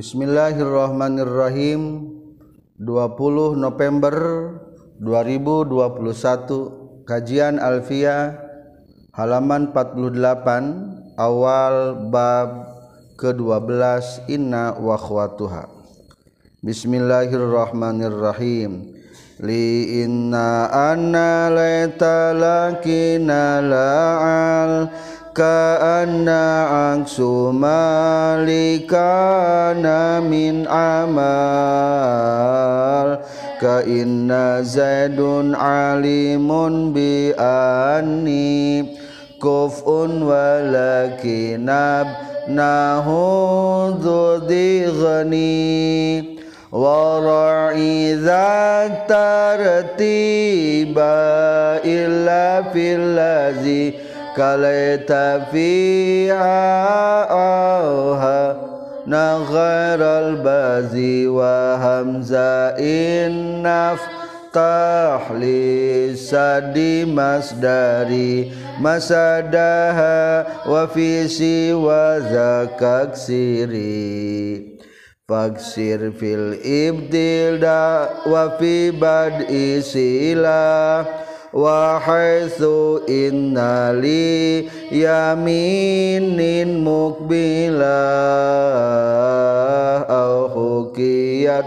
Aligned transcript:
Bismillahirrahmanirrahim. 0.00 2.08
20 2.80 3.60
November 3.60 4.16
2021 4.96 7.04
Kajian 7.04 7.60
Alfiah 7.60 8.32
halaman 9.12 9.76
48 9.76 11.20
awal 11.20 12.08
bab 12.08 12.80
ke-12 13.20 14.24
Inna 14.32 14.72
wa 14.80 14.96
akhwatuha. 14.96 15.68
Bismillahirrahmanirrahim. 16.64 18.96
Li 19.44 20.00
inna 20.00 20.64
anna 20.96 21.52
laita 21.52 22.32
lakina 22.32 23.60
la'al 23.60 24.88
Kaanna 25.30 26.66
angsu 26.90 27.54
malikana 27.54 28.58
min 30.18 30.66
amal. 30.66 31.22
Ka 33.62 33.86
inna 33.86 34.66
zaidun 34.66 35.54
alimun 35.54 36.90
bi 36.90 37.30
anni. 37.38 38.90
Kuf'un 39.38 40.26
walakinab 40.26 42.10
nahu 42.50 43.94
dhudi 44.02 44.90
ghani 44.90 46.40
Wara'i 46.70 48.14
tartiba 49.10 50.22
illa 51.82 52.62
fil 52.70 53.18
lazi 53.18 53.90
kalaita 53.90 54.09
fiha 55.52 56.60
auha 57.28 58.56
na 59.06 59.24
ghairal 59.50 60.36
bazi 60.44 61.26
wa 61.28 61.76
hamza 61.82 62.74
innaf 62.80 64.00
tahli 64.52 66.16
sadi 66.16 67.04
masdari 67.04 68.52
masadaha 68.80 70.44
wa 70.72 70.86
fi 70.88 71.28
siwa 71.28 72.20
zakak 72.32 73.16
siri 73.16 74.80
faksir 75.28 76.10
fil 76.18 76.56
ibdil 76.64 77.60
da 77.62 78.08
wa 78.26 78.50
fi 78.58 78.90
bad'i 78.90 79.78
silah 79.84 81.06
Wahaisu 81.50 83.02
innali 83.10 84.70
yaminin 84.86 86.78
mukbila 86.78 88.06
au 90.06 90.46
hukiyat 90.46 91.66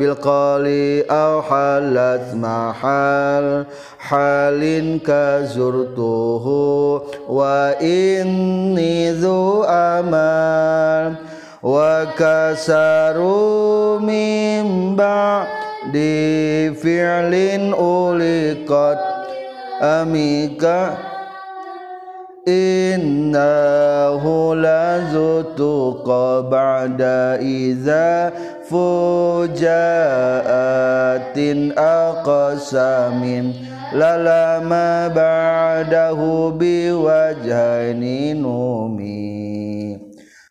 bil 0.00 0.16
qali 0.16 1.04
au 1.12 1.44
halat 1.44 2.32
mahal 2.40 3.68
halin 4.00 4.96
kazurtuhu 4.96 7.04
wa 7.28 7.76
inni 7.84 9.12
dhu 9.12 9.60
amal 9.68 11.20
wa 11.60 12.08
kasaru 12.16 14.00
mimba 14.00 15.44
di 15.92 16.72
fi'lin 16.80 17.76
uliqat 17.76 19.17
amika 19.80 20.98
innahu 22.46 24.54
lazutu 24.54 26.02
ba'da 26.50 27.38
iza 27.38 28.32
fujaatin 28.66 29.78
aqsamin. 31.78 33.54
Lalama 33.88 35.08
ba'dahu 35.08 36.52
biwajhani 36.60 38.36
numi. 38.36 39.96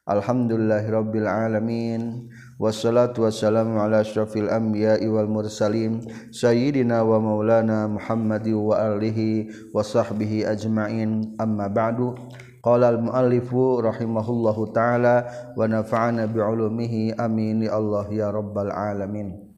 Alhamdulillahirabbil 0.08 1.28
alamin 1.30 2.32
wassalatu 2.58 3.30
wassalamu 3.30 3.78
ala 3.78 4.02
asyrafil 4.02 4.50
anbiya 4.50 4.98
wal 5.10 5.30
mursalin 5.30 6.02
sayyidina 6.34 7.06
wa 7.06 7.22
maulana 7.22 7.86
Muhammadi 7.86 8.54
wa 8.54 8.98
alihi 8.98 9.50
wa 9.74 9.86
sahbihi 9.86 10.46
ajma'in. 10.46 11.38
Amma 11.38 11.70
ba'du. 11.70 12.18
Qala 12.66 12.90
al 12.90 13.00
muallifu 13.00 13.80
rahimahullahu 13.80 14.74
taala 14.74 15.30
wa 15.54 15.70
nafa'ana 15.70 16.26
bi 16.26 16.42
ulumihi. 16.42 17.14
Amin 17.16 17.64
ya 17.64 17.78
Allah 17.78 18.10
ya 18.10 18.34
rabbal 18.34 18.74
alamin. 18.74 19.54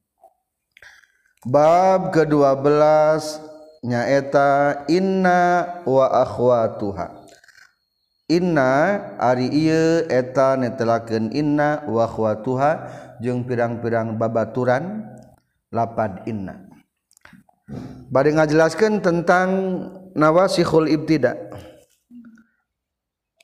Bab 1.48 2.12
ke-12 2.12 2.76
nyaeta 3.88 4.84
inna 4.92 5.82
wa 5.88 6.12
akhwatuha. 6.12 7.19
Inna 8.30 9.02
ari 9.18 9.50
iye 9.50 10.06
eta 10.06 10.54
netelaken 10.54 11.34
inna 11.34 11.82
wahwatuha 11.90 12.72
jeung 13.18 13.42
pirang-pirang 13.42 14.22
babaturan 14.22 15.02
lapad 15.74 16.30
inna. 16.30 16.70
Bari 18.14 18.38
ngajelaskan 18.38 19.02
tentang 19.02 19.50
nawasihul 20.14 20.94
ibtida. 20.94 21.38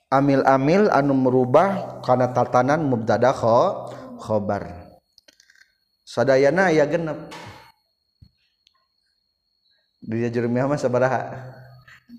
Amil-amil 0.06 0.86
anu 0.94 1.18
merubah 1.18 1.98
karena 2.06 2.30
tatanan 2.30 2.86
mubtada 2.86 3.34
khobar. 3.34 4.86
Sadayana 6.06 6.70
ya 6.70 6.86
genep. 6.86 7.26
Dia 10.06 10.30
jermiah 10.30 10.70
mah 10.70 10.78
sabaraha. 10.78 11.26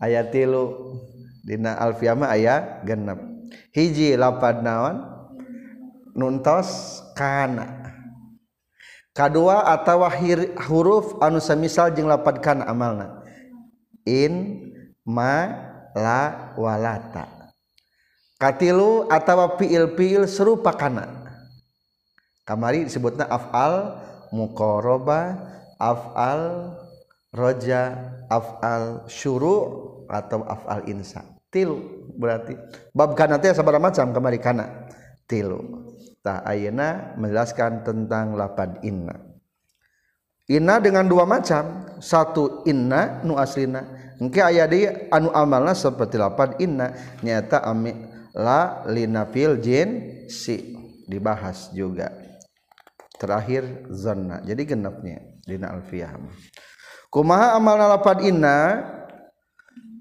Ayat 0.03 0.35
tilu. 0.35 1.00
Dina 1.47 1.79
Alfiama 1.79 2.27
ayah 2.35 2.83
genep. 2.83 3.15
Hiji 3.71 4.19
lapad 4.19 4.59
naon? 4.59 4.99
Nuntos 6.11 6.99
kana. 7.15 7.87
Kadua 9.15 9.63
atau 9.71 10.03
huruf 10.67 11.15
anu 11.23 11.39
samisal 11.39 11.95
jeung 11.95 12.11
lapad 12.11 12.43
kana 12.43 12.67
amalna. 12.67 13.23
In 14.03 14.59
ma 15.07 15.47
la 15.95 16.51
walata 16.59 17.37
katilu 18.37 19.09
atau 19.09 19.57
fiil 19.57 19.95
fiil 19.97 20.27
serupa 20.27 20.75
kana. 20.75 21.25
Kamari 22.47 22.87
disebutna 22.87 23.27
afal 23.27 23.99
muqaraba 24.31 25.35
afal 25.79 26.71
roja 27.35 27.97
afal 28.31 29.07
syuru 29.11 29.57
atau 30.07 30.47
afal 30.47 30.87
insa. 30.87 31.36
tilu 31.49 32.09
berarti. 32.15 32.57
Bab 32.91 33.13
kana 33.13 33.39
teh 33.39 33.53
sabaraha 33.53 33.91
macam 33.91 34.11
kamari 34.11 34.39
kana. 34.41 34.87
Tilu 35.27 35.91
tah 36.23 36.43
ayeuna 36.47 37.15
menjelaskan 37.19 37.83
tentang 37.83 38.35
lapad 38.35 38.79
inna. 38.83 39.15
Inna 40.47 40.79
dengan 40.79 41.07
dua 41.07 41.27
macam. 41.27 41.87
Satu 41.97 42.63
inna 42.69 43.25
nu 43.25 43.35
aslina. 43.35 43.83
Engke 44.21 44.39
aya 44.39 44.69
di 44.69 44.85
anu 45.11 45.33
amalna 45.33 45.75
seperti 45.75 46.15
lapad 46.15 46.55
inna. 46.61 46.93
Nyata 47.25 47.65
ami 47.67 47.91
la 48.37 48.85
linafil 48.87 49.59
jin 49.59 49.89
si. 50.31 50.77
Dibahas 51.07 51.71
juga. 51.71 52.11
Terakhir 53.15 53.87
zanna. 53.95 54.43
Jadi 54.43 54.67
genepnya 54.67 55.23
dina 55.47 55.71
alfiyah. 55.71 56.11
Kumaha 57.07 57.55
amalna 57.55 57.95
lapad 57.95 58.19
inna? 58.27 58.83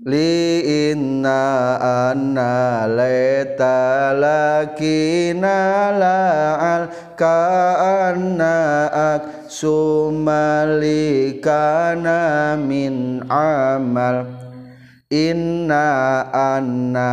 Li 0.06 0.62
inna 0.86 1.42
anna 1.82 2.86
laita 2.86 4.14
lakina 4.14 5.90
la'al 5.98 6.86
ka 7.18 7.42
anna 8.06 8.86
ak 8.86 9.50
sumalikana 9.50 10.94
min 12.54 13.26
amal. 13.26 14.30
Inna 15.10 16.22
anna 16.30 17.10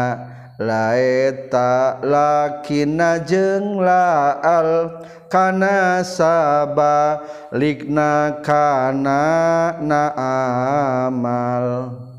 laita 0.61 1.97
lakina 2.05 3.25
jeng 3.25 3.81
la'al 3.81 5.01
kana 5.33 6.05
saba 6.05 7.25
likna 7.57 8.37
kana 8.45 9.25
na 9.81 10.13
amal 11.09 12.12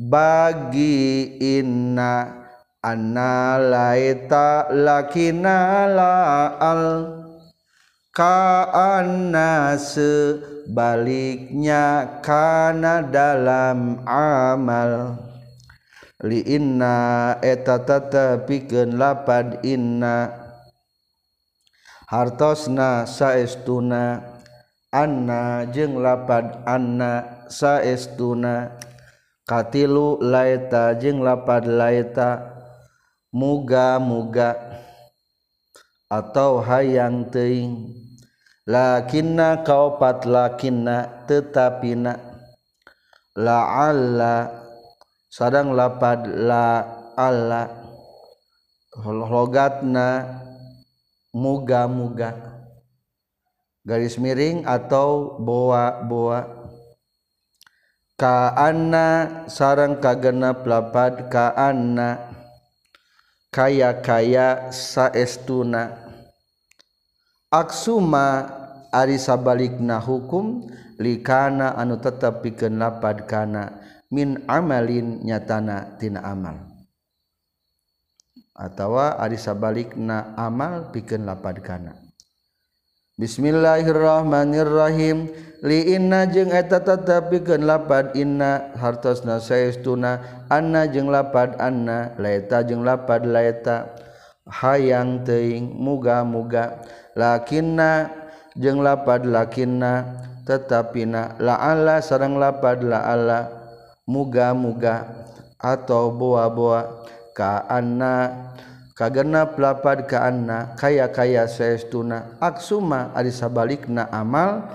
bagi 0.00 1.36
inna 1.36 2.32
anna 2.80 3.60
laita 3.60 4.72
lakina 4.72 5.84
la'al 5.92 7.12
ka 8.16 8.64
anna 8.72 9.76
sebaliknya 9.76 11.28
kana 12.24 13.04
dalam 13.04 14.00
amal. 14.08 15.20
Li 16.24 16.44
inna 16.48 17.36
eta 17.44 17.80
tatapikeun 17.84 18.96
lapad 18.96 19.60
inna. 19.64 20.32
Hartosna 22.08 23.04
saestuna. 23.04 24.20
Anna 24.90 25.70
jeung 25.70 26.02
lapad 26.02 26.66
anna 26.66 27.46
saestuna 27.46 28.74
katilu 29.50 30.22
laita 30.22 30.94
jeung 30.94 31.26
lapad 31.26 31.66
laita 31.66 32.54
muga-muga 33.34 34.54
atau 36.06 36.62
hayang 36.62 37.26
teuing. 37.26 37.98
Lakinna 38.70 39.66
kaupat 39.66 40.22
lakinna 40.22 41.26
tetapina. 41.26 42.14
La'alla 43.34 44.46
sadang 45.26 45.74
lapad 45.74 46.30
la'alla. 46.30 47.66
Logatna 49.02 50.38
muga-muga. 51.34 52.30
Garis 53.82 54.14
miring 54.14 54.62
atau 54.62 55.34
boa-boa. 55.42 56.59
kaana 58.20 59.06
sarang 59.48 59.96
kagenap 59.96 60.68
lapad 60.68 61.32
kaana 61.32 62.20
kaya 63.48 64.04
kaya 64.04 64.68
saestuna. 64.68 65.96
Aksuma 67.48 68.44
ari 68.92 69.16
sabalikna 69.16 69.98
hukum 70.04 70.68
likana 71.00 71.72
anu 71.80 71.96
tetap 71.96 72.44
pikeun 72.44 72.76
lapad 72.76 73.24
kana 73.24 73.80
min 74.12 74.44
amalin 74.44 75.24
nyatana 75.24 75.96
tina 75.96 76.20
amal. 76.20 76.60
Atawa 78.52 79.16
ari 79.16 79.40
sabalikna 79.40 80.36
amal 80.36 80.92
pikeun 80.92 81.24
lapad 81.24 81.64
kana. 81.64 82.09
Bismillahirrahmanirrahim. 83.20 85.28
Li 85.60 85.92
inna 85.92 86.24
jeung 86.24 86.56
eta 86.56 86.80
tetep 86.80 87.28
pikeun 87.28 87.68
lapad 87.68 88.16
inna 88.16 88.72
hartosna 88.80 89.36
saestuna 89.36 90.24
anna 90.48 90.88
jeung 90.88 91.12
lapad 91.12 91.52
anna 91.60 92.16
laeta 92.16 92.64
jeung 92.64 92.80
lapad 92.80 93.28
laeta. 93.28 93.92
Hayang 94.48 95.20
teuing 95.28 95.76
muga-muga. 95.76 96.80
Lakinna 97.12 98.08
jeung 98.56 98.80
lapad 98.80 99.28
lakinna 99.28 100.24
tetapina 100.48 101.36
la'alla 101.36 102.00
sareng 102.00 102.40
lapad 102.40 102.80
la'alla 102.80 103.52
muga-muga. 104.08 105.28
Atau 105.60 106.16
boa-boa 106.16 107.04
ka 107.36 107.68
anna 107.68 108.48
kagena 109.00 109.48
pelapad 109.48 110.04
kaana 110.04 110.76
kaya-kaya 110.76 111.48
saestuna 111.48 112.36
aksuma 112.36 113.16
ari 113.16 113.32
sabalikna 113.32 114.12
amal 114.12 114.68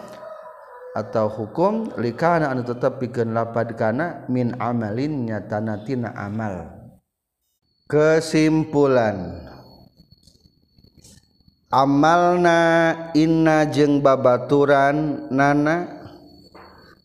atau 0.97 1.29
hukum 1.29 1.93
likana 2.01 2.49
anu 2.49 2.65
tetep 2.65 2.97
pikeun 2.97 3.37
lapad 3.37 3.77
kana 3.77 4.25
min 4.25 4.57
amalin 4.57 5.29
nyatana 5.29 5.85
tina 5.85 6.09
amal. 6.17 6.73
Kesimpulan. 7.85 9.45
Amalna 11.69 12.61
inna 13.13 13.69
jeung 13.69 14.01
babaturan 14.01 15.29
nana 15.29 15.85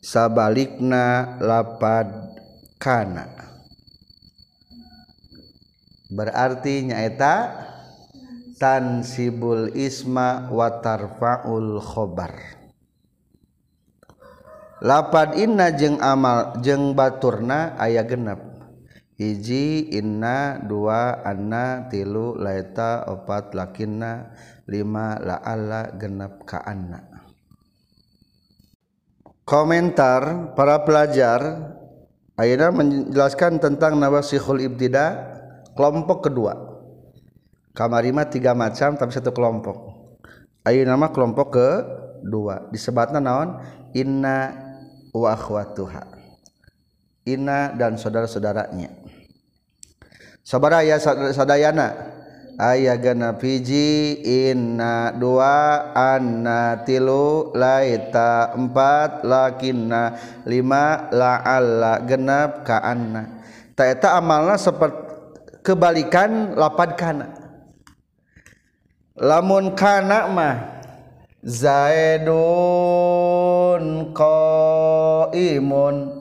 sabalikna 0.00 1.36
lapad 1.42 2.08
kana. 2.80 3.39
Berarti 6.10 6.90
nyaeta 6.90 7.34
tansibul 8.58 9.72
isma 9.72 10.50
wa 10.52 10.82
tarfaul 10.82 11.80
khobar. 11.80 12.34
Lapad 14.84 15.36
inna 15.38 15.72
jeung 15.72 16.02
amal 16.02 16.60
jeung 16.60 16.92
baturna 16.92 17.78
aya 17.78 18.04
genep. 18.04 18.40
Hiji 19.20 19.92
inna 19.92 20.56
dua 20.64 21.20
anna 21.20 21.88
tilu 21.92 22.32
laeta 22.40 23.04
opat 23.04 23.52
lakinna 23.52 24.32
lima 24.64 25.20
la'alla 25.20 25.92
genep 26.00 26.48
ka 26.48 26.64
anna. 26.64 27.04
Komentar 29.44 30.54
para 30.56 30.80
pelajar 30.86 31.40
Aina 32.40 32.72
menjelaskan 32.72 33.60
tentang 33.60 34.00
nawasihul 34.00 34.64
ibtida 34.64 35.28
kelompok 35.74 36.30
kedua. 36.30 36.54
Kamarima 37.70 38.26
tiga 38.26 38.52
macam 38.52 38.98
tapi 38.98 39.14
satu 39.14 39.30
kelompok. 39.30 39.76
Ayo 40.66 40.84
nama 40.84 41.08
kelompok 41.08 41.48
kedua. 41.54 42.68
Disebutnya 42.68 43.22
naon? 43.22 43.62
Inna 43.96 44.52
wa 45.14 45.32
akhwatuha. 45.32 46.04
Inna 47.24 47.72
dan 47.78 47.96
saudara-saudaranya. 47.96 48.90
Saudara 50.44 50.82
ya 50.82 50.98
sadayana. 51.32 52.18
Aya 52.60 52.92
genep 53.00 53.40
hiji 53.40 54.20
inna 54.20 55.16
dua 55.16 55.96
anna 55.96 56.84
tilu 56.84 57.56
laita 57.56 58.52
empat 58.52 59.24
lakinna 59.24 60.20
lima 60.44 61.08
la'alla 61.08 62.04
genep 62.04 62.60
ka 62.60 62.84
anna 62.84 63.40
taeta 63.72 64.12
amalna 64.12 64.60
seperti 64.60 65.09
kebalikan 65.60 66.56
lapad 66.56 66.96
kana. 66.96 67.28
Lamun 69.20 69.76
kana 69.76 70.32
mah 70.32 70.80
zaidun 71.44 72.40
qaimun. 74.16 76.16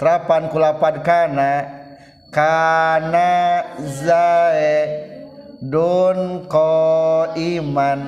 Terapan 0.00 0.48
kulapad 0.48 1.04
kana 1.04 1.68
kana 2.32 3.28
zaidun 4.00 6.18
qaiman. 6.48 8.00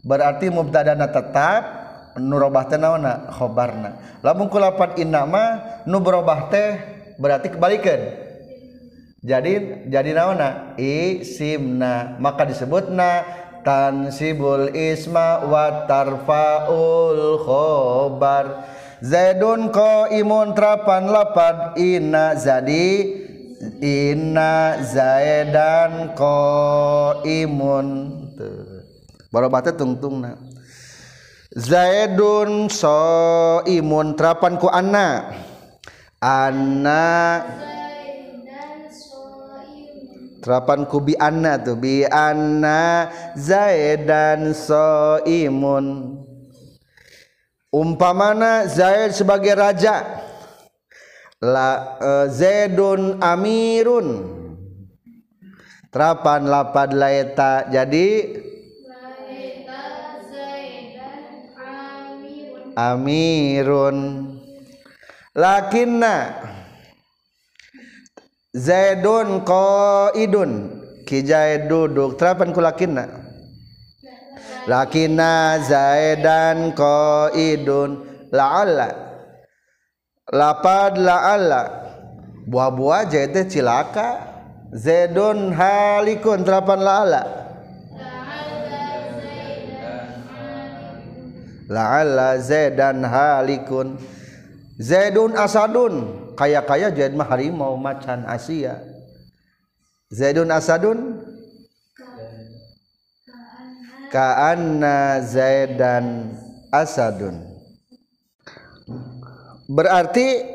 Berarti 0.00 0.48
mubtadana 0.48 1.12
tetap 1.12 1.62
nurobah 2.16 2.64
teh 2.68 2.80
naonna 2.80 3.28
khobarna. 3.36 4.00
Lamun 4.24 4.48
kulapan 4.48 4.96
inna 4.96 5.28
mah 5.28 5.84
nu 5.84 6.00
berobah 6.00 6.48
teh 6.48 6.80
berarti 7.20 7.52
kebalikan. 7.52 8.29
Jadi 9.20 9.84
jadi 9.88 10.10
naona? 10.16 10.74
Isimna. 10.80 12.16
Maka 12.16 12.48
disebutna 12.48 13.24
tansibul 13.60 14.72
isma 14.72 15.44
wa 15.44 15.84
tarfaul 15.84 17.40
khobar. 17.44 18.64
Zaidun 19.00 19.72
ko 19.72 20.08
imun 20.08 20.56
trapan 20.56 21.08
lapad. 21.08 21.76
Inna 21.76 22.36
jadi 22.36 23.20
Inna 23.84 24.80
zaedan 24.80 26.16
ko 26.16 27.20
imun 27.28 28.16
barobatnya 29.28 29.76
tungtung 29.76 30.24
na 30.24 30.32
Zaidun 31.52 32.72
so 32.72 33.60
imun 33.68 34.16
terapan 34.16 34.56
ku 34.56 34.64
anna. 34.70 35.34
Anna 36.24 37.04
terapan 40.40 40.88
ku 40.88 41.04
bi 41.04 41.14
anna 41.20 41.60
tuh 41.60 41.76
bi 41.76 42.02
anna 42.08 43.12
Zaidan 43.36 44.56
so 44.56 45.20
imun 45.28 46.16
umpamana 47.70 48.66
Zaid 48.66 49.14
sebagai 49.14 49.54
raja. 49.54 50.26
La 51.40 51.96
uh, 51.96 52.26
zaidun 52.28 53.16
amirun. 53.24 54.38
Terapan 55.88 56.46
lapad 56.46 56.92
laeta 56.92 57.64
jadi? 57.72 58.38
Amirun. 62.76 63.96
Lakinna 65.34 66.16
zaidun 68.54 69.46
qaidun. 69.46 70.52
Kijai 71.06 71.66
duduk 71.66 72.14
terapan 72.14 72.54
ku 72.54 72.62
lakinna? 72.62 73.06
Lakinna 74.70 75.58
zaidan 75.64 76.76
qaidun. 76.76 78.06
La'alla. 78.30 78.88
Lapad 80.30 80.94
la'alla. 80.94 81.62
Buah-buah 82.46 83.10
jadi 83.10 83.42
cilaka. 83.50 84.22
Zaidun 84.70 85.50
halikun. 85.50 86.46
Terapan 86.46 86.78
la'alla. 86.78 87.22
La'alla 91.70 92.34
Zaidan 92.42 93.06
halikun. 93.06 93.94
Zaidun 94.78 95.38
asadun 95.38 96.19
kaya-kaya 96.40 96.88
jadi 96.88 97.12
mah 97.12 97.28
harimau 97.28 97.76
macan 97.76 98.24
Asia. 98.24 98.80
Zaidun 100.08 100.48
asadun? 100.48 101.20
Kaanna 104.08 105.20
zaidan 105.20 106.32
asadun. 106.72 107.44
Berarti 109.70 110.50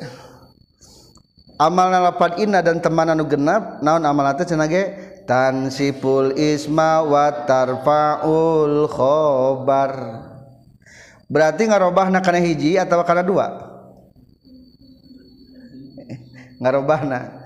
amal 1.56 1.88
nalapan 1.94 2.32
inna 2.42 2.60
dan 2.60 2.84
teman 2.84 3.16
anu 3.16 3.24
genap 3.30 3.80
naon 3.80 4.04
amal 4.04 4.28
teh 4.36 4.44
cenah 4.44 4.68
ge 4.68 4.84
tansipul 5.24 6.36
isma 6.36 7.00
wa 7.06 7.46
tarfaul 7.48 8.92
khobar. 8.92 9.94
Berarti 11.32 11.70
ngarobahna 11.70 12.20
kana 12.20 12.44
hiji 12.44 12.76
atau 12.76 13.00
kana 13.08 13.24
dua 13.24 13.75
ngarobahna 16.60 17.46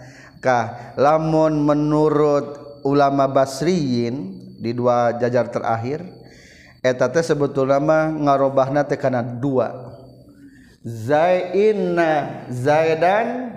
lamun 0.95 1.67
menurut 1.67 2.79
ulama 2.87 3.27
basriyin 3.27 4.39
di 4.59 4.71
dua 4.71 5.15
jajar 5.19 5.51
terakhir 5.51 6.03
eta 6.79 7.11
teh 7.11 7.23
sebetulna 7.23 7.79
mah 7.79 8.07
ngarobahna 8.11 8.87
teh 8.87 8.95
kana 8.95 9.19
dua. 9.23 9.99
Zainna 10.79 12.47
zaidan 12.47 13.51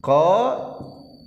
ko 0.00 0.56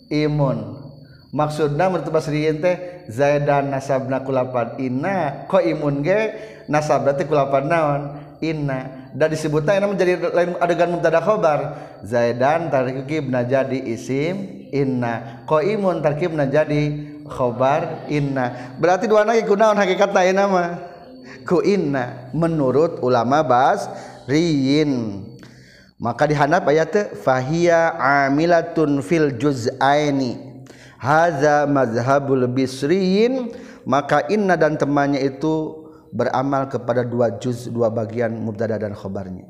imun 0.09 0.81
maksudna 1.29 1.93
menurut 1.93 2.09
basriyin 2.09 2.57
teh 2.57 3.05
zaidan 3.05 3.69
nasabna 3.69 4.25
kulapan 4.25 4.81
inna 4.81 5.45
ko 5.45 5.61
imun 5.61 6.01
ge 6.01 6.33
nasabna 6.65 7.13
teh 7.13 7.29
kulapan 7.29 7.69
naon? 7.69 8.01
Inna 8.37 8.96
dan 9.15 9.27
disebutnya 9.31 9.79
ini 9.79 9.87
menjadi 9.87 10.11
lain 10.33 10.51
adegan 10.59 10.91
mubtada 10.91 11.23
khobar. 11.23 11.59
Zaidan 12.03 12.67
tarkibna 12.67 13.47
jadi 13.47 13.79
isim 13.87 14.67
inna. 14.73 15.43
Ko 15.47 15.63
imun 15.63 16.03
tarkibna 16.03 16.49
jadi 16.49 17.13
khobar 17.27 18.09
inna. 18.11 18.75
Berarti 18.81 19.07
dua 19.07 19.23
lagi 19.23 19.47
kunaon 19.47 19.77
hakikatna 19.79 20.21
nama. 20.33 20.63
Ku 21.47 21.63
inna 21.63 22.31
menurut 22.35 22.99
ulama 22.99 23.39
bas 23.39 23.87
riyin 24.27 25.23
maka 25.97 26.29
dihandap 26.29 26.69
ayat 26.69 27.17
fahiya 27.17 27.97
amilatun 27.97 29.01
fil 29.01 29.33
juz'aini. 29.33 30.37
Hadza 31.01 31.65
mazhabul 31.65 32.45
bisriyin. 32.45 33.53
Maka 33.87 34.27
inna 34.27 34.59
dan 34.59 34.75
temannya 34.75 35.23
itu 35.23 35.86
beramal 36.17 36.65
kepada 36.65 37.05
dua 37.05 37.37
juz 37.37 37.69
dua 37.69 37.93
bagian 37.93 38.33
mubtada 38.33 38.81
dan 38.81 38.97
khobarnya. 38.97 39.45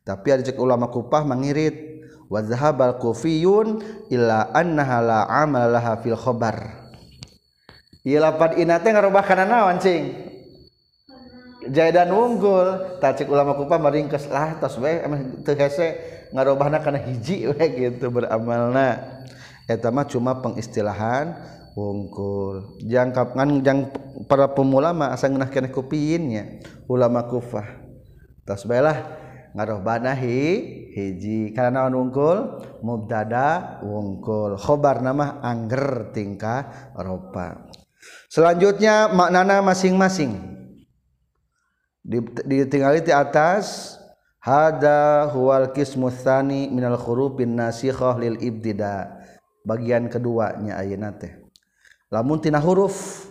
Tapi 0.00 0.32
ada 0.32 0.42
ulama 0.56 0.88
Kufah 0.88 1.28
mengirit 1.28 2.00
wa 2.32 2.40
zahabal 2.40 2.96
kufiyun 2.96 3.84
illa 4.08 4.48
annaha 4.56 4.96
la 5.04 5.20
amalaha 5.28 6.00
fil 6.00 6.16
khobar. 6.16 6.88
Ieu 8.00 8.16
lapat 8.16 8.56
inate 8.56 8.88
ngarubah 8.96 9.20
kana 9.28 9.44
naon 9.44 9.76
cing? 9.76 10.16
Jaidan 11.68 12.08
unggul. 12.16 12.96
Tacik 12.96 13.28
ulama 13.28 13.52
Kufah 13.52 13.76
meringkes 13.76 14.32
lah 14.32 14.56
tos 14.56 14.80
we 14.80 15.04
teu 15.44 15.52
hese 15.52 16.00
ngarubahna 16.32 16.80
kana 16.80 16.96
hiji 16.96 17.52
we 17.52 17.64
gitu 17.84 18.08
beramalna. 18.08 19.20
Eta 19.68 19.92
mah 19.92 20.08
cuma 20.08 20.40
pengistilahan 20.40 21.36
unggul 21.78 22.80
jangkap 22.82 23.38
ngan 23.38 23.62
jang 23.62 23.80
para 24.26 24.50
pemula 24.50 24.90
mah 24.90 25.14
asa 25.14 25.30
ngeunah 25.30 25.50
keneh 25.50 25.70
kupiinnya 25.70 26.62
ulama 26.90 27.26
kufah. 27.30 27.66
Tos 28.42 28.66
bae 28.66 28.82
lah 28.82 28.98
ngarobahna 29.54 30.14
hi 30.18 30.38
hiji. 30.94 31.54
Karena 31.54 31.86
naon 31.86 31.94
unggul 32.08 32.38
mubtada 32.82 33.78
unggul 33.86 34.58
khobar 34.58 35.02
nama 35.02 35.38
angger 35.42 36.10
tingkah 36.10 36.92
ropa. 36.98 37.70
Selanjutnya 38.30 39.12
maknana 39.12 39.62
masing-masing. 39.62 40.58
Ditinggali 42.48 43.04
di 43.04 43.12
atas 43.12 43.94
hada 44.40 45.28
huwal 45.30 45.70
kismutsani 45.70 46.72
minal 46.72 46.96
hurufin 46.96 47.54
nasikhah 47.54 48.16
lil 48.18 48.40
ibtida. 48.40 49.20
Bagian 49.60 50.08
keduanya 50.08 50.80
ayeuna 50.80 51.12
teh 51.20 51.39
lamun 52.10 52.42
tina 52.42 52.58
huruf 52.58 53.26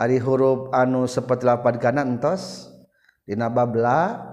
ari 0.00 0.16
huruf 0.16 0.72
anu 0.72 1.04
seperti 1.04 1.44
lapad 1.44 1.76
kana 1.76 2.02
entos 2.02 2.72
dina 3.28 3.52
babla 3.52 4.24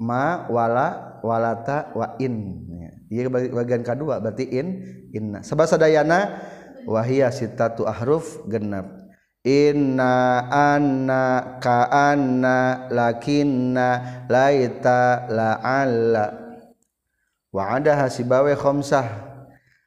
ma 0.00 0.48
wala 0.48 1.20
walata 1.20 1.92
wa 1.92 2.16
in. 2.16 2.64
Ieu 3.12 3.28
bagian 3.28 3.84
kedua 3.84 4.22
berarti 4.22 4.48
in 4.48 4.66
inna. 5.12 5.44
Sabasa 5.44 5.76
dayana 5.76 6.40
wahia 6.88 7.28
sitatu 7.28 7.84
ahruf 7.84 8.40
genap 8.48 9.00
Inna 9.40 10.44
anna 10.52 11.56
ka'anna 11.64 12.92
lakinna 12.92 13.88
laita 14.28 15.32
la'alla. 15.32 16.26
Wa 17.48 17.80
ada 17.80 18.04
hasibawe 18.04 18.52
khamsah 18.52 19.29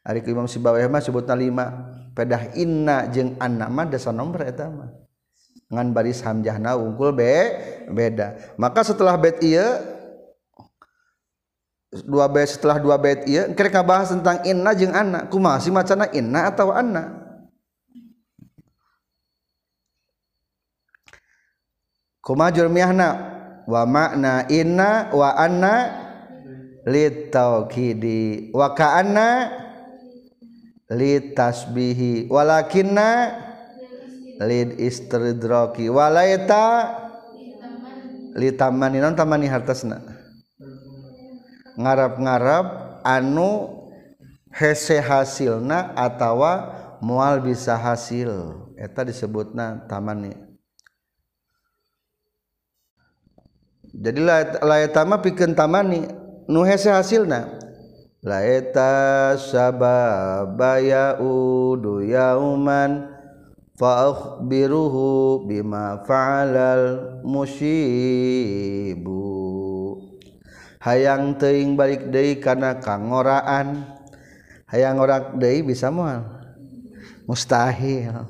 ari 0.04 0.20
Imam 0.28 0.46
Sibawe 0.46 0.84
mah 0.92 1.02
sebutna 1.02 1.34
lima. 1.34 1.96
Pedah 2.14 2.54
inna 2.54 3.10
jeung 3.10 3.34
anna 3.42 3.66
mah 3.72 3.90
dasa 3.90 4.14
nomor 4.14 4.46
eta 4.46 4.70
mah. 4.70 4.92
Ngan 5.74 5.90
baris 5.90 6.22
hamzahna 6.22 6.78
unggul 6.78 7.10
be 7.16 7.34
beda. 7.90 8.54
Maka 8.62 8.86
setelah 8.86 9.18
bait 9.18 9.42
ieu 9.42 9.66
dua 12.06 12.30
bait 12.30 12.46
setelah 12.46 12.78
dua 12.78 13.02
bait 13.02 13.26
ieu 13.26 13.50
keur 13.58 13.74
bahas 13.82 14.14
tentang 14.14 14.46
inna 14.46 14.78
jeung 14.78 14.94
anna. 14.94 15.26
Kumaha 15.26 15.58
sih 15.58 15.74
macana 15.74 16.06
inna 16.14 16.54
atau 16.54 16.70
anna? 16.70 17.24
Kumajur 22.24 22.70
mihna 22.70 23.10
wa 23.66 23.84
makna 23.90 24.48
inna 24.48 25.12
wa 25.12 25.34
anna 25.36 25.92
litaukidi 26.88 28.52
wa 28.56 28.72
ka'anna 28.72 29.28
lid 30.94 31.34
tasbihi 31.34 32.30
walakinna 32.30 33.34
lid 34.38 34.78
istidroki 34.78 35.90
walaita 35.90 36.94
li 38.38 38.50
tamani 38.54 38.98
non 39.02 39.18
tamani 39.18 39.50
hartasna? 39.50 40.02
Ngarap-ngarap 41.74 42.66
anu 43.02 43.82
hese 44.54 45.02
hasilna 45.02 45.98
atawa 45.98 46.70
mual 47.02 47.42
bisa 47.42 47.74
hasil. 47.74 48.62
Eta 48.78 49.02
disebutna 49.06 49.86
tamani. 49.90 50.34
Jadi 53.94 54.20
laetama 54.62 55.22
pikeun 55.22 55.54
tamani. 55.58 56.06
Nu 56.50 56.62
hese 56.66 56.90
hasilna. 56.94 57.63
laeta 58.24 59.36
sababaya 59.36 61.20
udu 61.20 62.08
yauman 62.08 63.12
fa'akhbiruhu 63.76 65.44
bima 65.44 66.00
fa'alal 66.08 67.20
musibu. 67.28 69.20
Hayang 70.80 71.36
teuing 71.36 71.76
balik 71.76 72.12
deui 72.12 72.40
kana 72.40 72.80
kangoraan 72.80 73.88
hayang 74.68 75.00
orak 75.00 75.36
deui 75.36 75.64
bisa 75.64 75.92
moal 75.92 76.24
mustahil. 77.28 78.24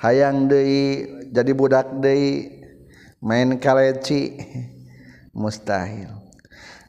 Hayang 0.00 0.48
deui 0.48 1.04
jadi 1.32 1.52
budak 1.52 2.00
deui 2.00 2.48
main 3.20 3.60
kaleci 3.60 4.40
mustahil. 5.36 6.15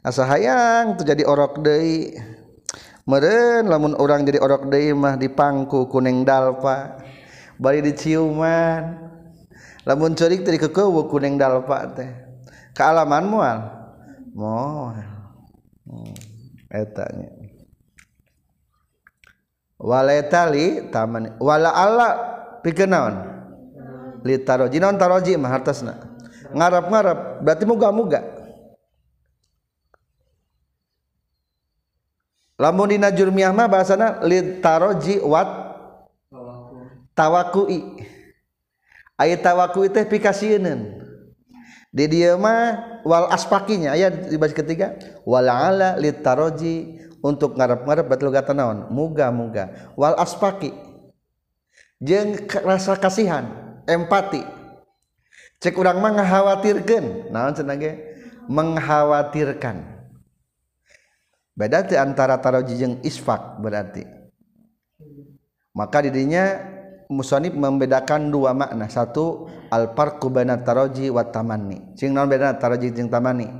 asa 0.08 0.24
hayang 0.24 0.96
terjadi 0.96 1.28
orok 1.28 1.60
Dei 1.60 2.16
meren 3.04 3.68
lamun 3.68 3.92
orang 4.00 4.24
jadi 4.24 4.40
orok 4.40 4.72
Dei 4.72 4.96
mah 4.96 5.20
dipangku 5.20 5.84
kuning 5.92 6.24
dalpa. 6.24 7.04
Bari 7.60 7.84
diciuman. 7.84 9.10
Lamun 9.84 10.16
cerik 10.16 10.48
dari 10.48 10.56
kekewu 10.56 11.12
kuning 11.12 11.36
dalpa 11.36 11.92
teh. 11.92 12.08
Kealaman 12.72 13.24
mual? 13.28 13.58
Moal. 14.32 14.96
Hmm, 15.88 16.14
etanya 16.68 17.32
waletali 19.78 20.90
taman 20.90 21.38
wala 21.40 21.70
ala 21.72 22.08
pikeun 22.62 22.90
naon? 22.92 23.14
Li 24.22 24.36
taroji. 24.42 24.78
Naon 24.78 24.98
taroji 25.00 25.34
mah 25.40 25.50
hartasna? 25.54 25.96
Ngarap-ngarap 26.54 27.44
berarti 27.44 27.64
muga-muga 27.68 28.37
lamun 32.58 32.90
dina 32.90 33.14
jurmiyah 33.14 33.54
mah 33.54 33.70
bahasana 33.70 34.20
lid 34.26 34.58
taroji 34.58 35.22
wat 35.22 35.46
tawakui. 37.14 38.02
Ay 39.18 39.34
tawakui 39.38 39.90
teh 39.90 40.06
pikasieun 40.06 40.66
di 41.88 42.04
dieu 42.06 42.38
mah 42.38 43.00
wal 43.02 43.26
aspakinya 43.32 43.96
aya 43.96 44.12
di 44.12 44.36
baris 44.38 44.54
ketiga 44.54 44.94
wal 45.24 45.48
ala 45.48 45.98
lid 45.98 46.22
taroji 46.22 47.02
untuk 47.18 47.58
ngarep-ngarep 47.58 48.06
betul 48.06 48.30
kata 48.30 48.54
naon? 48.54 48.86
Muga-muga. 48.94 49.94
Wal 49.98 50.14
aspaki 50.14 50.70
jeung 51.98 52.38
rasa 52.62 52.94
kasihan 52.94 53.50
empati. 53.90 54.46
Cek 55.58 55.74
urang 55.74 55.98
mah 55.98 56.14
ngakhawatirkeun 56.14 57.34
naon 57.34 57.58
cenah 57.58 57.74
ge? 57.74 57.92
Mengkhawatirkan. 58.46 59.97
beda 61.58 61.82
teh 61.82 61.98
antara 61.98 62.38
taroji 62.38 62.78
jeung 62.78 63.02
isfak 63.02 63.58
berarti. 63.58 64.06
Maka 65.74 66.06
dirinya 66.06 66.62
musonib 67.10 67.58
membedakan 67.58 68.30
dua 68.30 68.54
makna. 68.54 68.86
Satu 68.86 69.50
al 69.74 69.90
farqu 69.98 70.30
baina 70.30 70.62
taroji 70.62 71.10
wa 71.10 71.26
tamanni. 71.26 71.98
Cing 71.98 72.14
naon 72.14 72.30
beda 72.30 72.54
taroji 72.54 72.94
jeung 72.94 73.10
tamani 73.10 73.50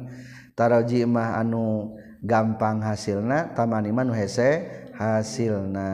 taroji 0.54 1.02
mah 1.02 1.42
anu 1.42 1.98
gampang 2.22 2.82
hasilna 2.82 3.50
tamani 3.58 3.90
mah 3.90 4.06
nu 4.06 4.14
hese 4.14 4.70
hasilna. 4.94 5.90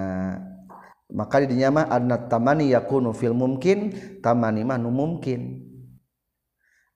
Maka 1.09 1.41
dirinya 1.41 1.73
mah 1.73 1.87
anna 1.89 2.21
tamani 2.29 2.69
yakunu 2.73 3.17
fil 3.17 3.33
mumkin 3.33 3.97
tamani 4.21 4.61
mah 4.61 4.77
nu 4.77 4.93
mumkin. 4.93 5.61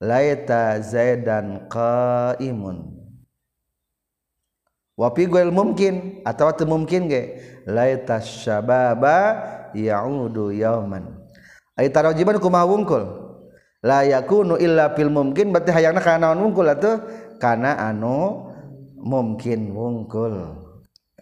Laita 0.00 0.79
zaidan 0.85 1.67
qaimun. 1.67 2.98
wapi 4.99 5.31
goel 5.31 5.55
mungkin? 5.55 6.26
Atau 6.26 6.50
itu 6.50 6.67
mungkin 6.67 7.07
ge? 7.07 7.23
Laitas 7.71 8.43
syababa 8.43 9.38
ya'udu 9.71 10.50
yauman 10.50 11.19
ai 11.78 11.88
tarajiban 11.95 12.43
kumaha 12.43 12.67
wungkul. 12.67 13.05
La 13.78 14.02
yakunu 14.02 14.59
illa 14.59 14.90
fil 14.99 15.07
mungkin 15.07 15.55
berarti 15.55 15.71
hayangna 15.71 16.02
kana 16.02 16.35
naon 16.35 16.50
wungkul 16.50 16.67
atuh? 16.67 16.99
Kana 17.38 17.78
anu 17.78 18.50
mungkin 18.99 19.71
wungkul. 19.71 20.35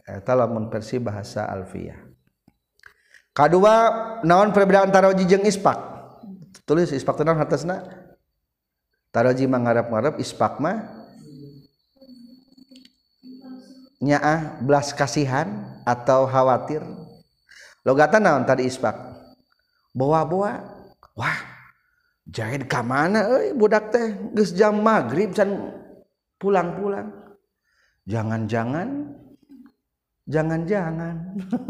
Eh, 0.09 0.25
Eta 0.25 0.33
lamun 0.33 0.73
versi 0.73 0.97
bahasa 0.97 1.45
alfiah. 1.45 2.01
Kadua 3.37 3.77
naon 4.25 4.57
perbedaan 4.57 4.89
taraji 4.89 5.29
jeung 5.29 5.45
ispak? 5.45 5.77
Tulis 6.65 6.97
ispak 6.97 7.21
teh 7.21 7.29
naon 7.29 7.37
hartosna 7.37 7.85
taraji 9.13 9.45
mah 9.45 9.61
ngarap-ngarap 9.61 10.17
ispak 10.17 10.57
mah 10.57 10.96
nyaah 14.03 14.61
belas 14.63 14.93
kasihan 14.93 15.79
atau 15.87 16.29
khawatir? 16.29 16.83
Logatan 17.87 18.27
naon 18.27 18.43
tadi 18.43 18.67
ispak 18.67 18.99
bawa-bawa 19.95 20.59
wah 21.15 21.39
jahit 22.27 22.67
ka 22.67 22.83
mana 22.83 23.31
euy? 23.31 23.55
Budak 23.55 23.95
teh 23.95 24.13
geus 24.35 24.51
jam 24.53 24.83
maghrib 24.83 25.31
can 25.33 25.71
pulang-pulang. 26.43 27.15
Jangan-jangan 28.07 29.17
jangan-jangan. 30.27 31.15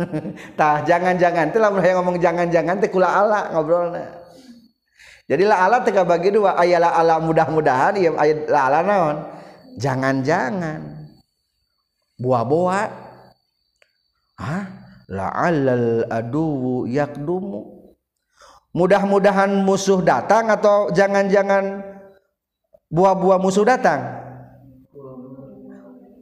Tah 0.59 0.81
jangan-jangan. 0.89 1.53
Itu 1.53 1.61
lah 1.61 1.71
hayang 1.77 2.01
ngomong 2.01 2.17
jangan-jangan 2.19 2.81
teh 2.81 2.89
kula 2.89 3.09
ala 3.09 3.53
ngobrolna. 3.53 4.25
Jadilah 5.29 5.59
ala 5.69 5.85
teh 5.85 5.93
bagi 5.93 6.33
dua 6.33 6.57
ayalah 6.57 6.97
ala 6.97 7.21
mudah-mudahan 7.21 7.95
ieu 8.01 8.17
aya 8.17 8.35
ala 8.49 8.81
naon? 8.81 9.17
Jangan-jangan. 9.77 10.96
buah-boa 12.21 12.81
la'alal 15.09 16.05
aduwu 16.11 16.89
yakdumu. 16.89 17.93
Mudah-mudahan 18.77 19.65
musuh 19.65 20.05
datang 20.05 20.53
atau 20.53 20.93
jangan-jangan 20.93 21.81
buah-buah 22.93 23.41
musuh 23.41 23.65
datang? 23.65 24.05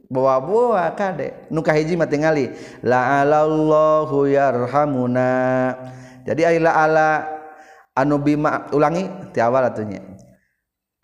Buah-buah 0.07 0.95
kade. 0.95 1.51
Nu 1.51 1.59
kahiji 1.59 1.99
mah 1.99 2.07
tingali. 2.07 2.55
La'alallahu 2.79 4.23
yarhamuna. 4.31 5.33
Jadi 6.23 6.41
ari 6.47 6.59
la'ala 6.63 7.27
anu 7.91 8.15
bima 8.23 8.71
ulangi 8.71 9.07
ti 9.35 9.39
awal 9.43 9.67
atunya 9.71 10.15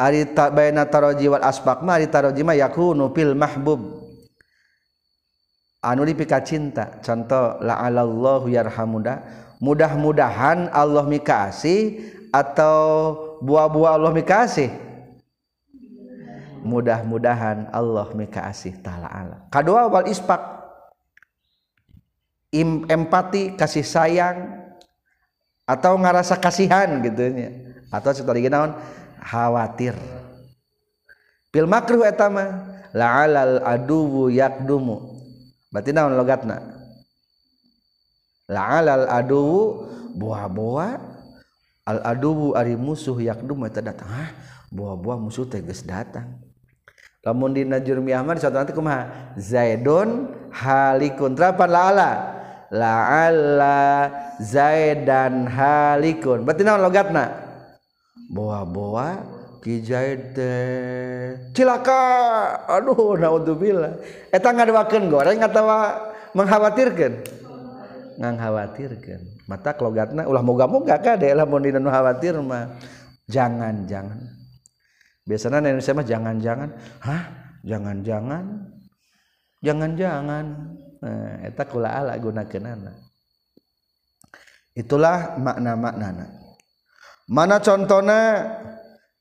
ari 0.02 0.26
ta 0.34 0.50
baina 0.50 0.90
taraji 0.90 1.30
wal 1.30 1.46
asbaq 1.46 1.86
ma 1.86 2.02
ari 2.02 2.10
taraji 2.10 2.42
mah 2.42 2.58
yakunu 2.58 3.14
fil 3.14 3.38
mahbub. 3.38 4.01
Anu 5.82 6.06
dipika 6.06 6.40
cinta. 6.46 7.02
Contoh 7.02 7.58
la 7.60 7.82
alallahu 7.82 8.48
yarhamuna 8.48 9.26
mudah-mudahan 9.58 10.70
Allah 10.70 11.06
mikasih 11.06 12.02
atau 12.30 12.80
buah-buah 13.42 13.98
Allah 13.98 14.14
mikasih? 14.14 14.70
Mudah-mudahan 16.62 17.74
Allah 17.74 18.14
mikasih 18.14 18.86
taala 18.86 19.10
ala 19.10 19.38
kedua 19.50 19.90
wal 19.90 20.06
ispak 20.06 20.62
empati 22.86 23.58
kasih 23.58 23.82
sayang 23.82 24.62
atau 25.66 25.98
ngerasa 25.98 26.38
kasihan 26.38 27.02
gitu 27.02 27.34
nya 27.34 27.50
atau 27.90 28.14
setelah 28.14 28.46
naon? 28.46 28.72
Khawatir. 29.22 29.94
Pil 31.54 31.70
makruh 31.70 32.02
eta 32.02 32.26
mah 32.26 32.50
la'alal 32.90 33.62
aduwu 33.62 34.34
yakdumu 34.34 35.21
berarti 35.72 35.90
naon 35.96 36.20
logatna? 36.20 36.60
La'alal 38.52 39.08
aduwu 39.08 39.88
buah-buah. 40.20 41.10
Al 41.82 42.00
aduwu 42.06 42.54
ari 42.54 42.78
musuh 42.78 43.18
yakdumu 43.18 43.66
eta 43.66 43.82
datang. 43.82 44.06
Ah 44.12 44.30
buah-buah 44.70 45.18
musuh 45.18 45.50
tegas 45.50 45.82
datang. 45.82 46.38
Lamun 47.26 47.54
dina 47.54 47.82
jurmiyah 47.82 48.22
mah 48.22 48.38
satu 48.38 48.60
nanti 48.60 48.76
kumaha? 48.76 49.34
Zaidun 49.40 50.30
halikun. 50.52 51.34
Terapan 51.34 51.70
la'ala? 51.70 52.12
La'alla 52.72 53.80
zaidan 54.42 55.48
halikun. 55.50 56.46
Berarti 56.46 56.62
naon 56.68 56.82
logatna? 56.84 57.26
Zaid 58.32 59.41
cilaka! 61.54 62.04
Aduh 62.66 63.16
naudzubillah. 63.18 64.02
Eta 64.34 64.50
Aduhdzubilangken 64.50 65.04
goreng 65.08 65.40
atautawa 65.40 66.12
mengkhawatirkan 66.34 67.42
ngkhawatirkan 68.22 69.22
mata 69.50 69.74
logatna 69.82 70.30
ulah 70.30 70.46
moga-moga 70.46 71.02
daerah 71.18 71.46
khawatir 71.90 72.38
mah. 72.38 72.78
Jangan-jangan 73.32 74.20
biasana 75.24 75.64
biasanya 75.64 75.72
Indonesia 75.72 75.96
mah 75.96 76.08
jangan-jangan 76.08 76.70
Hah? 77.00 77.24
Jangan-jangan 77.62 78.46
jangan-jangan 79.62 80.46
nah, 81.00 81.34
eta 81.46 81.64
kula 81.70 81.90
ala 81.90 82.18
gunakeunana. 82.18 82.94
Itulah 84.74 85.38
makna-maknana. 85.38 86.26
Mana 87.30 87.62
contohnya 87.62 88.20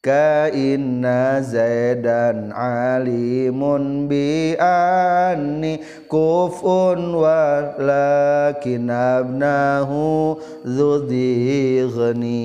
kainna 0.00 1.44
zaidan 1.44 2.56
alimun 2.56 4.08
bi 4.08 4.56
anni 4.56 5.76
kufun 6.08 7.12
walakin 7.20 8.88
abnahu 8.88 10.40
dhudhighni 10.64 12.40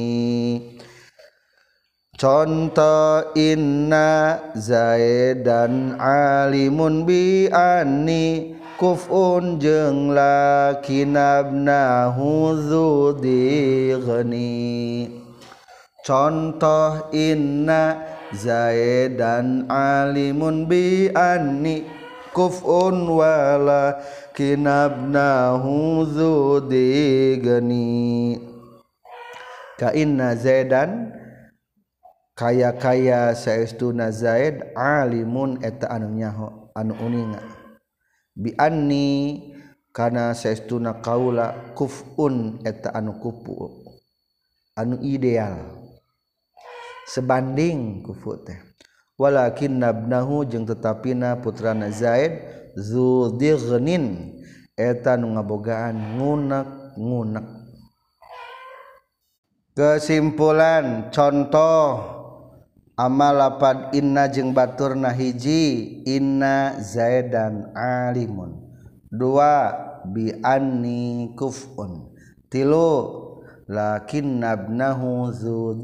Contoh 2.15 3.35
inna 3.39 4.39
zaidan 4.55 5.95
alimun 5.99 7.07
bi 7.07 7.47
anni 7.51 8.55
kufun 8.75 9.59
jeung 9.59 10.11
lakin 10.11 11.15
abnahu 11.15 12.55
dhudhighni 13.15 14.55
contoh 16.05 17.09
inna 17.09 17.97
zaidan 18.29 19.65
alimun 19.65 20.69
bi 20.69 21.09
anni 21.09 21.81
kufun 22.29 23.09
wala 23.09 23.97
kinabnahu 24.37 26.05
zudi 26.05 27.41
geni 27.41 28.37
ka 29.81 29.89
inna 29.97 30.37
zaidan 30.37 31.09
kaya 32.37 32.75
kaya 32.77 33.33
saestuna 33.33 34.13
zaid 34.13 34.61
alimun 34.77 35.57
eta 35.65 35.89
anu 35.89 36.11
nyaho 36.13 36.69
anu 36.75 36.93
uninga. 36.99 37.39
Bi 38.35 38.51
anni 38.59 39.39
kana 39.95 40.35
saestuna 40.35 40.99
kaula 40.99 41.73
kufun 41.73 42.59
eta 42.67 42.91
anu 42.91 43.15
kupu 43.17 43.71
anu 44.75 44.99
ideal. 44.99 45.84
sebanding 47.05 48.01
kufu 48.01 48.41
teh. 48.41 48.59
Walakin 49.15 49.79
nabnahu 49.79 50.43
jeung 50.43 50.67
tetapina 50.67 51.39
putrana 51.39 51.87
Zaid 51.87 52.35
zudighnin 52.75 54.35
eta 54.75 55.15
nu 55.15 55.31
ngabogaan 55.39 56.19
ngunek-ngunek 56.19 57.47
kesimpulan 59.71 61.11
contoh 61.15 62.03
amal 62.99 63.55
inna 63.95 64.27
jeung 64.27 64.51
batur 64.51 64.99
nahiji 64.99 66.03
inna 66.03 66.75
zaidan 66.83 67.71
alimun. 67.71 68.67
Dua 69.07 69.71
bi 70.11 70.35
anni 70.43 71.31
kufun. 71.39 72.11
Tilu 72.51 73.23
lakin 73.71 74.43
nabnahu 74.43 75.31
zu 75.31 75.79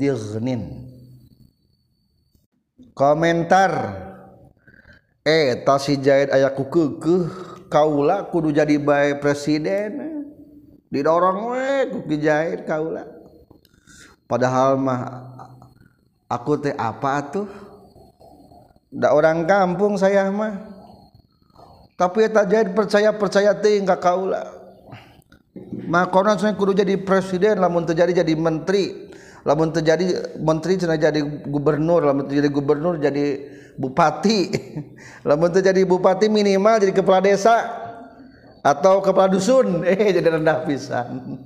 komentar. 2.95 3.71
Eh 5.21 5.61
tasi 5.61 6.01
jahit 6.01 6.33
ayah 6.33 6.49
kuku 6.49 6.97
kaula 7.69 8.25
kudu 8.27 8.49
jadi 8.49 8.81
baik 8.81 9.21
presiden. 9.21 10.25
Didorong 10.91 11.55
we 11.55 11.69
kuki 11.93 12.15
jahit 12.19 12.65
kaula. 12.65 13.05
Padahal 14.25 14.75
mah 14.79 15.01
aku 16.25 16.57
teh 16.59 16.75
apa 16.75 17.21
tuh 17.31 17.47
ndak 18.91 19.11
orang 19.13 19.45
kampung 19.45 19.95
saya 19.95 20.27
mah. 20.33 20.67
Tapi 21.95 22.33
tak 22.33 22.49
jadi 22.49 22.73
percaya 22.73 23.13
percaya 23.13 23.53
tinggal 23.53 24.01
kaula. 24.01 24.41
Makanya 25.85 26.39
saya 26.39 26.55
kudu 26.55 26.71
jadi 26.71 26.95
presiden 26.97 27.59
lamun 27.59 27.83
terjadi 27.83 28.23
jadi 28.23 28.33
menteri 28.39 29.10
lamun 29.41 29.73
terjadi 29.73 30.37
menteri 30.37 30.77
cina 30.77 30.97
jadi 30.97 31.21
gubernur 31.45 32.05
lamun 32.05 32.29
terjadi 32.29 32.49
gubernur 32.53 33.01
jadi 33.01 33.57
bupati. 33.81 34.39
Lamun 35.27 35.51
terjadi 35.53 35.81
bupati 35.85 36.27
minimal 36.27 36.81
jadi 36.81 36.93
kepala 36.95 37.23
desa 37.23 37.55
atau 38.61 38.99
kepala 39.03 39.31
dusun. 39.31 39.81
Eh 39.89 40.11
jadi 40.15 40.37
rendah 40.37 40.65
pisan. 40.65 41.39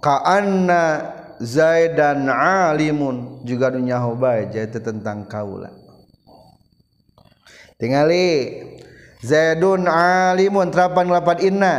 Ka'anna 0.00 0.82
zaidan 1.40 2.28
alimun. 2.30 3.44
Juga 3.44 3.72
dunia 3.72 4.00
hobai 4.00 4.48
jadi 4.52 4.80
tentang 4.80 5.28
kaula. 5.28 5.72
Tingali 7.80 8.60
zaidun 9.24 9.88
alimun 9.88 10.68
terapan 10.68 11.08
lapan 11.08 11.38
inna. 11.40 11.76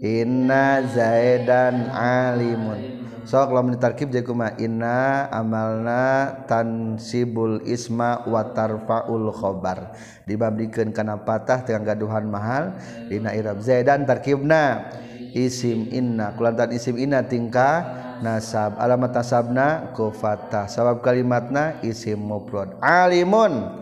Inna 0.00 0.80
zaidan 0.88 1.92
alimun 1.92 3.04
sok 3.30 3.54
lamun 3.54 3.78
ditarkib 3.78 4.10
jadi 4.10 4.26
kuma 4.26 4.58
inna 4.58 5.30
amalna 5.30 6.34
tansibul 6.50 7.62
isma 7.62 8.26
wa 8.26 8.42
tarfaul 8.50 9.30
khobar. 9.30 9.94
Dibabdikeun 10.26 10.90
kana 10.90 11.22
patah 11.22 11.62
dengan 11.62 11.94
gaduhan 11.94 12.26
mahal 12.26 12.74
dina 13.06 13.30
irab. 13.30 13.62
Zaidan 13.62 14.02
tarkibna 14.02 14.90
isim 15.30 15.86
inna. 15.94 16.34
Kulantan 16.34 16.74
isim 16.74 16.98
inna 16.98 17.22
tingkah 17.22 17.86
nasab. 18.18 18.74
Alamat 18.82 19.14
nasabna 19.14 19.94
ku 19.94 20.10
fatah. 20.10 20.66
Sabab 20.66 20.98
kalimatna 20.98 21.78
isim 21.86 22.18
mufrad. 22.18 22.82
Alimun. 22.82 23.78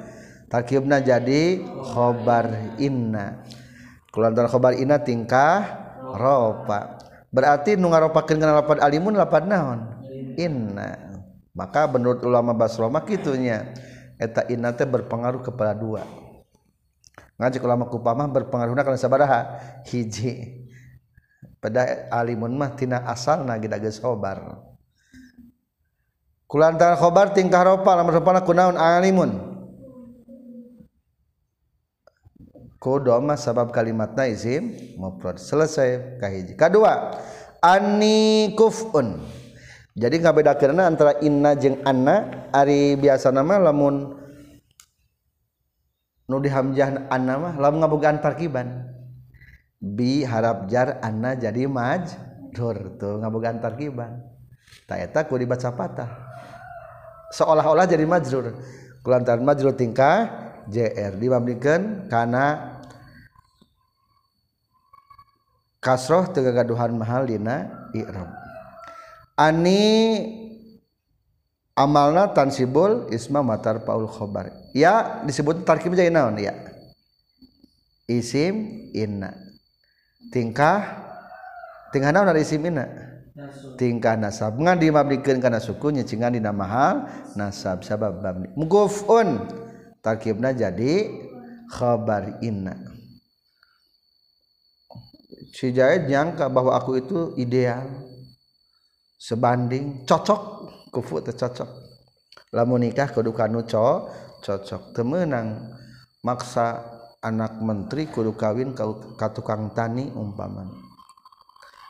Tarkibna 0.53 1.01
jadi 1.01 1.65
khobar 1.89 2.77
inna. 2.77 3.41
Kulantan 4.13 4.45
khobar 4.45 4.77
inna 4.77 5.01
tingkah 5.01 5.89
ropa 6.05 6.98
berarti 7.29 7.77
nu 7.77 7.93
ngaropakeun 7.93 8.38
kana 8.41 8.61
lapad 8.61 8.81
alimun 8.81 9.17
lafal 9.17 9.45
naon? 9.45 9.81
Inna. 10.38 11.09
Maka 11.57 11.91
menurut 11.91 12.23
ulama 12.23 12.55
Basrah 12.55 12.87
mah 12.87 13.03
kitunya 13.03 13.75
eta 14.19 14.47
inna 14.47 14.71
teh 14.75 14.87
berpengaruh 14.87 15.43
kepada 15.43 15.75
dua. 15.75 16.07
Ngajak 17.38 17.62
ulama 17.62 17.87
Kupah 17.87 18.14
berpengaruhna 18.14 18.83
kana 18.83 18.99
sabaraha? 18.99 19.62
Hiji. 19.87 20.67
Pada 21.59 22.07
alimun 22.14 22.55
mah 22.55 22.75
tina 22.75 23.03
asalna 23.07 23.59
gida 23.59 23.79
geus 23.79 23.99
khobar. 23.99 24.62
Kulantaran 26.47 26.99
khobar 26.99 27.35
tingkah 27.35 27.62
ropa 27.62 27.95
lamun 27.95 28.14
ropana 28.14 28.41
kunaon 28.43 28.79
alimun? 28.79 29.48
Kodoma 32.79 33.35
sabab 33.35 33.75
kalimat 33.75 34.14
naizim 34.14 34.75
mufrad. 34.95 35.37
Selesai 35.37 36.19
kahiji. 36.23 36.55
Kedua 36.55 37.19
ani 37.62 38.55
kufun. 38.55 39.19
Jadi 39.99 40.23
karena 40.23 40.87
antara 40.87 41.19
inna 41.19 41.59
jeng 41.59 41.83
anna 41.83 42.47
ari 42.55 42.95
biasa 42.95 43.35
nama 43.35 43.59
lamun 43.59 44.14
nu 46.31 46.38
dihamjah 46.38 47.11
anna 47.11 47.35
mah 47.35 47.55
lamun 47.59 47.83
ngabogaan 47.83 48.23
tarkiban 48.23 48.87
bi 49.83 50.23
harap 50.23 50.71
jar 50.71 51.03
anna 51.03 51.35
jadi 51.35 51.67
majrur 51.67 52.95
tuh 52.95 53.19
ngabogaan 53.19 53.59
tarkiban 53.59 54.23
tak 54.87 55.11
eta 55.11 55.27
ku 55.27 55.35
dibaca 55.35 55.75
patah. 55.75 56.11
Seolah-olah 57.35 57.91
jadi 57.91 58.07
majrur 58.07 58.55
kulantaran 59.03 59.43
majrur 59.43 59.75
tingkah 59.75 60.48
JR 60.69 61.17
dibandingkan 61.17 62.13
karena 62.13 62.77
kasroh 65.81 66.29
tegagaduhan 66.29 66.93
mahal 66.93 67.25
dina 67.25 67.89
i'rab. 67.97 68.29
Ani 69.39 69.81
amalna 71.73 72.29
tansibul 72.37 73.09
isma 73.09 73.41
matar 73.41 73.81
paul 73.87 74.05
khobar. 74.05 74.53
Ya 74.77 75.25
disebut 75.25 75.65
tarkib 75.65 75.97
jadi 75.97 76.13
naon? 76.13 76.37
Ya. 76.37 76.53
Isim 78.05 78.89
inna. 78.93 79.33
Tingkah 80.29 80.85
tingkah 81.95 82.13
naon 82.13 82.29
dari 82.29 82.45
isim 82.45 82.61
inna? 82.67 82.85
Tingkah 83.79 84.19
nasab. 84.19 84.59
Ngan 84.59 84.83
dimabdikeun 84.83 85.39
kana 85.39 85.63
suku 85.63 85.95
nyecingan 85.95 86.35
dina 86.35 86.51
mahal 86.51 87.07
nasab. 87.39 87.87
Sabab 87.87 88.19
babni 88.21 88.51
mugufun 88.59 89.47
tarkibna 90.05 90.55
jadi 90.55 91.11
khabar 91.69 92.41
inna. 92.45 92.75
Si 95.53 95.75
Jaid 95.75 96.07
nyangka 96.07 96.47
bahwa 96.53 96.77
aku 96.77 97.01
itu 97.01 97.19
ideal 97.41 97.89
sebanding 99.19 100.05
cocok. 100.07 100.43
Kufu 100.89 101.21
cocok. 101.21 101.69
Lamun 102.57 102.89
nikah 102.89 103.13
kudu 103.13 103.37
kanu 103.37 103.65
cocok. 103.65 104.97
Temenang 104.97 105.77
maksa 106.25 106.99
anak 107.19 107.59
menteri 107.59 108.07
kudu 108.07 108.39
kawin 108.39 108.75
ka 109.19 109.29
tukang 109.35 109.75
tani 109.75 110.07
umpaman 110.15 110.71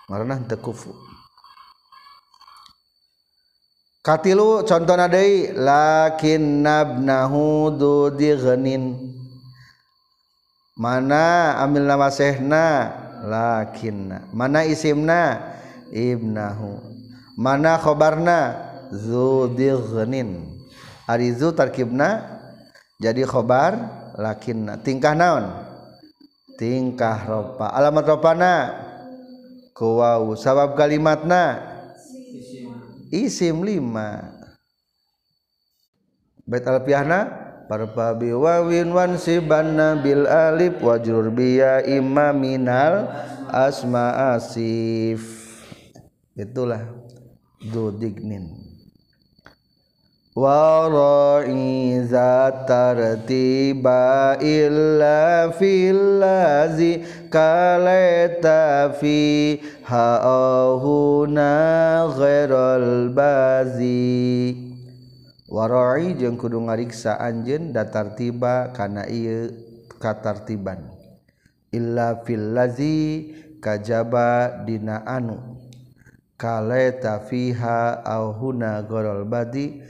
marana 0.09 0.41
teu 0.49 0.57
kufu 0.57 0.97
katilu 4.09 4.65
contohna 4.65 5.05
deui 5.05 5.53
lakin 5.53 6.65
nabnahu 6.65 7.69
dudighnin 7.77 8.97
mana 10.79 11.59
amil 11.61 11.85
nama 11.85 12.09
sehna 12.09 12.89
lakinna. 13.27 14.31
Mana 14.31 14.63
isimna? 14.63 15.43
Ibnahu. 15.91 16.79
Mana 17.35 17.77
khobarna? 17.83 18.69
Zudighnin 18.89 20.49
ari 21.05 21.37
zu 21.37 21.53
tarkibna 21.53 22.41
jadi 22.97 23.29
khobar 23.29 23.77
lakinna. 24.17 24.81
Tingkah 24.81 25.13
naon? 25.13 25.45
Tingkah 26.57 27.29
ropa. 27.29 27.69
Alamat 27.69 28.05
ropana? 28.09 28.53
Kuwau. 29.77 30.33
Sabab 30.41 30.73
kalimatna? 30.75 31.68
Isim 33.11 33.65
lima. 33.65 34.37
Bait 36.49 36.65
alfiahna 36.65 37.29
parpabi 37.69 38.33
wawin 38.33 38.93
wan 38.93 39.17
sibanna 39.21 40.01
bil 40.01 40.25
alif 40.25 40.81
wajrur 40.81 41.29
biya 41.33 41.85
imma 41.85 42.33
minal 42.33 43.09
asma 43.53 44.37
asif. 44.37 45.21
Itulah 46.39 46.87
dudignin 47.59 48.68
waroi 50.39 51.99
zatartiba 52.07 53.99
illa 54.39 55.51
fil 55.59 55.99
fillazi 56.19 57.03
kaleta 57.27 58.95
fi 58.99 59.59
haahuna 59.83 61.51
ghairul 62.15 63.11
bazi 63.11 64.55
waroi 65.51 66.15
jeung 66.15 66.39
kudu 66.39 66.63
ngariksa 66.63 67.19
anjeun 67.19 67.71
datar 67.75 68.15
tiba 68.15 68.71
kana 68.75 69.07
ieu 69.11 69.51
katartiban. 69.99 70.91
Illa 71.75 72.23
fil 72.23 72.39
fillazi 72.39 73.35
kajaba 73.61 74.63
dina 74.65 75.05
anu. 75.05 75.59
Kaleta 76.39 77.19
fiha 77.27 78.07
ahuna 78.07 78.87
ghairul 78.87 79.27
badi 79.27 79.83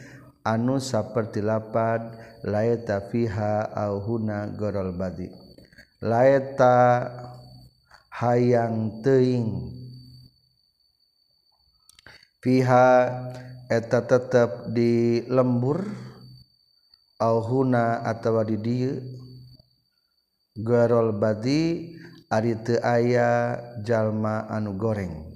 anu 0.49 0.81
saperti 0.81 1.45
lapad 1.45 2.17
laeta 2.49 3.05
fiha 3.13 3.69
au 3.69 4.01
huna 4.01 4.49
gorol 4.57 4.97
badi. 4.97 5.29
Laeta 6.01 7.05
hayang 8.09 9.05
teuing. 9.05 9.77
Fiha 12.41 12.89
eta 13.69 14.01
tetep 14.09 14.73
di 14.73 15.21
lembur 15.29 15.85
au 17.21 17.37
huna 17.45 18.01
atawa 18.09 18.47
di 18.49 18.57
dieu. 18.57 18.95
Gorol 20.59 21.13
badi 21.19 21.95
ari 22.33 22.57
teu 22.65 22.81
aya 22.83 23.59
jalma 23.85 24.49
anu 24.49 24.75
goreng. 24.79 25.29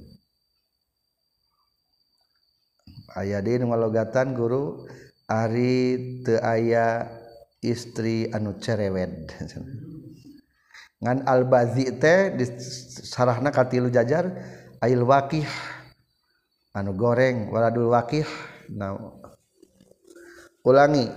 Aya 3.12 3.44
deui 3.44 3.60
ngalogatan 3.60 4.32
guru. 4.32 4.88
Ari 5.32 6.20
teu 6.20 6.36
aya 6.44 7.08
istri 7.64 8.28
anu 8.36 8.60
cerewed 8.60 9.32
ngan 11.00 11.24
albazi 11.24 11.88
teh 11.96 12.36
sarahna 13.08 13.48
katilu 13.48 13.88
jajar 13.88 14.28
ail 14.84 15.02
wakih. 15.08 15.48
Anu 16.76 16.92
goreng 16.92 17.48
waladul 17.48 17.88
wakih. 17.88 18.28
Nah 18.76 18.92
ulangi. 20.68 21.08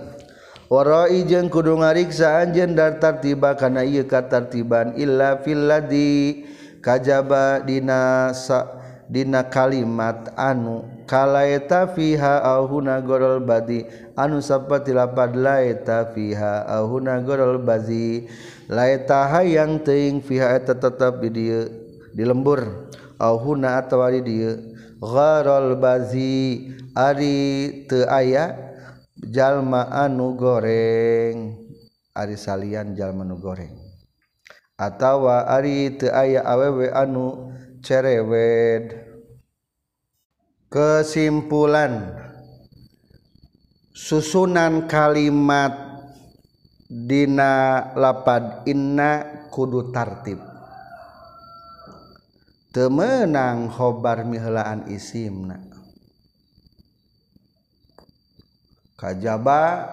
Warai 0.66 1.22
jeung 1.22 1.46
kudu 1.46 1.78
ngariksa 1.78 2.42
anjeun 2.42 2.74
dar 2.74 2.98
tartiba 2.98 3.54
kana 3.54 3.86
ieu 3.86 4.02
katartiban 4.02 4.98
illa 4.98 5.38
fil 5.38 5.62
ladzi 5.70 6.42
kajaba 6.82 7.62
dina 7.62 8.34
dina 9.06 9.46
kalimat 9.46 10.34
anu 10.34 10.95
kalaita 11.06 11.94
fiha 11.94 12.42
ahuna 12.42 13.00
gorol 13.00 13.40
badi. 13.40 13.86
Anu 14.18 14.42
sapati 14.42 14.90
lapad 14.90 15.38
laita 15.38 16.10
fiha 16.10 16.66
ahuna 16.66 17.22
gorol 17.22 17.62
badi. 17.62 18.26
Laita 18.66 19.30
hayang 19.30 19.80
teuing 19.86 20.20
fiha 20.20 20.58
eta 20.58 20.74
tetep 20.74 21.22
di 21.22 21.30
dieu 21.30 21.62
di 22.10 22.26
lembur. 22.26 22.90
Ahuna 23.16 23.78
atawa 23.78 24.10
di 24.10 24.20
dieu. 24.26 24.74
Gharal 24.98 25.78
bazi 25.78 26.72
ari 26.96 27.86
teu 27.86 28.08
aya 28.10 28.74
jalma 29.14 29.86
anu 29.88 30.34
goreng. 30.34 31.62
Ari 32.16 32.34
salian 32.34 32.98
jalma 32.98 33.22
anu 33.22 33.38
goreng. 33.38 33.76
Atawa 34.74 35.46
ari 35.46 35.94
teu 35.94 36.10
aya 36.10 36.42
awewe 36.42 36.90
anu 36.90 37.54
cerewed. 37.84 39.05
Kesimpulan. 40.70 42.24
Susunan 43.96 44.84
kalimat 44.84 45.72
dina 46.84 47.80
lapad 47.96 48.68
inna 48.68 49.48
kudu 49.48 49.88
tartib. 49.88 50.36
Temenang 52.76 53.72
khobar 53.72 54.28
mihlaan 54.28 54.84
isimna. 54.92 55.56
Kajaba 59.00 59.88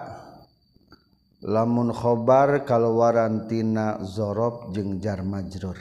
lamun 1.40 1.96
khobar 1.96 2.68
kaluaran 2.68 3.48
tina 3.48 4.04
zorob 4.04 4.68
jeung 4.76 5.00
jar 5.00 5.24
majrur. 5.24 5.80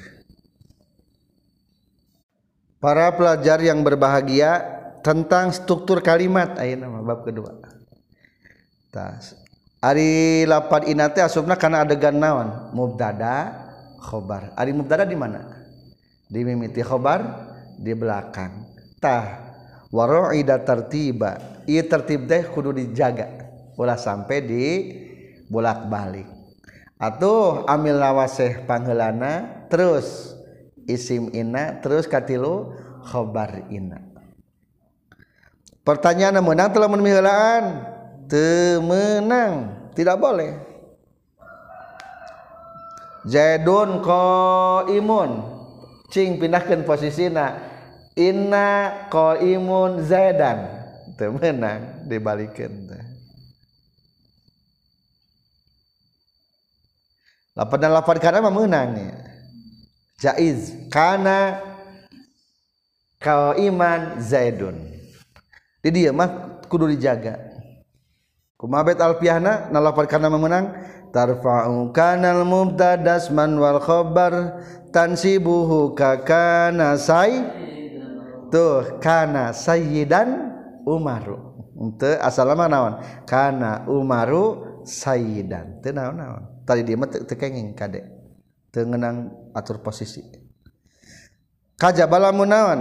Para 2.79 3.11
pelajar 3.15 3.59
yang 3.63 3.83
berbahagia 3.83 4.82
tentang 5.03 5.51
struktur 5.51 5.99
kalimat. 5.99 6.55
Ayo 6.57 6.79
nama 6.79 7.03
bab 7.03 7.27
kedua. 7.27 7.51
Tas 8.89 9.35
Ari 9.83 10.47
lapad 10.47 10.87
inate 10.87 11.19
asupna 11.19 11.59
karena 11.59 11.83
adegan 11.83 12.15
naon? 12.15 12.71
Mubtada 12.71 13.51
khobar. 13.99 14.55
Ari 14.55 14.71
mubtada 14.71 15.03
di 15.03 15.11
mana? 15.19 15.43
Di 16.31 16.39
mimiti 16.39 16.79
khobar 16.79 17.19
di 17.75 17.91
belakang. 17.91 18.63
Tah 19.03 19.51
waroida 19.91 20.63
tertiba 20.63 21.59
iya 21.67 21.83
tertib 21.83 22.31
deh 22.31 22.47
kudu 22.47 22.71
dijaga. 22.71 23.27
Ulah 23.75 23.99
sampai 23.99 24.37
di 24.39 24.65
bolak 25.51 25.91
balik 25.91 26.29
atau 26.95 27.67
amil 27.67 27.99
lawaseh 27.99 28.63
panggelana 28.63 29.67
terus 29.67 30.31
isim 30.87 31.27
ina 31.35 31.83
terus 31.83 32.07
katilu 32.07 32.71
khobar 33.03 33.67
ina 33.67 34.12
pertanyaan 35.83 36.39
menang 36.39 36.71
telah 36.71 36.89
menmilaan 36.89 37.63
temenang. 38.27 39.83
Tidak 39.93 40.17
boleh. 40.17 40.57
Zaidun 43.23 44.03
ko 44.03 44.23
imun 44.89 45.31
cing 46.11 46.41
pindahkan 46.41 46.83
posisina 46.83 47.55
inna 48.19 49.07
ko 49.07 49.37
imun 49.37 50.01
Zaidan 50.03 50.65
temenang. 51.15 52.09
Dibalikin. 52.09 52.89
Lapan 57.53 57.77
dan 57.85 57.91
lapan 57.93 58.17
karena 58.17 58.49
menang 58.49 59.13
jaiz. 60.17 60.73
Karena 60.89 61.61
kau 63.21 63.53
iman 63.55 64.17
Zaidun 64.17 65.02
di 65.83 65.89
dia 65.91 66.15
mah 66.15 66.63
kudu 66.71 66.87
dijaga. 66.95 67.35
Kumabet 68.55 69.03
alfiahna 69.03 69.67
nalafat 69.67 70.07
kana 70.07 70.31
memenang. 70.31 70.71
Tarfa'u 71.13 71.93
kanal 71.93 72.47
mubtadas 72.47 73.27
man 73.29 73.59
wal 73.59 73.83
khabar. 73.83 74.63
Tansibuhu 74.95 75.91
ka 75.91 76.23
kana 76.23 76.95
say 76.95 77.43
tuh 78.47 79.03
kana 79.03 79.51
sayyidan 79.51 80.55
umaru. 80.87 81.51
Untuk 81.75 82.15
asal 82.23 82.47
nama 82.47 82.71
naon? 82.71 82.93
Kana 83.27 83.83
umaru 83.91 84.79
sayyidan. 84.87 85.83
Teu 85.83 85.91
naon 85.91 86.15
naon? 86.15 86.43
Tadi 86.63 86.81
dia 86.87 86.95
mah 86.95 87.11
teu 87.11 87.27
kenging 87.27 87.75
kade. 87.75 88.07
Teu 88.71 88.87
ngeunang 88.87 89.51
atur 89.51 89.83
posisi. 89.83 90.23
Kajaba 91.75 92.31
naon? 92.31 92.79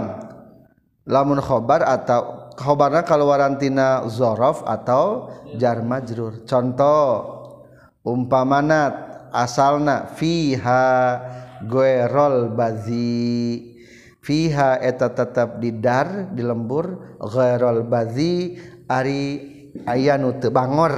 Lamun 1.03 1.43
khobar 1.43 1.83
atau 1.83 2.42
khobarna 2.55 3.01
kaluarantina 3.05 4.05
zorof 4.09 4.63
atau 4.65 5.29
jar 5.57 5.81
majrur 5.81 6.45
contoh 6.45 7.41
umpamanat 8.03 9.13
asalna 9.33 10.05
fiha 10.13 10.85
goerol 11.65 12.53
bazi. 12.53 13.73
Fiha 14.23 14.79
eta 14.79 15.11
tetap 15.11 15.59
di 15.59 15.75
dar 15.83 16.31
di 16.31 16.39
lembur 16.39 17.19
goerol 17.19 17.83
bazi 17.83 18.55
ari 18.87 19.51
ayanu 19.83 20.39
tebangor 20.39 20.95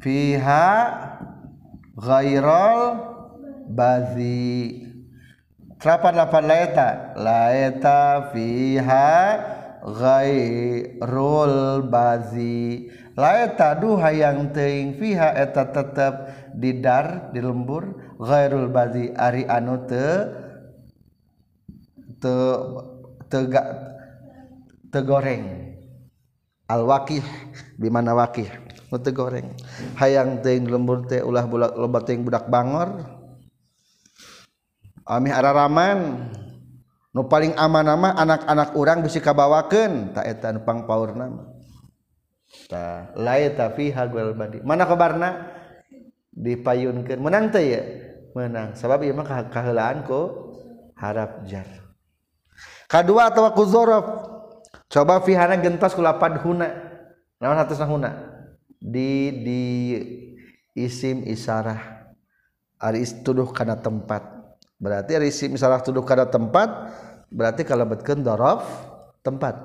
fiha 0.00 0.68
gairol 1.92 2.80
bazi. 3.68 4.85
Lapan 5.84 6.44
laeta? 6.48 7.12
Laeta 7.16 8.32
fiha 8.32 9.12
ghairul 9.84 11.56
bazi. 11.88 12.88
Laeta 13.16 13.76
duha 13.80 14.12
yang 14.12 14.52
teuing 14.52 15.00
fiha 15.00 15.32
eta 15.36 15.72
tetep 15.72 16.14
di 16.56 16.80
dar 16.80 17.32
di 17.32 17.40
lembur. 17.40 18.16
Ghairul 18.20 18.68
bazi 18.72 19.12
ari 19.12 19.44
anu 19.48 19.84
te 19.88 20.06
te 22.20 22.34
tega 23.28 23.62
tegoreng. 24.92 25.44
Al 26.66 26.82
wakih 26.82 27.22
di 27.78 27.88
mana 27.88 28.12
wakih 28.16 28.50
nu 28.90 28.98
tegoreng. 28.98 29.54
Hayang 29.96 30.42
teuing 30.42 30.66
lembur 30.66 31.06
teh 31.06 31.22
ulah 31.22 31.46
budak 31.46 31.72
loba 31.78 32.00
teuing 32.02 32.26
budak 32.26 32.50
bangor 32.50 33.15
Amih 35.06 35.30
araraman. 35.30 36.26
Nu 37.14 37.30
paling 37.30 37.54
aman 37.56 37.86
nama 37.86 38.12
anak-anak 38.12 38.74
orang 38.74 39.06
bisi 39.06 39.22
kabawakeun. 39.22 40.12
Ta 40.12 40.26
eta 40.26 40.50
nu 40.50 40.66
pangpaurna 40.66 41.30
nama. 41.30 41.44
Ta 42.66 43.14
laita 43.14 43.70
fiha 43.72 44.04
gol 44.10 44.34
badi. 44.34 44.60
Mana 44.66 44.84
kabarna? 44.84 45.54
Dipayunkeun. 46.34 47.22
Menang 47.22 47.54
teh 47.54 47.64
ya 47.64 47.82
menang. 48.34 48.74
Sabab 48.74 49.06
ieu 49.06 49.14
mah 49.16 49.48
kaheulaan 49.48 50.04
ku 50.04 50.52
harap 50.98 51.46
jar. 51.48 51.64
Kadua 52.90 53.30
atau 53.30 53.48
ku 53.54 53.64
zorof. 53.64 54.04
Coba 54.90 55.22
fihana 55.22 55.56
gentos 55.56 55.94
ku 55.96 56.02
lapad 56.04 56.42
huna. 56.44 56.68
Naon 57.40 57.56
hatosna 57.56 57.88
huna? 57.88 58.10
Di 58.76 59.32
di 59.40 59.62
isim 60.76 61.24
isarah. 61.24 62.12
Ari 62.76 63.06
istuduh 63.06 63.48
kana 63.56 63.80
tempat. 63.80 64.35
berarti 64.76 65.16
risi 65.16 65.48
misalnya 65.48 65.80
tuduh 65.80 66.04
kada 66.04 66.28
tempat 66.28 66.68
berarti 67.32 67.64
kalau 67.64 67.88
betken 67.88 68.20
dorof 68.22 68.64
tempat. 69.24 69.56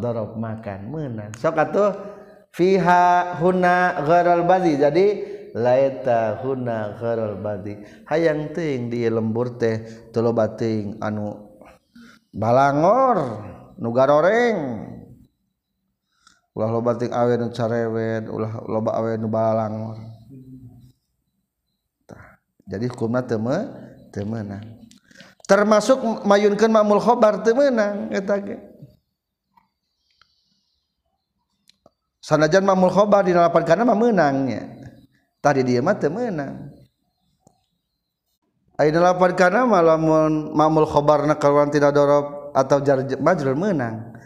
Dorof 0.00 0.36
makan 0.36 0.92
menang 0.92 1.32
sok 1.40 1.56
atuh 1.56 1.90
fiha 2.52 3.36
huna 3.40 4.04
gharal 4.04 4.44
badi. 4.44 4.76
Jadi 4.76 5.06
laita 5.56 6.38
huna 6.44 7.00
gharal 7.00 7.40
badi. 7.40 7.80
Hayang 8.06 8.52
ting 8.52 8.92
di 8.92 9.08
lembur 9.08 9.56
teh 9.56 9.82
tulo 10.12 10.36
bating 10.36 11.00
anu 11.00 11.56
balangor 12.30 13.18
nu 13.80 13.88
garoreng. 13.90 14.58
Ulah 16.52 16.70
loba 16.70 16.92
ting 17.00 17.10
awe 17.14 17.32
nu 17.40 17.48
carewet 17.48 18.28
ulah 18.28 18.52
loba 18.68 18.90
awe 19.00 19.16
nu 19.16 19.32
balangor. 19.32 19.96
Jadi 22.70 22.86
hukumna 22.86 23.24
teu 23.24 23.40
temenang. 24.12 24.62
Termasuk 25.46 26.26
mayunkan 26.26 26.70
mamul 26.70 27.02
khobar 27.02 27.42
temenang 27.42 28.06
kata 28.14 28.38
sanajan 32.22 32.62
mamul 32.62 32.94
khobar 32.94 33.26
di 33.26 33.34
lapar 33.34 33.66
karena 33.66 33.82
mah 33.82 33.98
tadi 35.42 35.60
dia 35.66 35.82
mah 35.82 35.98
temenang. 35.98 36.70
Ayat 38.80 38.96
delapan 38.96 39.30
karena 39.36 39.68
malam 39.68 40.00
mamul 40.56 40.88
khobarna 40.88 41.36
keluar 41.36 41.68
tidak 41.68 41.92
dorop 41.92 42.54
atau 42.56 42.80
jar 42.80 43.04
menang. 43.52 44.16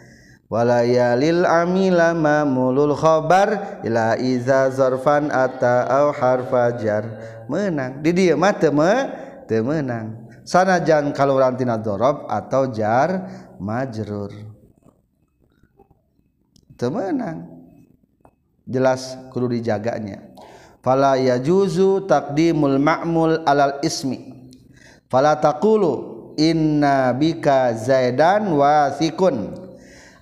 Walayalil 0.45 1.43
amila 1.43 2.13
mamulul 2.13 2.93
khobar 2.93 3.81
ila 3.81 4.15
iza 4.21 4.69
zorfan 4.69 5.33
atau 5.33 5.89
au 5.89 6.07
harfajar 6.13 7.03
menang. 7.49 7.99
Di 7.99 8.13
dia 8.13 8.37
mah 8.37 8.53
menang. 9.49 10.29
Sanajan 10.45 11.09
kalau 11.13 11.41
rantina 11.41 11.77
dorob 11.77 12.29
atau 12.29 12.69
jar 12.69 13.29
majrur. 13.57 14.33
Teu 16.75 16.89
menang. 16.91 17.49
Jelas 18.65 19.17
kudu 19.29 19.53
dijaganya. 19.57 20.33
Fala 20.81 21.17
yajuzu 21.17 22.05
taqdimul 22.05 22.77
ma'mul 22.77 23.41
alal 23.45 23.81
ismi. 23.81 24.49
Fala 25.09 25.37
taqulu 25.37 26.33
inna 26.37 27.13
bika 27.13 27.73
zaidan 27.73 28.49
wasikun. 28.53 29.53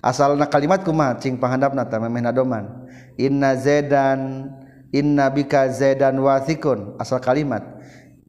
Asalna 0.04 0.44
kalimat 0.48 0.84
kumaha? 0.84 1.16
Cing 1.16 1.40
pahandapna 1.40 1.88
ta 1.88 1.96
memehna 1.96 2.32
doman 2.32 2.84
inna 3.18 3.54
zaidan 3.58 4.50
inna 4.92 5.30
bika 5.30 5.70
zaidan 5.70 6.18
wasikun. 6.18 6.94
Asal 6.98 7.18
kalimat 7.22 7.62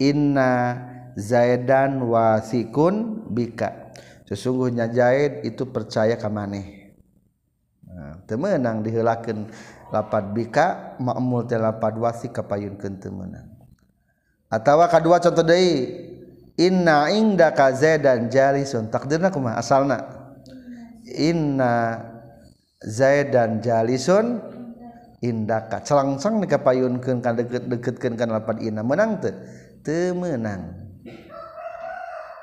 inna 0.01 0.77
zaidan 1.15 2.03
wasikun 2.05 3.27
bika. 3.31 3.95
Sesungguhnya 4.25 4.89
zaid 4.89 5.45
itu 5.45 5.69
percaya 5.69 6.17
ka 6.17 6.27
maneh. 6.31 6.95
Nah, 7.85 8.19
temenang 8.27 8.81
dihelakeun 8.81 9.47
lapat 9.93 10.33
bika 10.33 10.97
ma'mul 10.99 11.45
teh 11.47 11.55
lapat 11.55 11.95
wasik 11.95 12.35
kapayunkeun 12.35 12.99
temenang 12.99 13.55
atawa 14.49 14.89
kadua 14.91 15.21
contoh 15.21 15.45
deui 15.45 15.87
inna 16.55 17.11
indaka 17.11 17.75
zaidan 17.75 18.31
jalisun. 18.31 18.87
Takdirna 18.87 19.31
kumaha? 19.31 19.59
Asalna. 19.59 19.99
Inna 21.05 22.01
zaidan 22.79 23.59
jalisun 23.59 24.39
indaka. 25.19 25.83
Celangsang 25.83 26.39
dikapayunkeun 26.43 27.19
ka 27.19 27.35
deket-deketkeun 27.35 28.15
kana 28.15 28.41
lapat 28.41 28.63
inna. 28.63 28.81
Menang 28.81 29.19
teh? 29.19 29.35
temenang 29.85 30.73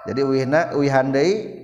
jadi 0.07 0.23
wihna 0.23 0.79
wihandai 0.79 1.59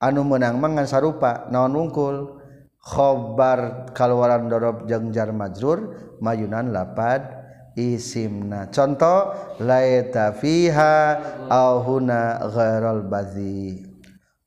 anu 0.00 0.24
menang 0.24 0.56
mangan 0.56 0.88
sarupa 0.88 1.44
naon 1.52 1.76
wungkul? 1.76 2.40
Khobar 2.80 3.92
kaluaran 3.92 4.48
dorob 4.48 4.88
jeung 4.88 5.12
jar 5.12 5.28
majrur 5.36 6.16
mayunan 6.16 6.72
lapad 6.72 7.28
isimna. 7.76 8.72
Contoh 8.72 9.36
laita 9.60 10.32
fiha 10.32 11.20
au 11.52 11.84
huna 11.84 12.40
ghairal 12.48 13.04
badhi 13.04 13.84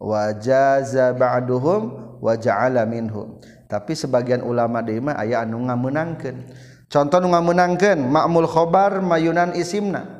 wa 0.01 0.33
jaza 0.33 1.13
ba'duhum 1.13 2.17
wa 2.17 2.33
ja'ala 2.33 2.89
minhum. 2.89 3.37
Tapi 3.69 3.93
sebagian 3.93 4.41
ulama 4.41 4.81
deui 4.81 4.97
mah 4.97 5.13
aya 5.13 5.45
anu 5.45 5.61
ngameunangkeun 5.69 6.49
contoh 6.89 7.21
nu 7.21 7.29
ngameunangkeun 7.37 8.01
ma'mul 8.01 8.49
khobar 8.49 8.97
mayunan 8.97 9.53
isimna. 9.53 10.12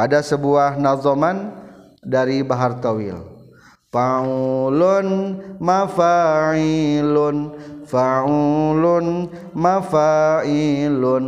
Ada 0.00 0.24
sebuah 0.24 0.80
nazoman 0.80 1.52
dari 2.00 2.40
Bahar 2.40 2.80
Tawil. 2.80 3.20
Faulun 3.90 5.36
mafa'ilun 5.60 7.36
fa'ulun 7.84 9.28
mafa'ilun 9.52 11.26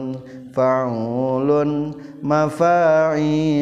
faulun 0.53 1.97
mafailun 2.23 3.57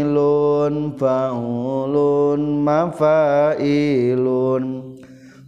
faulun 1.00 2.40
mafailun. 2.60 4.04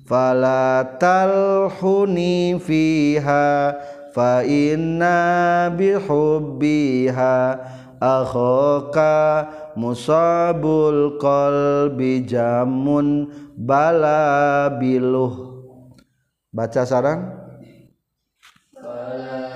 Fala 0.09 0.85
talhuni 0.97 2.57
fiha 2.57 3.77
fa 4.13 4.45
inna 4.45 5.69
bihubbiha 5.73 7.37
akhoka 8.03 9.47
musabul 9.79 11.23
qalbi 11.23 12.27
jamun 12.27 13.31
bala 13.55 14.67
biluh 14.75 15.63
baca 16.51 16.83
sarang 16.83 17.31
bala 18.75 19.52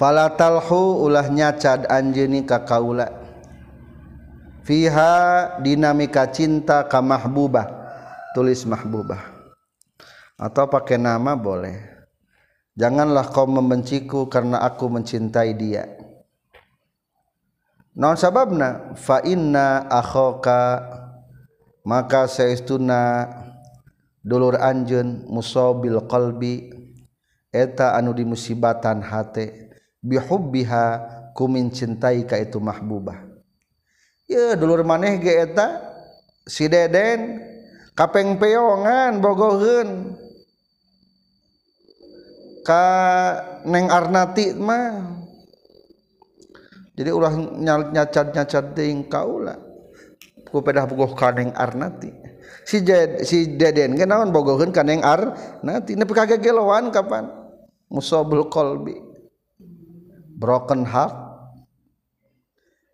falatalhu 0.00 1.04
ulah 1.04 1.28
nyacad 1.28 1.84
anjeuni 1.92 2.48
ka 2.48 2.64
kaula. 2.64 3.12
Fiha 4.64 5.60
dinamika 5.60 6.24
cinta 6.32 6.88
ka 6.88 7.04
mahbubah. 7.04 7.68
Tulis 8.32 8.64
mahbubah. 8.64 9.20
Atau 10.40 10.72
pakai 10.72 10.96
nama 10.96 11.36
boleh. 11.36 11.76
Janganlah 12.80 13.28
kau 13.28 13.44
membenciku 13.44 14.24
karena 14.32 14.64
aku 14.64 14.88
mencintai 14.88 15.52
dia. 15.52 15.84
Non 17.92 18.16
sababna? 18.16 18.96
Fa 18.96 19.20
inna 19.20 19.84
akhaka 19.84 20.80
maka 21.84 22.24
saestuna 22.24 23.28
dulur 24.24 24.56
anjeun 24.56 25.28
musabil 25.28 26.00
qalbi. 26.08 26.72
Eta 27.50 27.98
anu 27.98 28.14
dimusibatan 28.14 29.02
hate 29.02 29.69
bihubbiha 30.00 30.84
kumin 31.36 31.68
cintai 31.72 32.24
ka 32.24 32.36
itu 32.40 32.58
mahbubah. 32.58 33.16
Ya 34.26 34.56
dulur 34.56 34.82
maneh 34.86 35.20
ge 35.20 35.48
eta? 35.48 35.80
Si 36.46 36.66
deden 36.66 37.40
kapeng 37.94 38.40
peongan 38.40 39.20
bogoheun. 39.20 40.16
Ka 42.64 42.84
neng 43.64 43.88
arnati 43.88 44.52
mah. 44.56 45.18
Jadi 46.94 47.10
ulah 47.16 47.32
nyacat 47.32 48.36
nyacat 48.36 48.76
ting 48.76 49.08
kaula 49.08 49.56
ku 50.50 50.60
pedah 50.60 50.84
bogoh 50.84 51.16
ka 51.16 51.32
neng 51.32 51.54
arnati. 51.56 52.12
Si 52.66 52.84
jed, 52.84 53.24
si 53.24 53.56
deden 53.56 53.96
ge 53.96 54.04
naon 54.04 54.30
bogoheun 54.30 54.70
ka 54.70 54.84
neng 54.84 55.00
arnati? 55.00 55.96
Nepi 55.96 56.12
kage 56.12 56.36
gelowan 56.38 56.92
kapan? 56.92 57.26
Musobul 57.90 58.46
qalbi 58.46 59.09
broken 60.40 60.88
heart. 60.88 61.12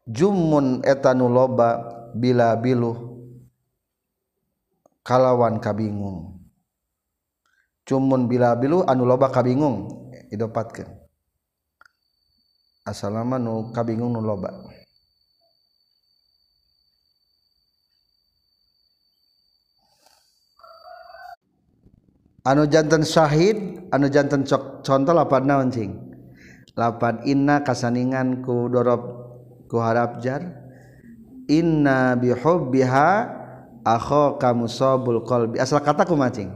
Jumun 0.07 0.83
etanu 0.83 1.31
loba 1.31 1.83
bila 2.15 2.55
biluh 2.59 2.95
kalawan 5.07 5.59
kabingung. 5.63 6.43
Cumun 7.87 8.27
bila 8.27 8.55
biluh 8.59 8.83
anu 8.87 9.07
loba 9.07 9.31
kabingung. 9.31 9.87
Idopatkeun. 10.31 10.91
Asalama 12.87 13.39
nu 13.39 13.75
kabingung 13.75 14.15
nu 14.15 14.23
loba. 14.23 14.51
Anu 22.47 22.63
jantan 22.71 23.03
syahid 23.03 23.91
anu 23.91 24.07
jantan 24.07 24.47
contoh 24.87 25.19
apa 25.19 25.43
naon 25.43 25.67
cing? 25.75 26.06
Lapan 26.77 27.25
inna 27.25 27.65
kasaningan 27.65 28.45
ku 28.45 28.69
dorob 28.69 29.03
ku 29.67 29.81
harap 29.81 30.21
jar. 30.21 30.45
Inna 31.49 32.15
bihubbiha 32.15 33.11
akhaka 33.83 34.53
musabul 34.53 35.25
qalbi. 35.25 35.57
Asal 35.59 35.81
kata 35.81 36.05
ku 36.05 36.15
macing 36.15 36.53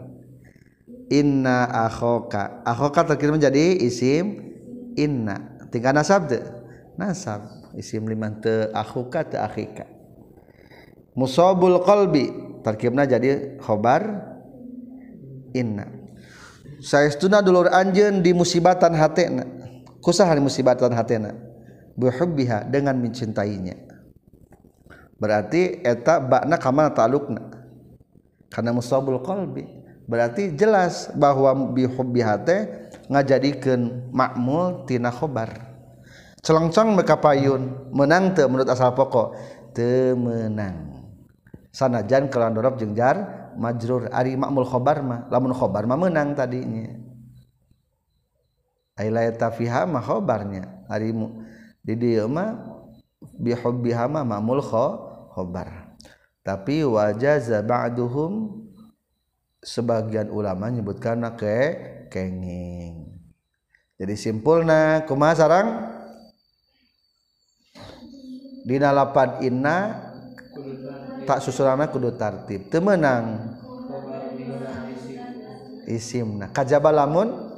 inna 1.11 1.66
akhaka 1.66 2.62
akhaka 2.62 3.14
terkirim 3.14 3.41
menjadi 3.41 3.81
isim 3.81 4.55
inna. 4.95 5.59
Tinggal 5.73 5.97
nasab 5.97 6.29
de 6.29 6.39
nasab. 7.01 7.43
Isim 7.79 8.03
liman 8.11 8.43
te 8.43 8.66
akhuka 8.75 9.25
te 9.25 9.37
akhika. 9.39 9.87
Musabul 11.16 11.81
qalbi. 11.83 12.51
Terkirimna 12.61 13.09
jadi 13.09 13.57
khobar 13.62 14.05
inna. 15.57 15.89
Saestuna 16.83 17.41
dulur 17.41 17.71
anjeun 17.73 18.21
di 18.21 18.35
musibatan 18.35 18.93
hatena 18.99 19.47
kusaha 20.01 20.33
musibatan 20.41 20.93
hatena. 20.97 21.37
Bihubbiha 21.97 22.65
dengan 22.69 22.97
mencintainya. 22.97 23.77
Berarti 25.21 25.85
eta 25.85 26.17
bakna 26.17 26.57
kamal 26.57 26.97
talukna 26.97 27.45
karena 28.49 28.73
musabul 28.73 29.21
qalbi. 29.21 29.69
Berarti 30.09 30.57
jelas 30.57 31.13
bahwa 31.15 31.55
bihubbiha 31.71 32.35
teh 32.43 32.61
ngajadikeun 33.07 34.11
makmul 34.11 34.89
tina 34.89 35.13
khobar. 35.13 35.71
Celongcong 36.41 36.97
meka 36.97 37.21
payun 37.21 37.93
menang 37.93 38.33
teu 38.33 38.49
menurut 38.49 38.67
asal 38.73 38.97
pokok. 38.97 39.37
Teu 39.77 40.17
menang. 40.17 41.05
Sanajan 41.71 42.27
kalau 42.27 42.51
dorop 42.51 42.81
jeung 42.81 42.97
jar 42.97 43.53
majrur. 43.61 44.09
Ari 44.11 44.35
makmul 44.35 44.67
khobar 44.67 45.05
mah 45.05 45.21
lamun 45.31 45.53
khobar 45.53 45.85
mah 45.87 46.01
menang 46.01 46.33
tadinya. 46.35 46.91
Ailayata 49.01 49.49
fiha 49.49 49.89
mah 49.89 50.05
khobarnya. 50.05 50.85
Ari 50.93 51.17
di 51.81 51.95
dieu 51.97 52.29
mah 52.29 52.61
bihubbiha 53.41 54.05
mah 54.05 54.25
makmul 54.29 54.61
khobar. 54.61 55.97
Tapi 56.45 56.85
wajaza 56.85 57.65
ba'duhum 57.65 58.65
sebagian 59.65 60.29
ulama 60.29 60.69
nyebutkan 60.69 61.25
ke 61.37 61.57
kenging. 62.13 63.09
Jadi 63.97 64.15
simpulna 64.17 65.05
kumaha 65.05 65.37
sarang? 65.37 65.69
Dina 68.65 68.93
lapad 68.93 69.41
inna 69.45 70.09
tak 71.25 71.45
susulana 71.45 71.89
kudu 71.89 72.17
tartib. 72.17 72.73
Temenang 72.73 73.57
isimna. 75.85 76.49
Kajaba 76.53 76.93
lamun 76.93 77.50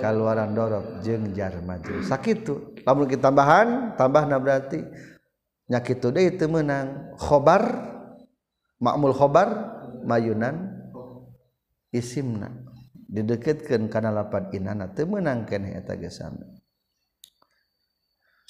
kaluaran 0.00 0.56
dorok 0.56 1.04
jeung 1.04 1.30
jar 1.36 1.54
maju. 1.60 2.00
Sakitu 2.02 2.74
lamun 2.82 3.06
kita 3.06 3.28
tambahan 3.28 3.94
tambah 3.94 4.24
na 4.24 4.40
berarti 4.40 4.80
nyakitu 5.68 6.08
deui 6.10 6.34
teu 6.34 6.48
meunang. 6.48 7.14
Khobar 7.20 7.62
ma'mul 8.80 9.12
khobar 9.12 9.48
mayunan 10.02 10.80
isimna. 11.92 12.48
Dideketkeun 13.10 13.92
kana 13.92 14.08
lapad 14.08 14.50
inana 14.56 14.88
teu 14.90 15.04
meunang 15.04 15.44
keneh 15.44 15.76
eta 15.76 15.94
gesana 16.00 16.60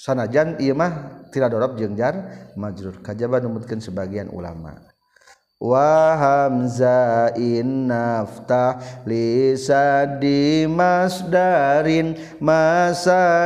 sanajan 0.00 0.56
ieu 0.64 0.72
mah 0.72 1.20
tidak 1.28 1.52
dorob 1.52 1.76
jeung 1.76 1.92
jar 1.92 2.48
majrur. 2.56 3.04
Kajaba 3.04 3.44
numutkeun 3.44 3.84
sebagian 3.84 4.32
ulama. 4.32 4.80
Wa 5.60 6.16
hamza 6.16 7.36
innafta 7.36 8.80
li 9.04 9.52
sadi 9.60 10.64
masdarin 10.64 12.16
masadaha 12.40 13.36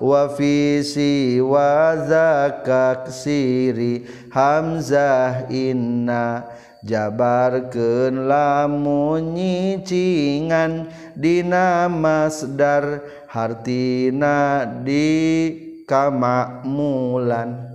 wa 0.00 0.32
fi 0.32 0.80
siwa 0.80 1.92
zakaksiri 2.08 4.08
hamzah 4.32 5.52
inna 5.52 6.48
jabarkeun 6.80 8.24
lamun 8.24 9.36
nyicingan 9.36 10.88
dina 11.12 11.84
masdar 11.92 13.04
hartina 13.28 14.64
di 14.80 15.52
kamakmulan 15.84 17.71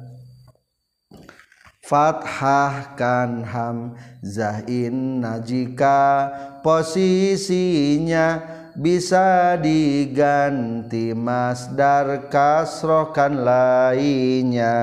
Fathah 1.87 2.99
kan 2.99 3.47
hamzahin 3.47 5.23
najika. 5.23 6.27
Posisinya 6.59 8.43
bisa 8.75 9.55
diganti 9.55 11.15
masdar 11.15 12.27
kasroh 12.27 13.15
kan 13.15 13.39
lainnya. 13.39 14.75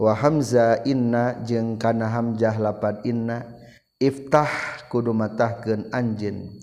Wa 0.00 0.16
hamza 0.16 0.80
inna 0.88 1.44
jeung 1.44 1.76
kana 1.76 2.08
hamzah 2.08 2.56
lapad 2.56 3.04
inna. 3.04 3.44
Iftah 4.00 4.88
kudu 4.88 5.12
matahkeun 5.12 5.92
anjeun. 5.92 6.56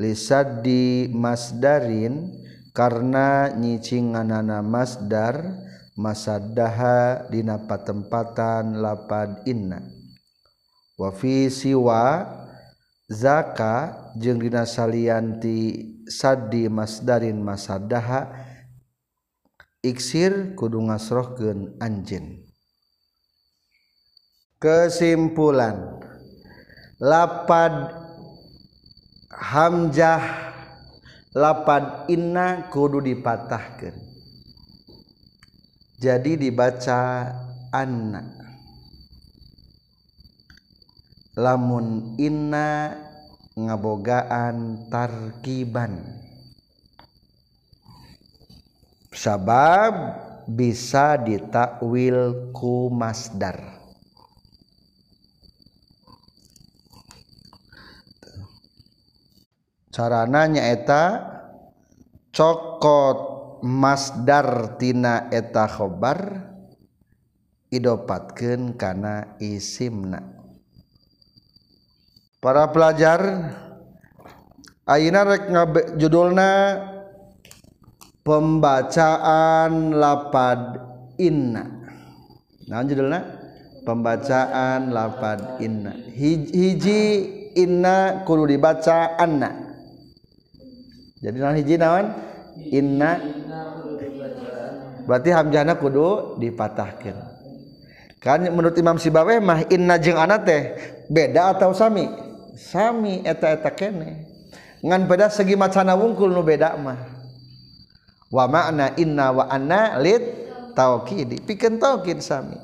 Lisaddi 0.00 1.12
masdarin 1.12 2.32
karena 2.72 3.52
nyicinganana 3.52 4.64
masdar 4.64 5.68
masadaha 5.96 7.28
dina 7.28 7.60
patempatan 7.68 8.80
lapad 8.80 9.44
inna. 9.44 9.80
Wa 10.96 11.12
fi 11.12 11.48
siwa 11.48 12.28
zaka 13.08 14.12
jeung 14.16 14.40
dina 14.40 14.64
salianti 14.68 15.88
saddi 16.08 16.68
masdarin 16.68 17.40
masadaha 17.40 18.28
iksir 19.82 20.54
kudu 20.56 20.80
ngasrohkeun 20.88 21.76
anjeun. 21.82 22.44
Kesimpulan 24.62 25.98
lapad 27.02 27.98
hamzah 29.34 30.22
lapad 31.34 32.06
inna 32.06 32.70
kudu 32.70 33.02
dipatahkeun 33.02 34.11
jadi 36.02 36.34
dibaca 36.34 37.30
anna 37.70 38.42
lamun 41.38 42.18
inna 42.20 42.92
ngabogaan 43.56 44.88
tarkiban. 44.88 46.20
Sabab 49.12 49.94
bisa 50.48 51.20
ditakwil 51.20 52.50
ku 52.50 52.90
masdar. 52.90 53.60
Carana 59.92 60.48
nyaeta 60.48 61.20
cokot 62.32 63.31
masdartina 63.62 65.30
eta 65.30 65.70
khobar 65.70 66.50
idopatkeun 67.70 68.74
kana 68.74 69.38
isimna. 69.38 70.20
Para 72.42 72.74
pelajar 72.74 73.22
ayeuna 74.82 75.22
rek 75.22 75.42
judulna 75.94 76.50
pembacaan 78.26 79.94
lapad 79.94 80.60
inna. 81.22 81.62
Nah 82.66 82.82
judulna? 82.82 83.20
Pembacaan 83.82 84.90
lapad 84.94 85.62
inna. 85.62 85.94
Hiji 86.10 87.02
inna 87.54 88.26
kudu 88.26 88.46
dibaca 88.50 89.18
anna. 89.18 89.50
Jadi 91.22 91.38
naon 91.38 91.58
hiji 91.58 91.78
naon? 91.78 92.31
inna. 92.58 93.20
Berarti 95.02 95.30
hamjana 95.34 95.74
kudu 95.76 96.38
dipatahkan 96.38 97.32
kan 98.22 98.38
menurut 98.54 98.78
Imam 98.78 99.02
Sibaweh 99.02 99.42
mah 99.42 99.66
inna 99.66 99.98
jeung 99.98 100.14
ana 100.14 100.38
teh 100.38 100.78
beda 101.10 101.58
atau 101.58 101.74
sami? 101.74 102.06
Sami 102.54 103.26
eta 103.26 103.50
eta 103.50 103.74
kene. 103.74 104.30
Ngan 104.78 105.10
beda 105.10 105.26
segi 105.26 105.58
macana 105.58 105.98
wungkul 105.98 106.30
nu 106.30 106.46
beda 106.46 106.78
mah. 106.78 107.02
Wa 108.30 108.46
makna 108.46 108.94
inna 108.94 109.34
wa 109.34 109.50
anna 109.50 109.98
lit 109.98 110.22
tauqidi 110.78 111.42
pikeun 111.42 111.82
tauqid 111.82 112.22
sami. 112.22 112.54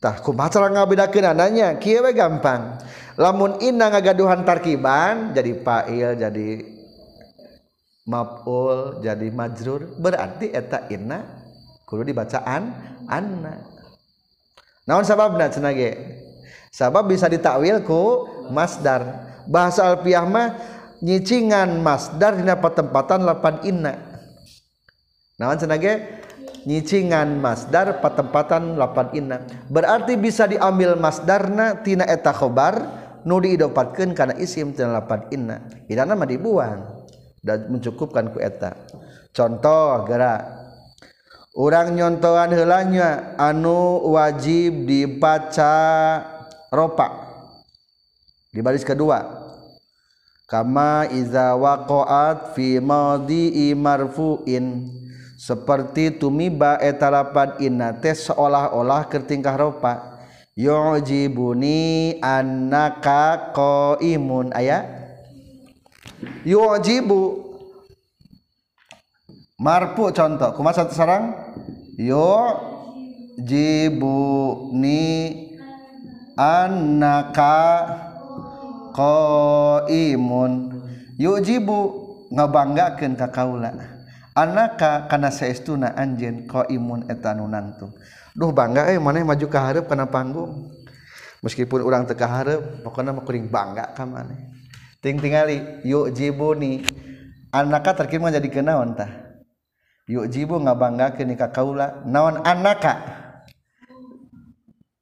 Tah 0.00 0.24
kumaha 0.24 0.48
cara 0.48 0.72
ngabedakeun 0.72 1.36
ananya? 1.36 1.76
Kieu 1.76 2.00
we 2.00 2.16
gampang. 2.16 2.80
Lamun 3.20 3.60
inna 3.60 3.92
ngagaduhan 3.92 4.40
tarkiban 4.44 5.36
jadi 5.36 5.52
fa'il 5.60 6.16
jadi 6.16 6.48
maful 8.06 9.02
jadi 9.02 9.28
majrur. 9.34 9.98
Berarti 9.98 10.54
eta 10.54 10.86
inna 10.88 11.26
kudu 11.84 12.06
dibacaan 12.06 12.72
anna. 13.10 13.54
Naon 14.86 15.02
sababna 15.02 15.50
cenah 15.50 15.74
ge 15.74 15.90
sabab 16.70 17.10
bisa 17.10 17.26
ditakwil 17.26 17.82
ku 17.82 18.26
masdar. 18.54 19.26
Bahasa 19.46 19.94
alfiah 19.94 20.26
mah 20.26 20.58
nyicingan 21.02 21.82
masdar 21.82 22.38
dina 22.38 22.58
patempatan 22.58 23.26
lapan 23.26 23.62
inna. 23.66 23.94
Naon 25.36 25.58
cenah 25.58 25.78
ge 25.78 25.94
nyicingan 26.66 27.38
masdar 27.38 28.02
patempatan 28.02 28.78
lapan 28.78 29.10
inna. 29.14 29.38
Berarti 29.70 30.18
bisa 30.18 30.46
diambil 30.50 30.98
masdarna 30.98 31.82
tina 31.82 32.06
eta 32.06 32.34
khobar 32.34 32.74
nu 33.26 33.38
diidopatkeun 33.42 34.14
kana 34.14 34.34
isim 34.38 34.74
tina 34.74 35.02
lapan 35.02 35.26
inna. 35.30 35.56
Inna 35.90 36.14
mah 36.14 36.26
dibuang. 36.26 36.95
Dan 37.46 37.70
mencukupkan 37.70 38.34
ku 38.34 38.42
eta. 38.42 38.74
Contoh 39.30 40.02
gerak. 40.10 40.42
Orang 41.54 41.94
nyontohan 41.94 42.52
helanya 42.52 43.38
anu 43.38 44.02
wajib 44.12 44.84
dibaca 44.84 45.72
ropa. 46.74 47.08
Di 48.50 48.60
baris 48.60 48.84
kedua. 48.84 49.46
Kama 50.50 51.08
iza 51.14 51.54
waqa'at 51.56 52.52
fi 52.58 52.82
madhi 52.82 53.72
marfuin. 53.72 54.90
Seperti 55.36 56.16
tumiba 56.16 56.76
eta 56.82 57.08
lapad 57.08 57.60
inna 57.62 57.94
teh 57.94 58.12
seolah-olah 58.12 59.08
ketingkah 59.08 59.56
ropa. 59.56 60.16
Yujibuni 60.56 62.16
annaka 62.24 63.52
qaimun 63.52 64.56
aya 64.56 65.05
yujibu 66.44 67.46
marfu 69.60 70.12
contoh. 70.12 70.52
Kuma 70.56 70.72
satu 70.72 70.92
sarang? 70.92 71.32
Yo 71.96 72.52
jibuni 73.40 75.02
annaka 76.36 77.88
qaimun. 78.92 80.52
Yujibu 81.16 81.78
ngabanggakeun 82.32 83.16
ka 83.16 83.32
kaula. 83.32 83.72
Anaka 84.36 85.08
kana 85.08 85.32
saestuna 85.32 85.96
anjeun 85.96 86.44
qaimun 86.44 87.08
eta 87.08 87.32
nu 87.32 87.48
nantung. 87.48 87.96
Duh 88.36 88.52
bangga 88.52 88.92
eh 88.92 89.00
maneh 89.00 89.24
maju 89.24 89.48
ka 89.48 89.64
hareup 89.64 89.88
kana 89.88 90.04
panggung. 90.04 90.68
Meskipun 91.40 91.80
urang 91.80 92.04
teu 92.04 92.12
ka 92.12 92.28
hareup 92.28 92.84
pokona 92.84 93.16
mah 93.16 93.24
kuring 93.24 93.48
bangga 93.48 93.96
ka 93.96 94.04
maneh. 94.04 94.36
Ting 95.06 95.22
tingali 95.22 95.86
yujibuni 95.86 96.82
anaka 97.54 97.94
terkir 97.94 98.18
jadi 98.18 98.50
kenaon 98.50 98.98
tah 98.98 99.26
yujibu 100.06 100.62
ngabanggakeun 100.62 101.34
ka 101.34 101.50
kaula 101.50 102.02
naon 102.06 102.40
anaka? 102.46 103.22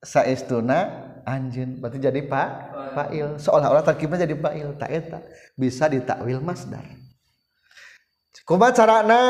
Saestuna 0.05 0.93
anjeun 1.25 1.81
berarti 1.81 1.97
jadi 1.97 2.21
pak 2.29 2.49
fa'il. 2.93 3.41
Seolah-olah 3.41 3.85
tarkibnya 3.85 4.29
jadi 4.29 4.37
fa'il 4.37 4.77
tak 4.77 4.91
eta. 4.93 5.19
Bisa 5.57 5.89
ditakwil 5.89 6.45
masdar. 6.45 6.85
Kumaha 8.45 8.77
carana 8.77 9.21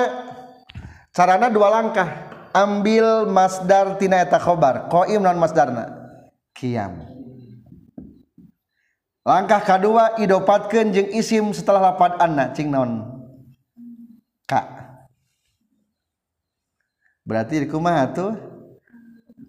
carana 1.14 1.46
dua 1.46 1.70
langkah. 1.70 2.08
Ambil 2.54 3.30
masdar 3.30 3.98
tina 3.98 4.22
eta 4.22 4.42
khobar. 4.42 4.90
Qaim 4.90 5.22
non 5.22 5.38
masdarna? 5.38 5.90
Qiyam 6.54 7.13
langkah 9.24 9.64
kedua 9.64 10.20
idopatkeun 10.20 10.92
jeung 10.92 11.10
isim 11.10 11.50
setelah 11.56 11.92
lapad 11.92 12.20
anna. 12.20 12.52
Cing 12.52 12.68
naon? 12.68 13.24
Ka. 14.44 14.62
Berarti 17.24 17.64
kumaha 17.64 18.12
tuh? 18.12 18.32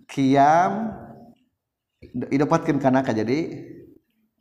Qiyam 0.07 0.95
idopatkeun 2.31 2.79
kana 2.79 3.03
ka 3.03 3.11
jadi? 3.11 3.67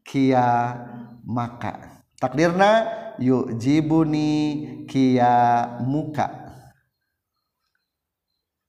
Kia 0.04 0.76
maka 1.24 2.04
takdirna 2.20 2.84
yujibuni 3.16 4.30
kia 4.84 5.64
muka 5.80 6.28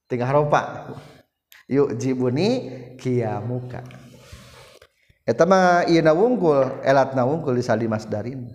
tiga 0.07 0.31
haropa 0.31 0.95
yujibuni 1.67 2.47
kia 2.95 3.43
muka 3.43 3.83
eta 5.25 5.43
mah 5.49 5.89
ieu 5.89 6.05
wungkul 6.13 6.85
elatna 6.85 7.25
wungkul 7.25 7.57
disali 7.57 7.89
masdarin. 7.89 8.45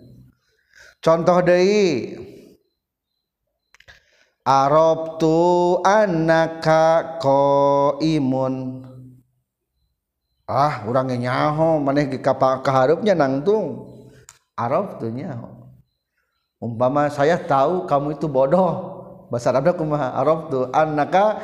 Contoh 1.03 1.43
deui 1.43 2.15
arabtu 4.47 5.37
annaka 5.83 7.19
qaimun. 7.19 8.87
Ah 10.47 10.83
orangnya 10.87 11.15
nyaho 11.19 11.79
maneh 11.83 12.07
kapal 12.23 12.63
keharupnya 12.63 13.15
nangtung. 13.15 13.91
Arab 14.55 14.99
tuh 14.99 15.11
nyaho. 15.11 15.75
Umpama 16.61 17.09
saya 17.09 17.35
tahu 17.39 17.89
kamu 17.89 18.15
itu 18.19 18.29
bodoh. 18.29 18.99
Bahasa 19.31 19.49
Arabnya 19.49 19.73
kumaha 19.73 20.11
Arab 20.11 20.51
tuh 20.51 20.67
anaka 20.75 21.39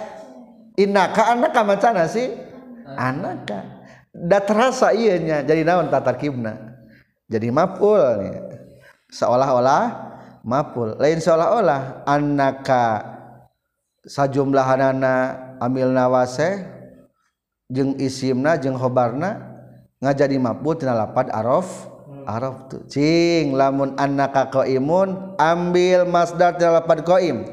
inaka 0.75 1.33
anaka 1.33 1.61
macana 1.63 2.03
sih? 2.05 2.29
Anaka 2.99 3.76
da 4.17 4.41
terasa 4.41 4.89
nya 4.97 5.45
jadi 5.45 5.61
naon 5.61 5.93
tatarkibna 5.93 6.57
jadi 7.29 7.53
maful 7.53 8.01
seolah-olah 9.11 10.07
maful. 10.47 10.95
Lain 10.95 11.19
seolah-olah 11.19 12.07
anaka 12.07 13.03
sajumlahanana 14.07 15.35
amil 15.59 15.91
nawase 15.91 16.63
jeng 17.67 17.99
isimna 17.99 18.55
jeng 18.55 18.79
khobarna 18.79 19.43
ngajadi 19.99 20.39
mabut 20.39 20.79
tina 20.79 20.95
lapad 20.95 21.27
arof 21.35 21.91
arof 22.23 22.71
tu. 22.71 22.77
Cing 22.87 23.51
lamun 23.55 23.95
annaka 23.99 24.47
qaimun 24.47 25.35
ambil 25.35 26.07
masdar 26.07 26.55
tina 26.55 26.79
lapad 26.79 27.03
qaim 27.03 27.43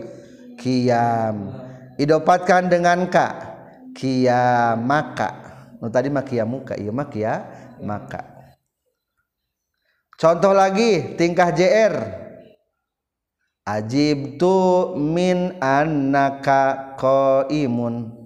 qiyam 0.59 1.51
idopatkan 1.99 2.71
dengan 2.71 3.11
ka. 3.11 3.51
Qiyamaka 3.95 5.44
nu 5.85 5.93
tadi 5.93 6.09
mah 6.09 6.25
qiyamuka 6.25 6.81
ieu 6.81 6.89
mah 6.89 7.13
maka. 7.85 8.25
Contoh 10.17 10.57
lagi 10.57 11.13
tingkah 11.21 11.53
JR 11.53 11.93
ajib 13.69 14.41
tu 14.41 14.57
min 14.97 15.61
annaka 15.61 16.97
qaimun. 16.97 18.17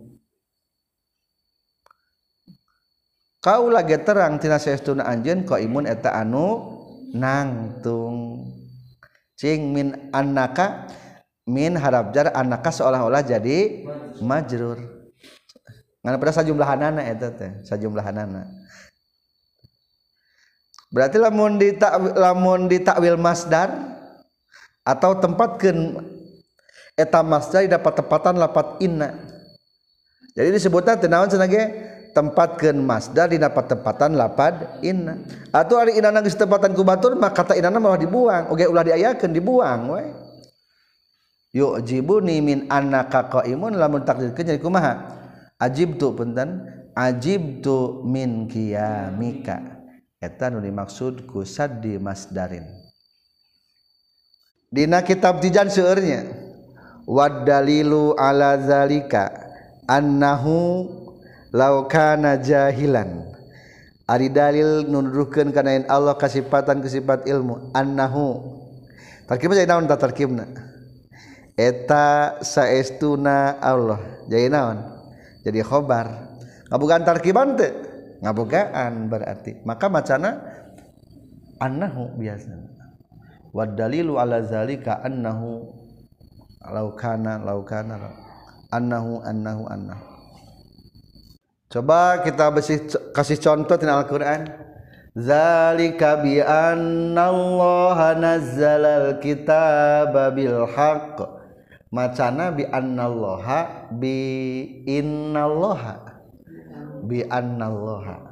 Kau 3.43 3.67
lagi 3.67 3.99
terang 4.07 4.39
tina 4.39 4.63
saestuna 4.63 5.03
anjeun 5.11 5.43
ko 5.43 5.59
imun 5.59 5.91
eta 5.91 6.15
anu 6.15 6.79
nangtung. 7.11 8.47
Cing 9.35 9.75
min 9.75 10.15
annaka 10.15 10.87
min 11.51 11.75
harap 11.75 12.15
jar 12.15 12.31
annaka 12.31 12.71
seolah-olah 12.71 13.27
jadi 13.27 13.87
majrur 14.23 14.98
ngana 16.05 16.17
pada 16.17 16.33
sajumlahanana 16.39 17.03
eta 17.05 17.29
teh 17.35 17.53
sajumlahanana 17.67 18.47
berarti 20.89 21.17
lamun 21.21 21.61
di 21.61 21.75
lamun 22.17 22.71
di 22.71 22.81
takwil 22.81 23.21
masdar 23.21 23.99
atau 24.89 25.21
tempatkeun 25.21 26.01
eta 26.97 27.21
masdar 27.21 27.69
dapat 27.69 27.93
tepatan 28.01 28.41
lapat 28.41 28.81
inna. 28.81 29.15
Jadi 30.33 30.55
disebutnya 30.55 30.97
tenawan 30.97 31.29
cenah 31.29 31.47
tempatkan 32.17 32.75
masdar 32.79 33.31
di 33.31 33.39
dapat 33.39 33.71
tempatan 33.71 34.17
lapad 34.17 34.81
inna. 34.81 35.21
Atau 35.53 35.77
hari 35.77 35.99
inna 36.01 36.11
nangis 36.11 36.35
tempatan 36.35 36.73
kubatur 36.73 37.15
maka 37.15 37.45
kata 37.45 37.53
inna 37.55 37.75
malah 37.79 38.01
dibuang. 38.01 38.49
Oke 38.51 38.65
ulah 38.65 38.83
diayakan 38.83 39.31
dibuang 39.31 39.81
we. 39.93 40.05
Yuk 41.53 41.81
jibuni 41.85 42.45
min 42.45 42.69
annaka 42.69 43.29
qaimun 43.29 43.77
lamun 43.77 44.05
takdirkeun 44.05 44.53
jadi 44.53 44.61
kumaha 44.61 45.18
ajibtu 45.59 46.15
punten 46.15 46.67
ajibtu 46.95 48.03
min 48.07 48.47
qiyamika. 48.47 49.79
Eta 50.19 50.51
nu 50.51 50.59
dimaksud 50.59 51.31
ku 51.31 51.47
saddi 51.47 51.95
masdarin. 52.03 52.67
Dina 54.75 55.07
kitab 55.07 55.39
tijan 55.39 55.71
seueurnya. 55.71 56.27
Wad 57.07 57.47
dalilu 57.47 58.19
ala 58.19 58.59
zalika 58.59 59.31
annahu 59.87 60.91
laukana 61.55 62.35
jahilan. 62.43 63.31
Ari 64.09 64.33
dalil 64.33 64.89
nunduhkeun 64.89 65.53
kana 65.55 65.85
Allah 65.87 66.19
kasifatan 66.19 66.83
kesifat 66.83 67.29
ilmu 67.29 67.71
annahu. 67.77 68.59
Tarkibna 69.29 69.61
jadi 69.61 69.69
naon 69.69 69.85
tarkibna? 69.85 70.49
Eta 71.55 72.41
saestuna 72.41 73.61
Allah. 73.61 74.01
Jadi 74.27 74.49
naon 74.49 74.98
jadi 75.49 75.65
khobar. 75.65 76.37
Ngabugaan 76.69 77.03
tarkiban 77.09 77.57
teu 77.57 77.73
ngabugaan 78.21 79.09
berarti. 79.09 79.65
Maka 79.65 79.89
macana 79.89 80.37
annahu 81.57 82.13
biasa. 82.21 82.53
Wa 83.55 83.65
dalilu 83.65 84.21
ala 84.21 84.45
zalika 84.45 85.01
annahu 85.01 85.73
laukana 86.69 87.41
laukana 87.41 87.97
annahu 88.69 89.25
annahu 89.25 89.65
annahu. 89.73 90.05
Coba 91.69 92.25
kita 92.25 92.49
bersih 92.53 92.89
kasih 93.13 93.41
contoh 93.41 93.77
di 93.77 93.89
Al-Qur'an. 93.89 94.69
Zalika 95.19 96.21
bi 96.21 96.39
annallaha 96.41 98.15
nazzalal 98.17 99.19
kitaba 99.19 100.31
bil 100.31 100.69
haqq 100.69 101.38
macana 101.89 102.53
bi 102.53 102.65
annallaha 102.69 103.91
bi 103.93 104.17
innallaha. 104.85 106.21
Bi 107.05 107.25
annallaha. 107.25 108.29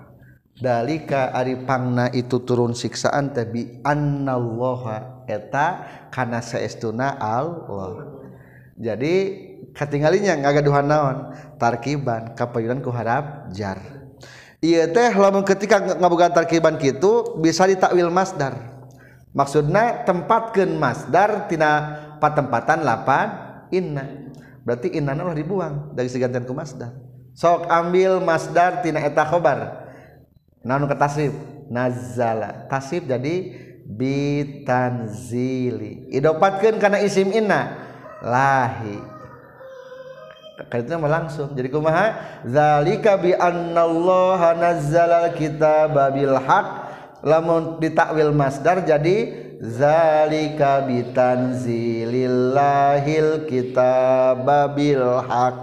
Dalika 0.57 1.37
ari 1.37 1.69
pangna 1.69 2.09
itu 2.17 2.41
turun 2.41 2.73
siksaan 2.73 3.37
teh 3.37 3.45
bi 3.45 3.81
annallaha 3.85 5.29
eta 5.29 5.85
kana 6.09 6.41
saestuna 6.41 7.21
Allah. 7.21 8.25
Jadi 8.77 9.15
katinggalinya 9.73 10.37
ngagaduhan 10.41 10.87
naon? 10.89 11.17
Tarkiban 11.57 12.37
kapayuran 12.37 12.81
ku 12.81 12.93
harap 12.93 13.53
jar. 13.53 13.81
Iya 14.65 14.89
teh 14.89 15.13
lamun 15.13 15.45
ketika 15.45 15.81
ngaboga 16.01 16.33
tarkiban 16.33 16.81
kitu 16.81 17.37
bisa 17.41 17.69
ditakwil 17.69 18.09
masdar. 18.09 18.57
Maksudna 19.37 20.09
tempatkeun 20.09 20.81
masdar 20.81 21.45
tina 21.53 22.01
patempatan 22.17 22.81
lapan 22.81 23.46
inna. 23.71 24.35
Berarti 24.67 24.91
inna 24.99 25.15
lah 25.15 25.31
dibuang 25.31 25.95
dari 25.95 26.11
segantian 26.11 26.43
ku 26.43 26.55
masdar. 26.55 26.91
Sok 27.37 27.71
ambil 27.71 28.19
masdartinaeta 28.19 29.23
khobar. 29.29 29.87
Na 30.67 30.83
ke 30.83 30.97
nazala. 31.71 32.67
Tasib 32.67 33.07
jadi 33.07 33.55
bitanzili. 33.87 35.55
Idopatkan 36.11 36.83
karena 36.83 36.99
isim 36.99 37.31
inna? 37.31 37.79
Lahi. 38.25 38.99
Kaitnya 40.67 40.99
langsung. 40.99 41.55
Jadi 41.55 41.71
kumaha? 41.71 42.41
Zalika 42.43 43.15
bi 43.21 43.31
annallaha 43.37 44.59
nazzala 44.59 45.31
kitaba 45.39 46.11
bil 46.11 46.35
haq. 46.35 46.67
Lamun 47.23 47.79
ditakwil 47.79 48.35
masdar 48.35 48.83
jadi 48.83 49.46
zalika 49.61 50.81
bitanzilillahil 50.85 53.49
kitaba 53.49 54.69
bil 54.73 55.21
haq 55.25 55.57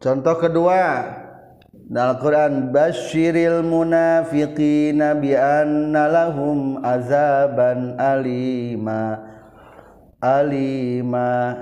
contoh 0.00 0.36
kedua 0.40 1.20
dalam 1.90 2.22
Quran 2.22 2.70
basyiril 2.70 3.66
munafiqina 3.66 5.18
bi 5.18 5.34
anna 5.34 6.06
lahum 6.06 6.78
azaban 6.86 7.98
alima. 7.98 9.26
Alima. 10.22 11.58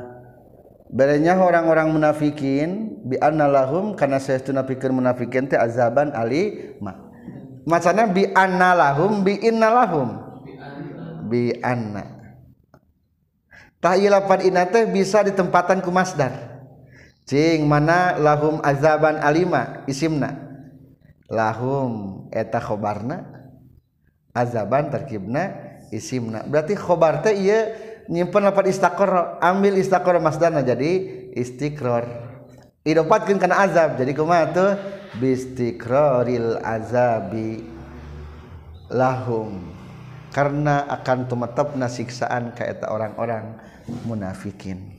Berenya 0.93 1.41
orang-orang 1.41 1.97
munafikin 1.97 3.01
bi 3.09 3.17
anna 3.25 3.49
lahum 3.49 3.97
karena 3.97 4.21
saya 4.21 4.45
pikeun 4.45 5.01
munafikin 5.01 5.49
teh 5.49 5.57
azaban 5.57 6.13
alima. 6.13 7.08
macana 7.69 8.09
bi 8.09 8.25
anna 8.33 8.73
lahum 8.73 9.21
bi 9.21 9.37
inna 9.45 9.69
lahum. 9.69 10.17
Bi 11.29 11.53
anna. 11.61 12.17
Tahilapan 13.79 14.49
inna 14.49 14.65
teh 14.67 14.89
bisa 14.89 15.21
ditempatan 15.21 15.85
ku 15.85 15.93
masdar. 15.93 16.65
Cing 17.29 17.69
mana 17.69 18.17
lahum 18.17 18.59
azaban 18.65 19.21
alima 19.21 19.85
isimna. 19.85 20.35
Lahum 21.29 22.25
eta 22.33 22.57
khobarna 22.57 23.29
azaban 24.33 24.89
terkibna 24.89 25.53
isimna. 25.93 26.49
Berarti 26.49 26.73
khobar 26.73 27.21
teh 27.21 27.37
iya 27.37 27.77
nyimpen 28.09 28.49
lapan 28.49 28.73
istaqor 28.73 29.37
ambil 29.45 29.77
istaqor 29.77 30.17
masdarna 30.25 30.65
jadi 30.65 30.91
istiqror 31.37 32.28
Idopatkeun 32.89 33.37
kana 33.37 33.69
azab. 33.69 34.01
Jadi 34.01 34.17
kumaha 34.17 34.49
tuh 34.49 34.71
bistiqraril 35.21 36.57
azabi 36.65 37.61
lahum. 38.89 39.77
Karena 40.33 40.89
akan 40.89 41.29
tumetepna 41.29 41.93
siksaan 41.93 42.57
ka 42.57 42.65
eta 42.65 42.89
orang-orang 42.89 43.61
munafikin. 44.09 44.97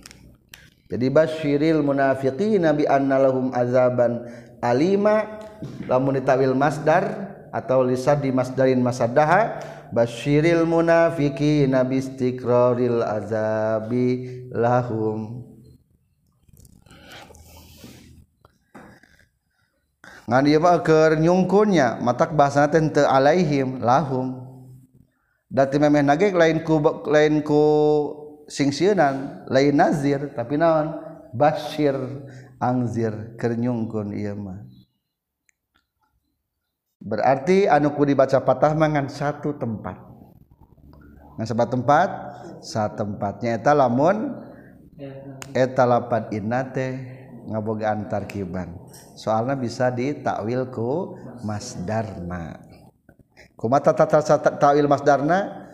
Jadi 0.89 1.05
basyiril 1.09 1.81
munafiqin 1.81 2.61
nabi 2.61 2.85
anna 2.85 3.17
lahum 3.17 3.49
azaban 3.57 4.21
alima. 4.61 5.41
Lamun 5.89 6.21
ditawil 6.21 6.53
masdar 6.53 7.33
atau 7.49 7.81
lisad 7.81 8.21
di 8.21 8.29
masdarin 8.29 8.79
masadaha 8.79 9.59
basyiril 9.89 10.63
munafiqin 10.69 11.73
nabi 11.73 11.99
istiqraril 11.99 13.01
azabi 13.01 14.45
lahum 14.53 15.48
ngan 20.29 20.45
ieu 20.45 20.61
mah 20.61 20.85
keur 20.85 21.17
nyungkunnya 21.17 21.97
matak 22.05 22.37
bahasana 22.37 22.69
teh 22.69 22.85
teu 22.93 23.09
alaihim 23.09 23.81
lahum. 23.81 24.45
Dati 25.49 25.81
memeh 25.81 26.05
nage 26.05 26.29
lain 26.29 26.61
ku 26.61 26.77
lain 27.09 27.41
ku 27.41 27.63
singsieunan 28.45 29.49
lain 29.49 29.73
nazir 29.73 30.29
tapi 30.37 30.61
naon? 30.61 30.93
Basyir 31.33 31.97
angzir 32.61 33.33
kernyungkun 33.41 34.13
ieu 34.13 34.37
mah. 34.37 34.61
Berarti 37.01 37.65
anu 37.65 37.97
ku 37.97 38.05
dibaca 38.05 38.37
patah 38.45 38.77
mangan 38.77 39.09
satu 39.09 39.57
tempat. 39.57 39.97
Ngan 41.41 41.47
sebat 41.49 41.73
tempat? 41.73 42.09
Satu 42.61 43.01
tempatnya 43.01 43.57
eta 43.57 43.73
lamun 43.73 44.35
eta 45.55 45.87
teh 46.75 47.18
ngabogaan 47.47 48.11
tarkiban 48.11 48.75
soalnya 49.15 49.55
bisa 49.55 49.91
ditakwil 49.91 50.67
ku 50.71 51.15
masdarna. 51.43 52.59
Kumata 53.59 53.91
tata 53.91 54.23
takwil 54.55 54.87
masdarna? 54.87 55.67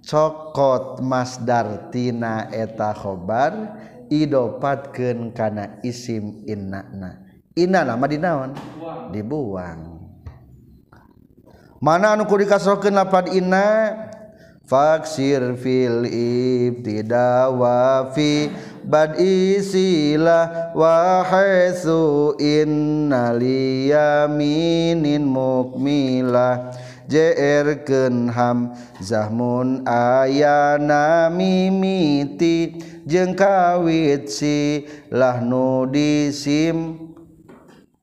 Cokot 0.00 1.04
masdar 1.04 1.92
tina 1.92 2.48
eta 2.50 2.96
khobar 2.96 3.52
idopatkeun 4.10 5.30
kana 5.30 5.78
isim 5.86 6.42
innana. 6.48 7.20
Inna 7.54 7.84
nama 7.86 8.06
dinaon? 8.08 8.56
Dibuang. 9.14 10.00
Mana 11.80 12.12
anu 12.16 12.26
kudu 12.26 12.44
dikasrokeun 12.44 12.96
lapad 12.96 13.30
inna? 13.30 13.94
Faksir 14.66 15.58
fil 15.58 16.06
ibtidawa 16.70 18.14
fi 18.14 18.46
bad 18.86 19.18
isilah 19.20 20.72
wa 20.76 21.24
haitsu 21.26 22.36
inna 22.40 23.36
liyaminin 23.36 25.24
mukmilah 25.24 26.72
jerkenham 27.10 28.70
Zamun 29.02 29.82
ayana 29.88 31.26
mimiti. 31.32 32.78
Jengkawit 33.10 34.30
silah 34.30 35.42
nudisim 35.42 37.10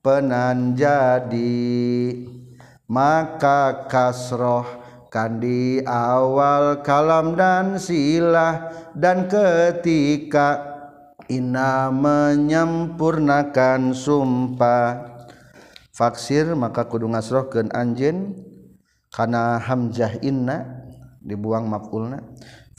penan 0.04 0.76
jadi. 0.76 2.12
Maka 2.88 3.88
kasroh 3.88 4.68
kandi 5.08 5.80
awal 5.88 6.84
kalam 6.84 7.32
dan 7.32 7.80
silah 7.80 8.68
dan 8.92 9.28
ketika 9.28 10.67
Ina 11.28 11.92
menyempurnakan 11.92 13.92
sumpah. 13.92 15.20
Faksir 15.92 16.56
maka 16.56 16.88
kudu 16.88 17.04
ngasrohkeun 17.04 17.68
anjeun. 17.76 18.32
Kana 19.12 19.60
hamzah 19.60 20.24
inna 20.24 20.88
dibuang 21.20 21.68
maf'ulna. 21.68 22.24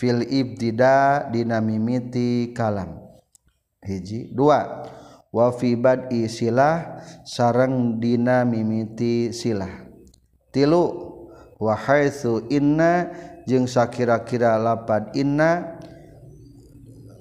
Fil 0.02 0.26
ibtida 0.26 1.30
dina 1.30 1.62
mimiti 1.62 2.50
kalam. 2.58 2.98
Hiji 3.86 4.34
dua. 4.34 4.82
Wa 5.30 5.54
fi 5.54 5.78
bad'i 5.78 6.26
silah 6.26 7.06
sareng 7.30 8.02
dina 8.02 8.50
mimiti 8.50 9.30
silah. 9.30 9.86
Tilu. 10.50 11.06
Wa 11.62 11.78
haitsu 11.78 12.50
inna 12.50 13.14
jeung 13.46 13.70
sakira-kira 13.70 14.58
lapad 14.58 15.14
inna. 15.14 15.78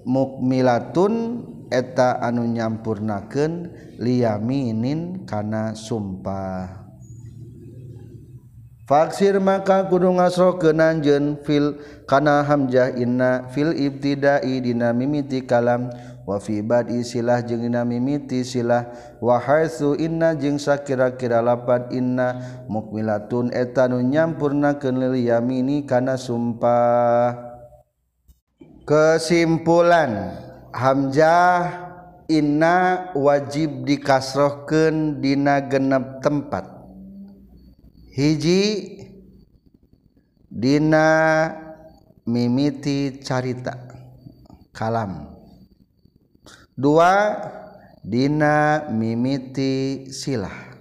mukmilatun 0.09 1.45
eta 1.69 2.17
anu 2.25 2.49
nyampurnakeun 2.49 3.77
liyaminin 4.01 5.29
kana 5.29 5.77
sumpah. 5.77 6.89
Faksir 8.89 9.37
maka 9.37 9.85
kudu 9.85 10.17
ngasro 10.17 10.57
kenanjen 10.57 11.45
fil 11.45 11.77
kana 12.09 12.41
hamjah 12.41 12.97
inna 12.97 13.45
fil 13.53 13.77
ibtidai 13.77 14.65
dina 14.65 14.97
mimiti 14.97 15.45
kalam. 15.45 15.93
Wa 16.25 16.41
fi 16.41 16.65
badi 16.65 17.05
silah 17.05 17.45
jeung 17.45 17.69
dina 17.69 17.85
mimiti 17.85 18.45
silah. 18.49 18.89
Wa 19.21 19.37
haitsu 19.41 19.93
inna 19.93 20.33
jeung 20.41 20.57
sakira-kira 20.57 21.45
lapat 21.45 21.93
inna. 21.93 22.41
Mukmilatun 22.65 23.53
eta 23.53 23.93
nu 23.93 24.01
nyampurnakeun 24.01 24.97
lil 24.97 25.21
yamini 25.21 25.85
kana 25.85 26.17
sumpah. 26.17 27.48
kesimpulan 28.89 30.33
Hamzah 30.73 31.93
inna 32.25 33.13
wajib 33.13 33.85
dikasrohkan 33.85 35.21
dina 35.21 35.61
genep 35.69 36.25
tempat. 36.25 36.65
Hiji 38.17 38.97
dina 40.49 41.09
mimiti 42.25 43.21
carita 43.21 43.77
kalam. 44.73 45.37
Dua 46.73 47.37
dina 48.01 48.89
mimiti 48.89 50.09
silah. 50.09 50.73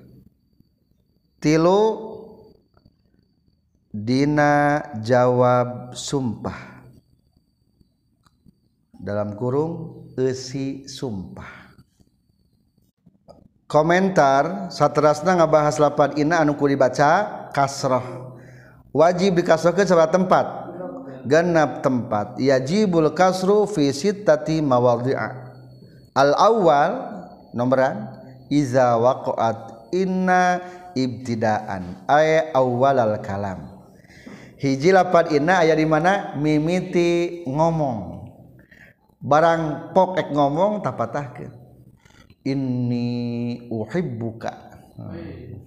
Tilu 1.44 1.82
dina 3.92 4.80
jawab 5.04 5.92
sumpah. 5.92 6.77
dalam 8.98 9.38
kurung 9.38 10.06
esi 10.18 10.90
sumpah. 10.90 11.70
Komentar 13.68 14.72
saterasna 14.72 15.36
ngabahas 15.38 15.76
lapan 15.78 16.16
inna 16.16 16.40
anu 16.40 16.56
ku 16.56 16.72
dibaca 16.72 17.50
kasroh. 17.52 18.40
Wajib 18.96 19.44
dikasrohkeun 19.44 19.86
sabab 19.86 20.10
tempat. 20.10 20.46
Genap 21.28 21.84
tempat. 21.84 22.40
Yajibul 22.40 23.12
kasru 23.12 23.68
fi 23.68 23.92
sittati 23.92 24.64
mawadhi'a 24.64 25.48
al 26.16 26.32
awal 26.34 26.92
nomoran 27.52 28.08
iza 28.48 28.96
waqa'at 28.96 29.92
inna 29.92 30.64
ibtidaan. 30.96 32.08
Ay 32.08 32.48
awal 32.56 32.98
al 32.98 33.20
kalam. 33.20 33.78
Hiji 34.58 34.90
lapan 34.90 35.30
inna 35.38 35.62
aya 35.62 35.78
di 35.78 35.86
mana? 35.86 36.34
Mimiti 36.40 37.44
ngomong. 37.46 38.17
Barang 39.22 39.94
pok 39.94 40.18
ek 40.22 40.30
ngomong 40.34 40.82
inni 42.48 43.10
uhibbuka 43.68 44.54
hmm. 44.96 45.60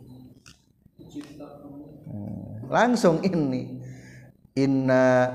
langsung 2.71 3.21
ini 3.27 3.83
inna 4.57 5.29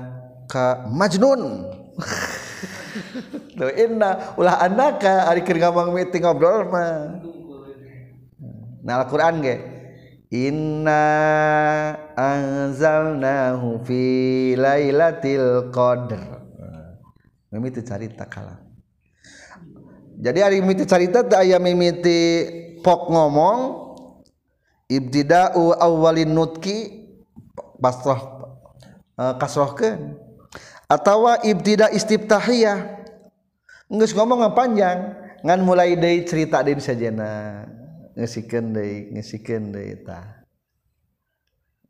ka 0.48 0.88
majnun 0.90 1.42
Tuh 3.56 3.72
inna 3.72 4.36
ulah 4.36 4.60
anaka 4.60 5.32
ari 5.32 5.40
keur 5.40 5.56
ngomong 5.56 5.96
meeting 5.96 6.24
ngobrol 6.24 6.68
mah. 6.68 7.24
Nah 8.84 9.02
Al-Qur'an 9.02 9.40
ge 9.40 9.56
Inna 10.28 11.04
anzalnahu 12.18 13.80
fi 13.86 14.02
lailatul 14.58 15.72
qadr. 15.72 16.45
mimiti 17.56 17.80
carita 17.80 18.28
kalah. 18.28 18.60
Jadi 20.16 20.38
hari 20.44 20.60
mimiti 20.60 20.84
carita 20.84 21.24
teh 21.24 21.36
aya 21.36 21.56
mimiti 21.56 22.44
pok 22.84 23.08
ngomong 23.08 23.58
ibtida'u 24.88 25.76
awwalin 25.76 26.30
nutqi 26.30 27.08
basrah 27.80 28.20
eh, 29.16 29.22
uh, 29.22 29.34
kasrohkeun 29.36 30.16
atau 30.86 31.26
ibtida 31.42 31.90
istiftahiyah 31.90 33.02
geus 33.90 34.14
ngomong 34.14 34.46
panjang 34.54 35.18
ngan 35.42 35.60
mulai 35.66 35.98
deui 35.98 36.22
cerita 36.22 36.62
dari 36.62 36.78
sajana 36.78 37.66
ngesikan 38.14 38.70
dari 38.70 39.10
ngesikan 39.10 39.74
dari 39.74 39.98
ta 40.06 40.46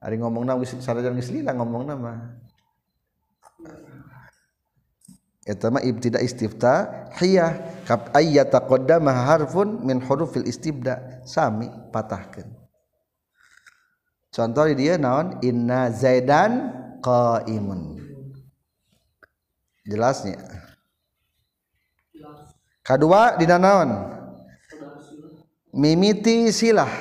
hari 0.00 0.16
ngomong 0.20 0.48
nama 0.48 0.60
sarjana 0.64 1.16
ngesli 1.16 1.44
ngomongna 1.44 1.94
mah. 1.96 2.20
Eta 5.46 5.70
mah 5.70 5.80
ibtida 5.86 6.18
istiftahiyah 6.18 7.86
kap 7.86 8.10
ayyata 8.12 8.66
qaddama 8.66 9.14
harfun 9.14 9.86
min 9.86 10.02
hurufil 10.02 10.44
istibda. 10.44 11.22
Sami 11.22 11.70
patahkeun 11.94 12.66
contoh 14.36 14.68
dia 14.76 15.00
naon? 15.00 15.40
Inna 15.40 15.88
zaidan 15.88 16.76
qaimun. 17.00 17.96
Jelasnya. 19.88 20.36
Kedua 22.84 23.40
di 23.40 23.48
naon? 23.48 23.90
Mimiti 25.72 26.52
silah. 26.52 26.92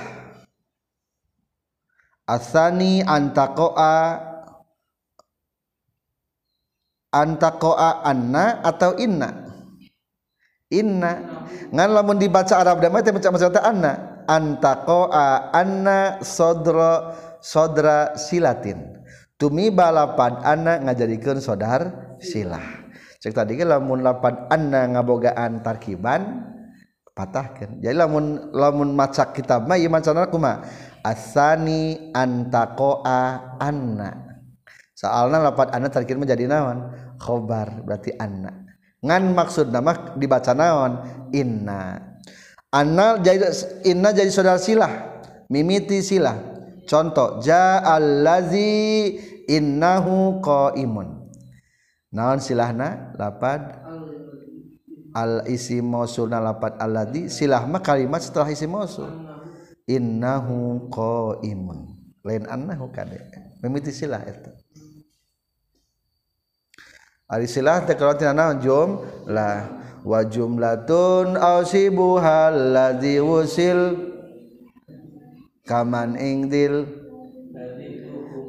Asani 2.26 3.06
antakoa 3.06 4.18
antakoa 7.16 8.04
anna 8.04 8.60
atau 8.60 9.00
inna? 9.00 9.32
Inna. 10.68 11.12
Ngan 11.72 11.90
lamun 11.96 12.20
dibaca 12.20 12.60
Arab 12.60 12.84
damai 12.84 13.00
teh 13.00 13.16
baca 13.16 13.32
maksudnya 13.32 13.64
anna. 13.64 13.94
Antakoa 14.28 15.56
anna 15.56 16.20
sodro 16.20 17.16
sodra 17.40 18.20
silatin. 18.20 19.00
Tumi 19.40 19.72
balapan 19.72 20.44
anna 20.44 20.84
ngajadikeun 20.84 21.40
sodar 21.40 22.16
silah. 22.20 22.84
Cek 23.24 23.34
tadi 23.34 23.56
ke 23.56 23.66
lamun 23.66 24.04
lapan 24.04 24.52
anna 24.54 24.86
ngabogaan 24.86 25.66
tarkiban 25.66 26.52
patahkan 27.16 27.80
jadi 27.80 27.96
lamun 27.96 28.52
lamun 28.52 28.92
macak 28.92 29.32
kitab 29.34 29.66
mah 29.66 29.80
ieu 29.80 29.88
macana 29.88 30.28
kumaha 30.28 30.68
asani 31.02 32.12
antakoa 32.12 33.58
anna. 33.58 34.26
Soalna 34.96 35.44
lapan 35.44 35.68
anna 35.76 35.88
tarkib 35.92 36.16
menjadi 36.16 36.48
naon 36.48 37.05
khobar 37.26 37.82
berarti 37.82 38.14
anna. 38.22 38.54
Ngan 39.02 39.34
maksud 39.34 39.74
nama 39.74 40.14
dibaca 40.14 40.54
naon? 40.54 40.94
Inna. 41.34 41.98
Anna 42.70 43.18
jadi 43.18 43.50
inna 43.90 44.14
jadi 44.14 44.30
saudara 44.30 44.62
silah. 44.62 45.26
Mimiti 45.50 46.06
silah. 46.06 46.38
Contoh 46.86 47.42
ja'allazi 47.42 49.18
innahu 49.50 50.38
qaimun. 50.46 51.34
Naon 52.14 52.38
silahna? 52.38 53.18
Lapad. 53.18 53.82
Al 55.16 55.50
isi 55.50 55.82
mausulna 55.82 56.38
lapad 56.38 56.78
alladzi. 56.78 57.34
Silah 57.34 57.66
mah 57.66 57.82
kalimat 57.82 58.22
setelah 58.22 58.54
isi 58.54 58.70
mausul 58.70 59.10
innahu 59.90 60.90
qaimun. 60.94 61.94
Lain 62.26 62.50
annahu 62.50 62.90
kade 62.90 63.22
mimiti 63.62 63.94
silah 63.94 64.22
eta 64.26 64.50
ari 67.30 67.48
silah 67.50 67.84
teh 67.84 67.98
kalau 67.98 68.18
tina 68.18 68.56
jum? 68.58 69.02
Lah 69.26 69.70
wa 70.06 70.22
jumlatun 70.22 71.34
ausibuhal 71.36 72.74
ladzi 72.74 73.18
wusil 73.22 73.98
kaman 75.66 76.18
ingdil 76.18 76.86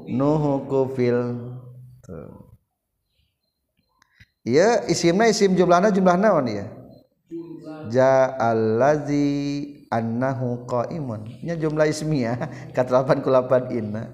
nuhu 0.08 0.68
kufil. 0.68 1.40
Iya 4.46 4.86
isimna 4.86 5.26
isim 5.26 5.58
jumlahna 5.58 5.90
jumlah 5.90 6.14
naon 6.14 6.46
ya 6.46 6.66
ja'allazi 7.90 9.26
annahu 9.90 10.66
qaimun. 10.66 11.42
Nya 11.42 11.54
jumlah 11.58 11.86
ismiyah 11.86 12.36
ka 12.76 12.82
88 12.86 13.78
inna. 13.78 14.10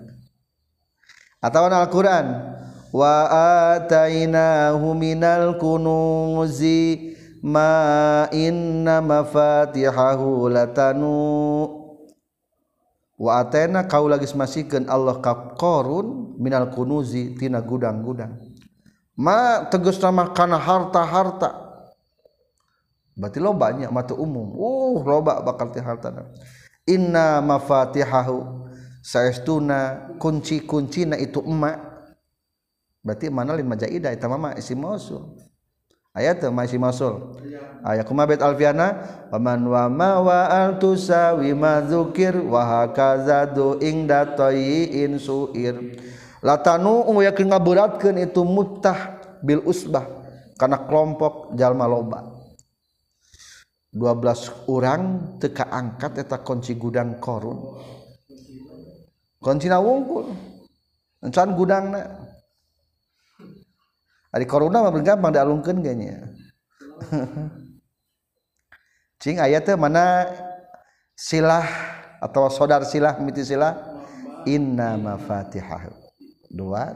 Atau 1.43 1.67
Al-Qur'an 1.67 2.27
wa 2.93 3.27
atainahu 3.75 4.93
minal 4.93 5.57
kunuzi 5.57 7.17
ma 7.43 8.29
inna 8.31 9.01
mafatihahu 9.01 10.53
latanu. 10.53 11.19
Wa 13.17 13.43
ataina 13.43 13.87
kau 13.87 14.11
lagi 14.11 14.29
masihkeun 14.31 14.87
Allah 14.91 15.19
ka 15.25 15.57
qarun 15.59 16.37
minal 16.37 16.71
kunuzi 16.71 17.35
tina 17.41 17.65
gudang-gudang. 17.65 18.39
Ma 19.17 19.67
tegus 19.69 19.99
nama 19.99 20.31
karena 20.31 20.59
harta-harta. 20.61 21.51
Berarti 23.13 23.39
lo 23.39 23.53
banyak 23.53 23.93
mata 23.93 24.17
umum. 24.17 24.57
Uh 24.57 25.01
loba 25.05 25.45
bakal 25.45 25.69
ti 25.71 25.81
harta 25.81 26.09
inna 26.89 27.39
mafatihahu 27.45 28.67
saestuna 29.03 30.11
kunci-kuncina 30.19 31.19
itu 31.19 31.43
emak 31.43 31.92
berarti 33.03 33.27
mana 33.29 33.59
lin 33.59 33.67
majaidah 33.67 34.15
eta 34.15 34.31
mah 34.31 34.55
isim 34.55 34.79
mausul. 34.79 35.35
Aya 36.15 36.39
teu 36.39 36.55
mah 36.55 36.65
isim 36.65 36.79
mausul. 36.79 37.37
Aya 37.83 38.07
kumaha 38.07 38.31
bait 38.31 38.41
alfiana? 38.41 39.01
Waman 39.35 39.61
wa 39.67 39.85
ma 39.91 40.11
wa 40.23 40.41
al 40.47 40.79
tusawi 40.79 41.51
ma 41.53 41.83
dzukir 41.83 42.39
wa 42.39 42.63
hakaza 42.63 43.51
du 43.51 43.77
ingda 43.83 44.39
tayin 44.39 45.19
suir. 45.19 45.99
Latanu 46.43 47.07
ung 47.07 47.23
yakin 47.23 47.51
ngaburatkeun 47.51 48.23
itu 48.23 48.43
muttah 48.47 49.19
bil 49.43 49.63
usbah 49.67 50.07
kana 50.61 50.87
kelompok 50.87 51.59
jalma 51.59 51.91
loba. 51.91 52.33
12 53.93 54.73
orang 54.73 55.03
teka 55.37 55.69
angkat 55.69 56.25
eta 56.25 56.41
kunci 56.41 56.81
gudang 56.81 57.21
korun. 57.21 57.77
Kunci 59.37 59.69
wungkul. 59.69 60.33
Encan 61.21 61.53
gudangna. 61.53 62.32
Ari 64.33 64.49
koruna 64.49 64.81
mah 64.81 64.93
gampang 65.05 65.33
dialungkeun 65.33 65.85
ge 65.85 65.93
nya 65.93 66.17
cing 69.23 69.39
aya 69.39 69.63
teh 69.63 69.79
mana 69.79 70.27
silah 71.15 71.67
atau 72.23 72.47
saudar 72.47 72.87
silah 72.87 73.19
miti 73.19 73.43
silah? 73.43 73.75
Inna 74.47 74.99
mafatihahu 74.99 75.91
dua. 76.51 76.95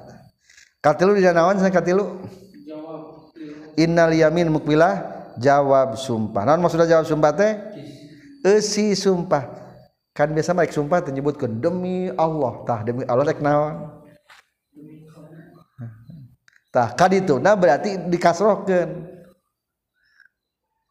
Katilu 0.82 1.18
di 1.18 1.26
naon 1.26 1.58
sana 1.58 1.70
katilu? 1.70 2.22
Innal 3.78 4.14
yamin 4.14 4.50
mukbilah 4.50 5.02
jawab 5.38 5.98
sumpah. 5.98 6.46
Naon 6.46 6.62
maksudnya 6.62 6.98
jawab 6.98 7.06
sumpah 7.06 7.30
teh? 7.34 7.52
Eusi 8.46 8.94
sumpah. 8.94 9.66
Kan 10.14 10.32
biasa 10.32 10.54
mah 10.54 10.66
sumpah 10.66 11.02
teh 11.02 11.10
nyebutkeun 11.10 11.58
demi 11.58 12.10
Allah. 12.14 12.62
Tah 12.66 12.80
demi 12.86 13.02
Allah 13.06 13.26
rek 13.26 13.42
naon 13.42 13.95
tah 16.76 16.92
kaditu 16.92 17.40
nah 17.40 17.56
berarti 17.56 17.96
dikasrohkeun. 18.12 19.16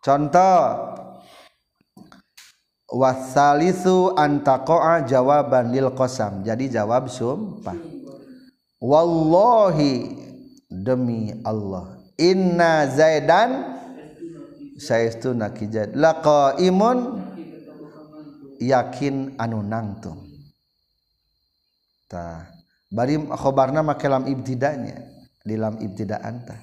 Contoh. 0.01 0.61
Wasalisu 2.85 4.13
antaqa'a 4.13 5.05
jawaban 5.05 5.73
lil 5.73 5.89
qasam. 5.93 6.41
Jadi 6.45 6.69
jawab 6.73 7.09
sumpah. 7.09 7.77
Wallohi 8.81 10.13
demi 10.69 11.33
Allah. 11.41 11.97
Inna 12.21 12.85
zaidan 12.89 13.77
sayastu 14.77 15.33
nakijat 15.33 15.97
laqo 15.97 16.61
imun 16.61 17.25
yakin 18.61 19.33
anu 19.41 19.65
nangtung. 19.65 20.21
Ta 22.05 22.45
bari 22.93 23.17
khobarna 23.17 23.81
make 23.81 24.05
lam 24.05 24.29
ibtidanya 24.29 25.14
di 25.45 25.55
lam 25.55 25.77
ibtidaan 25.77 26.41
ta 26.41 26.57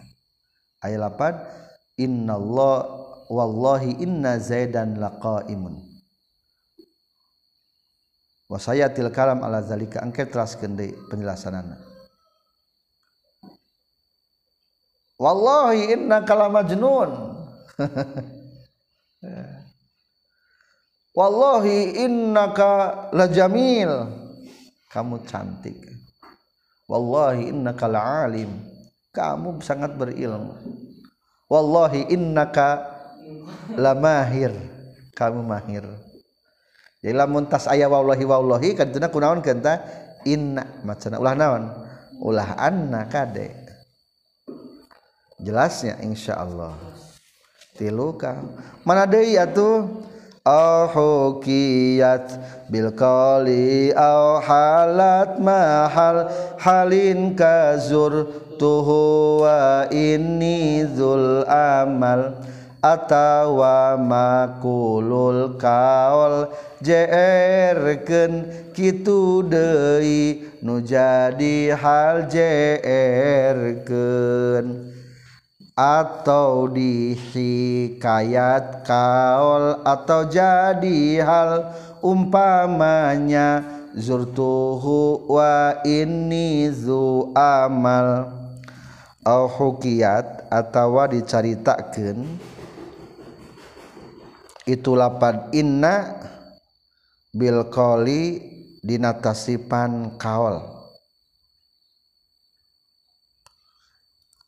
aya 0.82 0.98
lapan 0.98 1.38
innallah 1.94 2.82
wallahi 3.30 4.02
inna 4.02 4.42
zaidan 4.42 4.98
laqaimun. 4.98 5.78
Wa 8.50 8.58
sayatil 8.60 9.08
kalam 9.14 9.40
ala 9.40 9.64
zalika 9.64 10.04
angke 10.04 10.28
teraskeun 10.28 10.76
deui 10.76 10.92
penjelasanana 11.08 11.80
wallahi 15.22 15.96
innaka 15.96 16.36
lamajnun 16.36 17.10
Wallahi 21.12 22.08
innaka 22.08 23.12
lajamil 23.12 24.08
kamu 24.88 25.20
cantik. 25.28 25.76
Wallahi 26.88 27.52
innaka 27.52 27.84
la'alim 27.84 28.48
kamu 29.12 29.60
sangat 29.60 29.92
berilmu. 29.94 30.56
Wallahi 31.46 32.08
innaka 32.08 32.80
lamahir. 33.76 34.56
Kamu 35.12 35.44
mahir. 35.44 35.84
Jadi 37.04 37.12
lamun 37.12 37.44
tas 37.44 37.68
aya 37.68 37.92
wallahi 37.92 38.24
wallahi 38.24 38.72
kaduna 38.72 39.12
kunaon 39.12 39.44
kenta 39.44 39.84
inna. 40.24 40.64
Macana 40.80 41.20
ulah 41.20 41.36
naon? 41.36 41.64
Ulah 42.24 42.56
anna 42.56 43.04
kade. 43.06 43.52
Jelasnya 45.36 46.00
insyaallah. 46.00 46.72
Tiluka 47.76 48.40
mana 48.88 49.04
deui 49.04 49.36
atuh? 49.36 50.08
Hukiyat 50.42 52.34
bil 52.66 52.90
qali 52.98 53.94
au 53.94 54.42
halat 54.42 55.38
mahal 55.38 56.26
halin 56.58 57.38
kazur 57.38 58.26
tuhu 58.62 59.42
wa 59.42 59.90
inni 59.90 60.86
zul 60.86 61.42
amal 61.50 62.38
atawa 62.78 63.98
makulul 63.98 65.58
kaul. 65.58 66.46
Jerken 66.82 68.46
kitu 68.70 69.42
deui 69.46 70.46
nu 70.62 70.78
jadi 70.82 71.74
hal 71.74 72.30
jerken 72.30 73.74
atau 75.74 76.66
dihikayat 76.70 78.06
kaol 78.86 79.82
atau 79.82 80.30
jadi 80.30 81.18
hal 81.26 81.74
umpamanya. 81.98 83.82
Zurtuhu 83.92 85.28
wa 85.28 85.76
inni 85.84 86.72
zu 86.72 87.28
amal 87.36 88.41
au 89.22 89.46
hukiyat 89.46 90.50
atau 90.50 90.98
dicaritakeun 91.06 92.26
itu 94.66 94.92
lapan 94.94 95.50
inna 95.50 96.22
bil 97.34 97.66
qoli 97.70 98.38
dinatasipan 98.82 100.18
kaol 100.18 100.72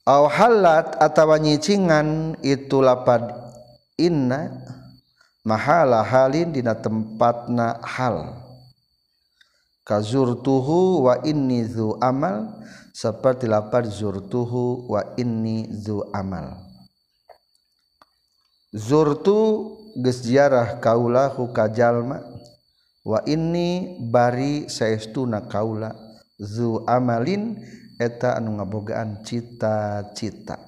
halat 0.05 1.01
atau 1.01 1.33
nyicingan 1.41 2.37
itu 2.45 2.85
lapad 2.85 3.25
inna 3.97 4.53
mahala 5.45 6.05
halin 6.05 6.53
dina 6.53 6.77
tempatna 6.77 7.81
hal. 7.81 8.41
Kazurtuhu 9.85 11.05
wa 11.05 11.21
inni 11.29 11.65
zu 11.69 11.97
amal 12.01 12.57
seperti 12.95 13.51
lapar 13.51 13.83
zurtuhu 13.91 14.87
wa 14.87 15.03
inni 15.19 15.67
zu 15.75 16.07
amal. 16.15 16.63
Zurtu 18.71 19.75
ziarah 19.99 20.79
kaula 20.79 21.27
hukajalma 21.35 22.23
wa 23.03 23.19
inni 23.27 23.99
bari 23.99 24.71
saestuna 24.71 25.51
kaula 25.51 25.91
zu 26.39 26.87
amalin 26.87 27.59
eta 27.99 28.39
anu 28.39 28.63
ngabogaan 28.63 29.27
cita-cita. 29.27 30.59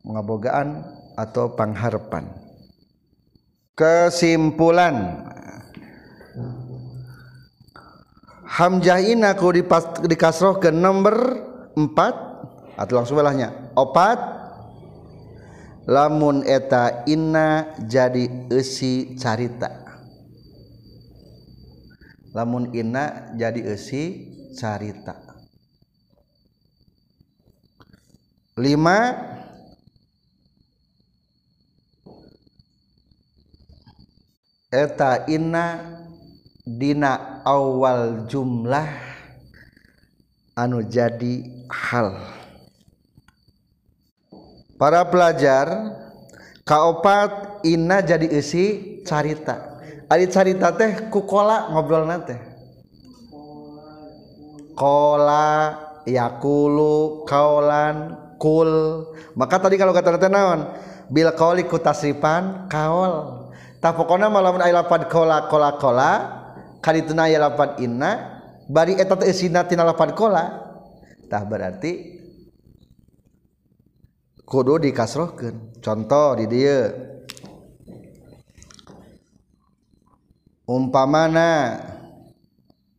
Ngabogaan 0.00 0.68
atau 1.20 1.52
pangharapan. 1.52 2.32
Kesimpulan 3.76 4.96
hamzah 8.50 8.98
ini 8.98 9.22
aku 9.22 9.54
dikasroh 10.10 10.58
ke 10.58 10.74
nomor 10.74 11.14
4 11.78 12.74
atau 12.74 12.92
langsung 12.98 13.16
belahnya. 13.16 13.70
Opat. 13.78 14.42
Lamun 15.90 16.46
eta 16.46 17.02
inna 17.08 17.74
jadi 17.82 18.50
isi 18.52 19.18
carita. 19.18 19.74
Lamun 22.30 22.70
inna 22.70 23.34
jadi 23.34 23.74
esi 23.74 24.28
carita. 24.54 25.18
Lima. 28.54 28.98
Eta 34.70 35.26
inna 35.26 35.66
dina 36.78 37.42
awal 37.42 38.30
jumlah 38.30 38.86
anu 40.54 40.86
jadi 40.86 41.66
hal. 41.66 42.14
Para 44.78 45.04
pelajar 45.08 45.66
kaopat 46.62 47.64
inna 47.66 48.00
jadi 48.00 48.30
isi 48.30 49.00
carita. 49.02 49.82
Carita 50.10 50.74
teh 50.74 51.06
kukola 51.06 51.70
ngobrol 51.70 52.02
nate 52.02 52.34
kola 54.74 55.76
yakulu 56.08 57.28
kaulan 57.28 58.16
kul. 58.40 59.04
Maka 59.36 59.60
tadi 59.60 59.76
kalau 59.76 59.92
kata 59.92 60.32
naon? 60.32 60.72
Bil 61.12 61.28
kauli 61.36 61.68
kutasripan 61.68 62.66
kaol. 62.72 63.46
Tak 63.80 63.96
pokoknya 63.96 64.32
malam 64.32 64.56
aya 64.60 64.80
lapad 64.80 65.08
kola 65.12 65.48
kola 65.48 66.39
kali 66.80 67.04
tuna 67.04 67.28
ya 67.28 67.38
lapan 67.38 67.76
inna 67.80 68.10
bari 68.66 68.96
eta 68.96 69.14
teh 69.16 69.28
isina 69.28 69.68
tina 69.68 69.84
lapan 69.84 70.16
kola. 70.16 70.44
Tah 71.30 71.46
berarti 71.46 72.18
kudu 74.42 74.82
dikasrohkeun. 74.82 75.78
Contoh 75.78 76.34
di 76.42 76.44
dieu. 76.50 76.90
Umpamana 80.66 81.78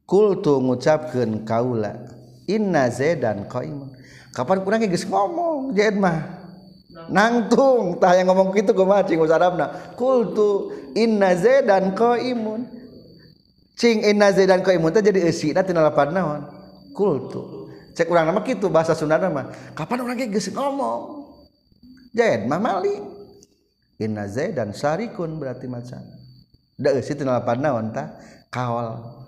kultu 0.07 0.59
ngucapkeun 0.59 1.43
kaula 1.43 2.07
inna 2.47 2.87
zaidan 2.87 3.47
qaimun. 3.47 3.95
Kapan 4.31 4.63
kurang 4.63 4.83
geus 4.87 5.03
ngomong 5.03 5.75
zaid 5.75 5.99
mah? 5.99 6.39
Nangtung. 7.11 7.99
Tah 7.99 8.15
yang 8.15 8.31
ngomong 8.31 8.55
kitu 8.55 8.71
gue 8.71 8.87
mah 8.87 9.03
cing 9.03 9.19
kultu 9.95 10.71
inna 10.95 11.35
zaidan 11.35 11.95
qaimun. 11.95 12.80
Cing 13.81 14.05
inna 14.05 14.29
zaidan 14.29 14.61
qaimun 14.61 14.93
teh 14.93 15.01
jadi 15.01 15.25
eusina 15.25 15.65
tina 15.65 15.81
lapan 15.81 16.13
naon? 16.13 16.41
Kultu. 16.93 17.73
Cek 17.97 18.05
urang 18.13 18.29
nama 18.29 18.45
kitu 18.45 18.69
bahasa 18.69 18.93
Sunda 18.93 19.17
mah 19.17 19.49
kapan 19.73 20.05
urang 20.05 20.21
geus 20.21 20.53
ngomong? 20.53 21.25
Zaid 22.13 22.45
mah 22.45 22.61
mali. 22.61 23.01
Inna 23.97 24.29
zaidan 24.29 24.69
syarikun 24.69 25.41
berarti 25.41 25.65
macam 25.65 26.05
naon 27.61 27.93
kawal 28.53 29.21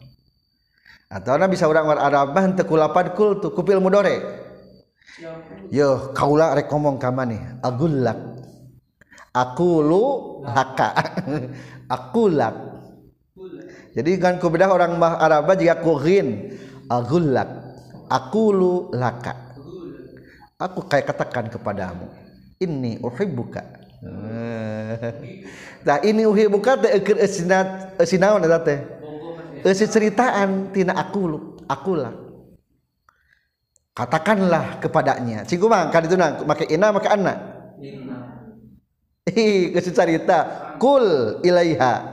atau 1.14 1.38
bisa 1.46 1.70
orang 1.70 1.86
war 1.86 2.02
Arab 2.02 2.34
tekulapan 2.58 3.14
kul 3.14 3.38
tuh 3.38 3.54
kupil 3.54 3.78
mudore. 3.78 4.18
Yo 5.70 6.10
kaula 6.18 6.58
rek 6.58 6.66
ngomong 6.74 6.98
ka 6.98 7.14
nih 7.14 7.62
agullak. 7.62 8.18
Aku 9.30 9.86
lu 9.86 10.06
haka. 10.46 10.90
Aku 11.96 12.34
lak 12.34 12.73
jadi 13.94 14.12
kan 14.18 14.42
ku 14.42 14.50
bedah 14.50 14.74
orang 14.74 14.98
Arab 14.98 15.54
jika 15.58 15.82
ku 15.82 15.98
ghin 16.02 16.58
agullak 16.90 17.50
aku 18.10 18.44
lu 18.54 18.74
laka. 18.94 19.54
Aku 20.58 20.86
kayak 20.88 21.12
katakan 21.12 21.50
kepadamu 21.50 22.08
ini 22.62 23.00
uhibbuka. 23.02 23.64
Nah 25.84 26.00
ini 26.00 26.24
uhi 26.24 26.48
buka 26.48 26.80
teh 26.80 26.96
eukeur 26.96 27.20
esinaon 28.00 28.40
eta 28.48 28.60
teh. 28.64 28.80
Eusi 29.68 29.84
ceritaan 29.84 30.72
tina 30.72 30.96
aku 30.96 31.60
aku 31.68 31.92
lah. 32.00 32.24
katakanlah 33.94 34.82
kepadanya 34.82 35.46
ciku 35.46 35.70
mah 35.70 35.94
kan 35.94 36.02
itu 36.02 36.18
nak 36.18 36.42
make 36.50 36.66
ina 36.66 36.90
make 36.90 37.06
anak 37.06 37.38
ih 39.30 39.70
cerita 39.78 40.38
kul 40.82 41.38
ilaiha 41.46 42.13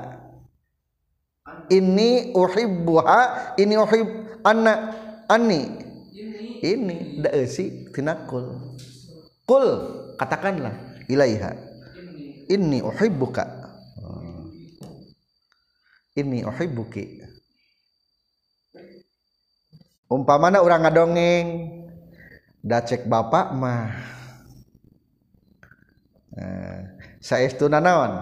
ini 1.70 2.34
uhibbuha 2.34 3.54
ini 3.56 3.74
uhib 3.78 4.08
anak 4.42 4.78
ani 5.30 5.80
ini 6.60 7.16
da 7.16 7.32
si 7.48 7.88
tinakul 7.94 8.76
kul. 9.50 9.66
Katakanlah 10.14 11.02
ilaiha. 11.10 11.50
Ini 12.46 12.78
uhibbuka. 12.86 13.42
Ini 16.14 16.46
uhibbuki. 16.46 17.24
Umpamana 20.10 20.60
orang 20.60 20.86
ngadongeng 20.86 21.46
da 22.60 22.84
cek 22.84 23.08
bapak 23.08 23.54
mah. 23.56 23.90
Nah, 26.30 26.78
saestuna 27.22 27.78
naon? 27.80 28.12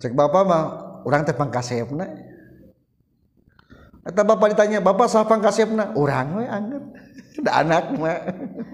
Cek 0.00 0.12
bapak 0.16 0.42
mah 0.42 0.64
orang 1.06 1.22
teh 1.22 1.36
pangkasepna. 1.38 2.06
Eta 4.06 4.22
bapak 4.26 4.54
ditanya 4.54 4.82
bapak 4.82 5.06
sah 5.06 5.22
pangkasepna? 5.22 5.94
Urang 5.94 6.42
we 6.42 6.46
anggap. 6.46 6.84
Da 7.36 7.60
anak 7.60 7.92
mah. 8.00 8.16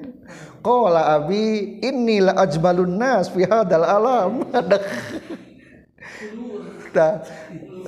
Qala 0.66 1.18
abi 1.18 1.82
inni 1.82 2.22
la 2.22 2.38
ajmalun 2.46 2.94
nas 2.94 3.26
fi 3.26 3.42
hadal 3.42 3.82
alam. 3.82 4.46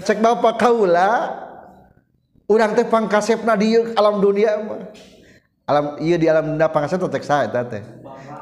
Cek 0.04 0.18
bapak 0.18 0.58
kaula 0.58 1.10
urang 2.50 2.74
teh 2.74 2.82
pangkasepna 2.84 3.54
di 3.54 3.78
alam 3.94 4.18
dunia 4.18 4.58
mah. 4.60 4.82
Alam 5.64 5.96
iya 6.02 6.18
di 6.18 6.26
alam 6.26 6.58
dunia 6.58 6.66
pangkasep 6.68 7.06
teh 7.06 7.22
saya 7.22 7.46
teh. 7.48 7.86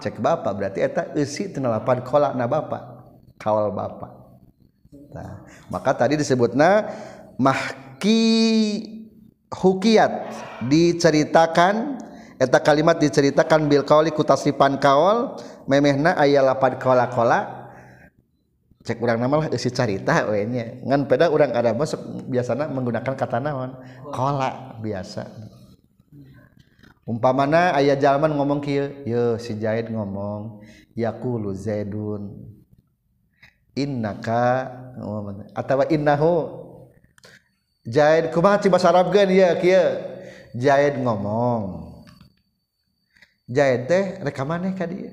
Cek 0.00 0.18
bapak 0.18 0.56
berarti 0.56 0.80
eta 0.80 1.12
eusi 1.12 1.52
tina 1.52 1.68
lapan 1.68 2.00
kolak 2.00 2.32
na 2.32 2.48
bapak. 2.48 2.82
Kawal 3.36 3.76
bapak. 3.76 4.22
Nah, 5.12 5.44
maka 5.72 5.96
tadi 5.96 6.20
disebutna 6.20 6.92
mahki 7.40 8.20
hukiat 9.48 10.12
diceritakan 10.68 11.96
eta 12.36 12.60
kalimat 12.60 13.00
diceritakan 13.00 13.72
bil 13.72 13.80
kauli 13.88 14.12
kutasipan 14.12 14.76
kaol 14.76 15.40
memehna 15.64 16.12
aya 16.20 16.44
lapan 16.44 16.76
kola-kola. 16.76 17.64
Cek 18.82 18.98
urang 18.98 19.22
nama 19.22 19.46
lah 19.46 19.48
isi 19.54 19.70
carita 19.70 20.26
we 20.26 20.42
nya. 20.42 20.82
Ngan 20.82 21.06
peda 21.06 21.30
urang 21.30 21.54
ada 21.54 21.70
masuk 21.70 22.02
biasana 22.26 22.66
menggunakan 22.66 23.14
kata 23.14 23.38
naon? 23.38 23.78
Kola 24.10 24.74
biasa. 24.82 25.30
Umpamana 27.06 27.78
ayah 27.78 27.94
jalman 27.94 28.34
ngomong 28.34 28.58
kieu 28.58 29.06
yo 29.06 29.38
si 29.38 29.54
Zaid 29.54 29.86
ngomong 29.86 30.66
yaqulu 30.98 31.54
Zaidun. 31.54 32.42
innaka 33.76 34.68
oh, 35.00 35.32
atawa 35.56 35.88
innahu. 35.88 36.60
Jaid 37.82 38.30
kumaha 38.30 38.62
bahasa 38.70 38.94
Arab 38.94 39.10
geun 39.10 39.26
ieu 39.26 39.58
kieu 39.58 39.98
Jaid 40.54 41.02
ngomong. 41.02 41.90
Jaid 43.50 43.90
teh 43.90 44.22
rek 44.22 44.38
maneh 44.46 44.70
ka 44.78 44.86
dieu 44.86 45.10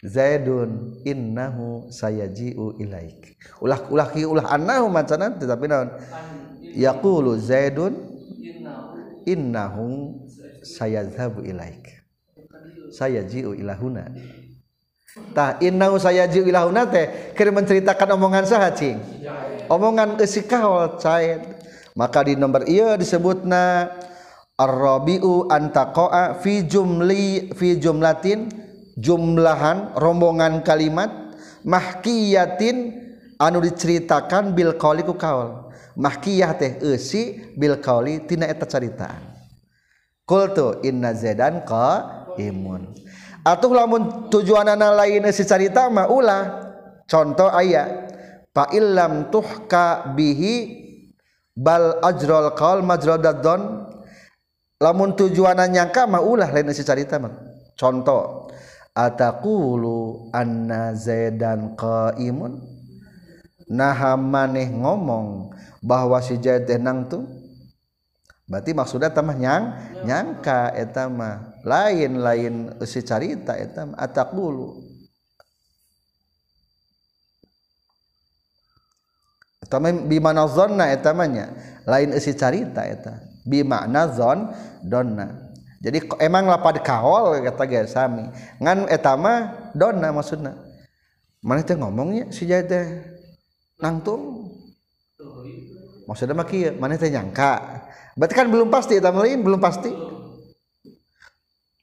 Zaidun 0.00 0.96
innahu 1.04 1.92
sayaji'u 1.92 2.80
ilaik. 2.80 3.36
Ulah 3.60 3.84
ulah 3.92 4.08
kieu 4.08 4.32
ulah 4.32 4.48
annahu 4.48 4.88
macana 4.88 5.28
tetapi 5.36 5.68
naon? 5.68 5.92
Yaqulu 6.72 7.36
Zaidun 7.36 8.00
innahu 9.28 10.16
sayazhabu 10.64 11.44
ilaik. 11.44 12.00
Sayaji'u 12.96 13.52
ilahuna. 13.52 14.08
Tah 15.34 15.58
innau 15.58 15.98
saya 15.98 16.30
jiilahuna 16.30 16.86
teh 16.86 17.34
keur 17.34 17.50
menceritakan 17.50 18.14
omongan 18.14 18.46
saha 18.46 18.70
cing. 18.70 19.02
Omongan 19.66 20.14
eusi 20.22 20.46
kaol 20.46 21.02
caet. 21.02 21.42
Maka 21.98 22.22
di 22.22 22.38
nomor 22.38 22.62
ieu 22.70 22.94
disebutna 22.94 23.90
Ar-Rabi'u 24.54 25.50
antaqa'a 25.50 26.38
fi 26.38 26.62
jumli 26.62 27.50
fi 27.58 27.74
jumlatin 27.82 28.46
jumlahan 28.94 29.98
rombongan 29.98 30.62
kalimat 30.62 31.10
mahkiyatin 31.66 32.94
anu 33.42 33.58
diceritakan 33.66 34.54
bil 34.54 34.78
qauli 34.78 35.02
ku 35.02 35.18
kaul. 35.18 35.74
Mahkiyah 35.98 36.54
teh 36.54 36.78
eusi 36.86 37.50
bil 37.58 37.82
qauli 37.82 38.22
tina 38.30 38.46
eta 38.46 38.62
caritaan. 38.62 39.26
Qultu 40.22 40.78
inna 40.86 41.10
zaidan 41.18 41.66
qaimun. 41.66 42.38
imun 42.38 42.82
Atuh 43.40 43.72
lamun 43.72 44.28
tujuan 44.28 44.68
anak 44.68 45.00
lain 45.00 45.24
si 45.32 45.48
carita 45.48 45.88
mah 45.88 46.12
ulah 46.12 46.42
contoh 47.08 47.48
ayat 47.48 48.12
fa 48.52 48.68
illam 48.76 49.32
tuhka 49.32 50.12
bihi 50.12 50.76
bal 51.56 52.04
ajrol 52.04 52.52
qaul 52.52 52.84
majrol 52.84 53.16
daddon 53.16 53.88
lamun 54.76 55.16
tujuanan 55.16 55.72
nyangka 55.72 56.04
mah 56.04 56.20
ulah 56.20 56.52
lain 56.52 56.72
si 56.76 56.84
carita 56.84 57.16
mah. 57.16 57.32
Contoh 57.80 58.52
ataqulu 58.92 60.28
anna 60.36 60.92
zaidan 60.92 61.72
qaimun? 61.80 62.60
Naha 63.70 64.18
maneh 64.18 64.66
ngomong 64.66 65.54
bahwa 65.80 66.18
si 66.20 66.36
Zaid 66.42 66.66
nang 66.82 67.06
tuh 67.06 67.22
berarti 68.50 68.74
maksudnya 68.74 69.14
tamah 69.14 69.38
nyang 69.38 69.64
nyangka 70.04 70.74
eta 70.74 71.06
mah. 71.06 71.49
lain-lain 71.62 72.80
eh, 72.80 72.88
si 72.88 73.00
carita 73.04 73.56
etam 73.56 73.92
atak 73.98 74.32
dulu 74.32 74.90
Etama 79.70 79.94
bimana 79.94 80.50
zonna 80.50 80.90
etamanya 80.90 81.54
lain 81.86 82.10
eh, 82.10 82.18
isi 82.18 82.34
carita 82.34 82.82
eta. 82.82 83.22
Bimakna 83.46 84.10
zon 84.10 84.50
donna. 84.82 85.30
Jadi 85.78 86.10
emang 86.20 86.50
lapad 86.50 86.82
kaol 86.82 87.40
kata 87.40 87.64
ge 87.70 87.86
sami 87.86 88.26
ngan 88.58 88.90
etama 88.90 89.54
donna 89.72 90.10
maksudna. 90.10 90.58
Mana 91.40 91.62
teh 91.62 91.78
ngomongnya 91.78 92.34
si 92.34 92.50
jaya 92.50 92.66
teh? 92.66 92.84
Nangtung. 93.78 94.50
Maksudnya 96.10 96.34
mah 96.34 96.50
kieu 96.50 96.74
mana 96.74 96.98
teh 96.98 97.06
nyangka? 97.06 97.86
Berarti 98.18 98.34
kan 98.34 98.50
belum 98.50 98.68
pasti 98.74 98.98
eta 98.98 99.14
lain 99.14 99.40
belum 99.40 99.62
pasti. 99.62 100.09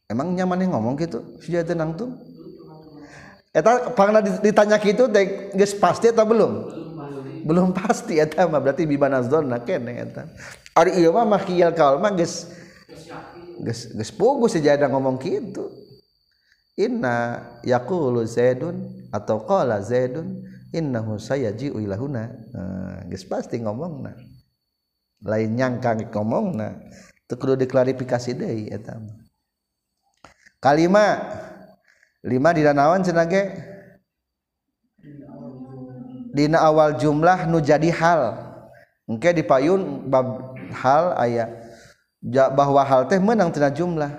Emang 0.08 0.34
nyaman 0.34 0.68
ngomong 0.68 0.95
gitu? 0.99 1.24
Si 1.43 1.51
jaya 1.51 1.68
teh 1.68 1.76
nangtung 1.76 2.16
eta 3.58 3.89
pangna 3.97 4.22
ditanya 4.22 4.78
gitu 4.78 5.10
geus 5.55 5.74
pasti 5.78 6.12
atau 6.12 6.28
belum? 6.28 6.53
Belum 7.47 7.72
pasti 7.72 8.20
eta 8.20 8.45
mah 8.45 8.60
berarti 8.60 8.84
bibana 8.84 9.24
zona 9.24 9.64
kene 9.64 9.93
eta 9.97 10.30
ari 10.78 10.99
ieu 10.99 11.16
mah 11.16 11.26
mahkiyal 11.26 11.74
kaul 11.74 11.97
mah 11.97 12.14
geus 12.14 12.51
geus 13.64 14.12
pugu 14.14 14.45
si 14.51 14.62
jada 14.62 14.86
ngomong 14.88 15.18
gitu. 15.20 15.74
Inna 16.78 17.41
yaqulu 17.66 18.22
zaidun 18.30 19.10
atau 19.10 19.41
qala 19.41 19.82
zaidun 19.82 20.45
innahu 20.70 21.18
sayaji'u 21.18 21.82
ilahuna. 21.82 22.30
Nah, 22.53 23.01
geus 23.10 23.26
pasti 23.26 23.58
ngomongna 23.58 24.14
lain 25.26 25.58
nyangka 25.58 25.97
ngomongna 26.14 26.78
teu 27.26 27.41
kudu 27.41 27.58
diklarifikasi 27.66 28.38
deui 28.38 28.70
eta 28.70 29.01
kalima 30.58 31.22
lima. 32.28 32.49
Dina 32.53 32.76
naon 32.76 33.01
cenah 33.01 33.26
ge? 33.30 33.43
Dina 36.36 36.62
awal 36.62 36.99
jumlah 36.99 37.49
nu 37.49 37.64
jadi 37.64 37.89
hal. 37.89 38.22
Engke 39.08 39.32
dipayun 39.32 40.05
bab 40.12 40.53
hal 40.76 41.16
aya. 41.18 41.47
Bahwa 42.53 42.84
hal 42.84 43.08
teh 43.08 43.18
menang 43.18 43.49
tina 43.55 43.72
jumlah. 43.72 44.12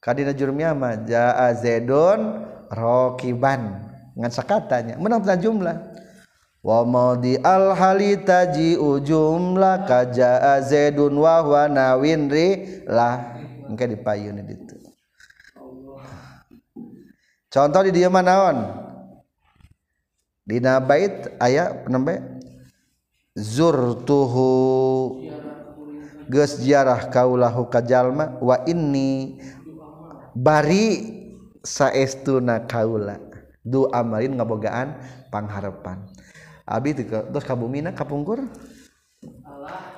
Kadina 0.00 0.32
jurmiyah 0.32 0.72
mah 0.72 1.02
jaa 1.02 1.50
zaidun 1.52 2.46
rakiban 2.70 3.90
ngan 4.16 4.30
sakatanya 4.32 4.94
menang 4.96 5.20
tina 5.22 5.36
jumlah. 5.36 5.76
Wa 6.66 6.82
maudi 6.82 7.38
al 7.38 7.78
halitaji 7.78 8.74
ujumlah 8.74 9.86
ka 9.86 10.08
jaa 10.10 10.58
zaidun 10.64 11.14
wa 11.14 11.42
huwa 11.44 11.68
nawin 11.68 12.26
ri 12.32 12.80
lah. 12.88 13.36
Engke 13.66 13.86
dipayun 13.86 14.42
ditu 14.46 14.65
contoh 17.56 17.80
di 17.88 17.96
dieu 17.96 18.12
naon? 18.12 18.84
Dina 20.44 20.76
bait 20.78 21.32
aya 21.40 21.72
penembe 21.72 22.20
zurtuhu. 23.32 24.52
Geus 26.26 26.58
ziarah 26.58 27.08
kaulahu 27.08 27.70
kajalma 27.72 28.36
wa 28.44 28.60
inni 28.68 29.40
bari 30.36 31.16
saestuna 31.64 32.68
kaula. 32.68 33.16
Du 33.64 33.88
amarin 33.90 34.36
ngabogaan 34.36 35.00
pangharepan. 35.32 36.06
Abi 36.66 36.94
terus 36.94 37.46
ka 37.46 37.54
bumina 37.58 37.90
kapungkur? 37.90 38.46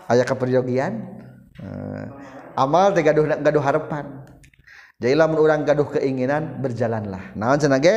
Aya 0.09 0.25
kaperyogian 0.25 1.05
eh, 1.61 2.05
amal 2.57 2.97
teh 2.97 3.05
gaduh 3.05 3.29
gaduh 3.29 3.61
harapan 3.61 4.25
jadi 4.99 5.15
lamun 5.15 5.39
orang 5.39 5.63
gaduh 5.63 5.87
keinginan 5.95 6.59
berjalanlah. 6.59 7.31
Naon 7.39 7.59
cenah 7.63 7.79
ge 7.79 7.97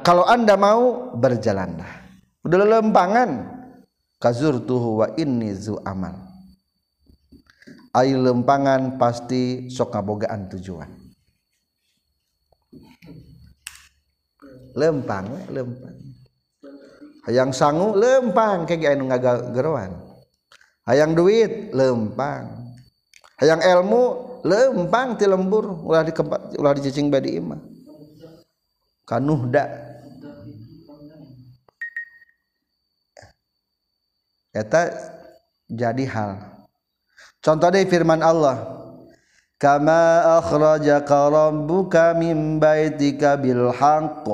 kalau 0.00 0.24
anda 0.24 0.56
mau 0.56 1.12
berjalanlah. 1.12 2.08
Udah 2.40 2.80
lempangan. 2.80 3.60
Kazurtuhu 4.18 5.04
wa 5.04 5.06
inni 5.14 5.54
zu 5.54 5.78
amal. 5.86 6.10
Ai 7.94 8.16
lempangan 8.16 8.98
pasti 8.98 9.70
sok 9.70 9.94
ngabogaan 9.94 10.50
tujuan. 10.56 10.90
Lempang 14.74 15.28
lempang. 15.52 15.96
Hayang 17.30 17.54
sangu 17.54 17.94
lempang. 17.94 18.66
Kayak 18.66 18.98
anu 18.98 19.06
ngagageroan 19.06 19.92
hayang 20.88 21.12
duit 21.12 21.70
lempang. 21.76 22.72
Hayang 23.38 23.60
ilmu 23.60 24.27
lempang 24.44 25.18
ti 25.18 25.24
lembur 25.26 25.86
ulah 25.86 26.02
di 26.06 26.12
tempat 26.12 26.54
ulah 26.58 26.72
di 26.76 26.82
cicing 26.86 27.10
badi 27.10 27.38
imah 27.38 27.60
kanuhda 29.08 29.64
eta 34.58 34.90
jadi 35.68 36.04
hal. 36.08 36.30
Contoh 37.44 37.68
deh 37.70 37.84
firman 37.84 38.24
Allah. 38.24 38.74
Kama 39.58 40.38
akhrajaka 40.38 41.28
rabbuka 41.28 42.14
min 42.14 42.62
baitika 42.62 43.34
bil 43.34 43.74
haqq 43.74 44.26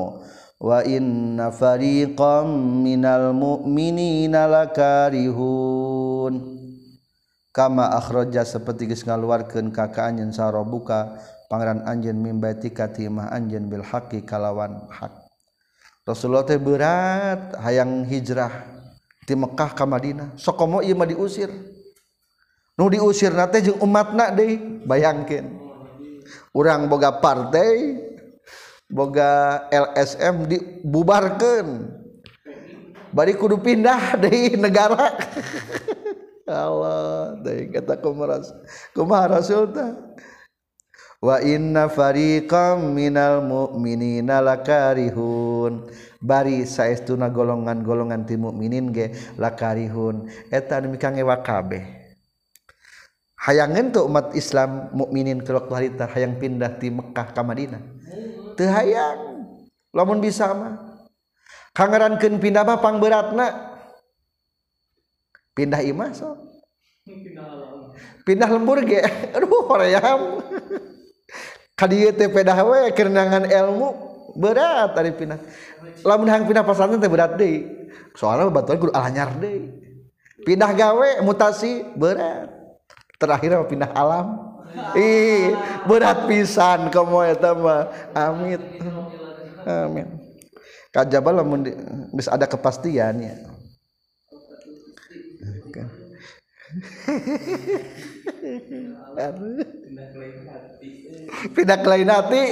wa 0.60 0.78
inna 0.84 1.48
fariqam 1.48 2.44
minal 2.84 3.32
mu'minina 3.32 4.44
lakarihun 4.44 6.32
kama 7.54 7.86
akhroja 7.94 8.42
seperti 8.42 8.90
geus 8.90 9.06
ngaluarkeun 9.06 9.70
ka 9.70 9.94
ka 9.94 10.10
anjeun 10.10 10.34
sarobuka 10.34 11.14
pangaran 11.46 11.86
anjeun 11.86 12.18
mimbatika 12.18 12.90
ti 12.90 13.06
imah 13.06 13.30
anjeun 13.30 13.70
bil 13.70 13.86
haqqi 13.86 14.26
kalawan 14.26 14.90
hak. 14.90 15.14
Rasulullah 16.02 16.42
teh 16.42 16.58
berat 16.58 17.54
hayang 17.62 18.02
hijrah 18.10 18.50
ti 19.22 19.38
Mekah 19.38 19.70
ka 19.70 19.86
Madinah. 19.86 20.34
Sokomo 20.34 20.82
ieu 20.82 20.98
mah 20.98 21.06
diusir. 21.06 21.48
Nu 22.74 22.90
diusir 22.90 23.30
teh 23.30 23.70
jeung 23.70 23.78
umatna 23.78 24.34
deui 24.34 24.58
bayangkeun. 24.82 25.46
Urang 26.50 26.90
boga 26.90 27.22
partai 27.22 28.02
boga 28.90 29.62
LSM 29.70 30.50
dibubarkeun. 30.50 32.02
Bari 33.14 33.32
kudu 33.38 33.62
pindah 33.62 34.18
deui 34.18 34.58
negara. 34.58 35.14
Allah 36.44 37.40
deing 37.40 37.72
eta 37.72 37.96
kumaha 37.96 38.40
kumaha 38.92 39.40
rasul 39.40 39.72
ta 39.72 39.96
wa 41.24 41.40
inna 41.40 41.88
fariqam 41.88 42.92
minal 42.92 43.40
mu'minina 43.40 44.44
lakarihun. 44.44 45.88
Bari 46.24 46.64
saestuna 46.64 47.28
golongan-golongan 47.28 48.24
ti 48.24 48.40
mukminin 48.40 48.92
ge 48.92 49.12
lakarihun. 49.36 50.28
Eta 50.48 50.80
nu 50.80 50.96
kangewa 50.96 51.40
kabeh 51.44 52.04
hayangan 53.44 53.92
tuh 53.92 54.08
umat 54.08 54.32
Islam 54.32 54.88
mukminin 54.96 55.44
ke 55.44 55.52
waktu 55.52 55.72
harita 55.72 56.08
hayang 56.08 56.40
pindah 56.40 56.80
ti 56.80 56.88
Mekah 56.88 57.28
ka 57.36 57.44
Madinah. 57.44 57.82
Teu 58.56 58.68
hayang. 58.72 59.44
Lamun 59.92 60.18
bisa 60.24 60.50
mah. 60.56 61.04
Kangerankeun 61.76 62.40
pindah 62.40 62.64
mah 62.64 62.80
pangberatna 62.80 63.73
pindah 65.54 65.80
imah 65.80 66.10
so. 66.12 66.34
Pindah 68.24 68.48
lembur 68.50 68.82
ge. 68.82 69.00
Aduh 69.36 69.64
hoream 69.70 70.42
kadieu 71.78 72.14
teh 72.14 72.30
pedah 72.30 72.58
we 72.64 72.90
kerenangan 72.94 73.46
ilmu 73.46 73.88
berat 74.34 74.96
ari 74.98 75.14
pindah. 75.14 75.38
Lamun 76.02 76.28
hang 76.28 76.44
pindah 76.48 76.66
pasantren 76.66 76.98
teh 76.98 77.10
berat 77.10 77.38
deui. 77.38 77.88
Soalnya 78.18 78.50
batuan 78.50 78.80
kudu 78.80 78.92
alanyar 78.94 79.36
deui. 79.38 79.70
Pindah 80.42 80.70
gawe 80.74 81.22
mutasi 81.22 81.86
berat. 81.94 82.50
Terakhir 83.20 83.62
pindah 83.70 83.94
alam. 83.94 84.56
Ih 84.98 85.54
berat 85.86 86.26
pisan 86.26 86.90
kamu 86.90 87.36
eta 87.36 87.54
mah. 87.54 87.92
Amit. 88.16 88.62
Amin. 89.64 90.08
Kajaba 90.94 91.42
lamun 91.42 91.66
geus 92.14 92.30
ada 92.30 92.46
kepastiannya 92.46 93.53
pindah 101.54 101.78
ke 101.78 101.88
lain 101.88 102.08
hati. 102.10 102.44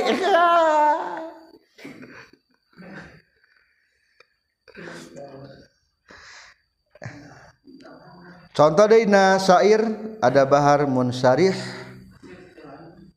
Contoh 8.52 8.84
deh 8.84 9.08
na 9.08 9.40
syair 9.40 9.80
ada 10.20 10.44
bahar 10.44 10.84
munsarih. 10.84 11.56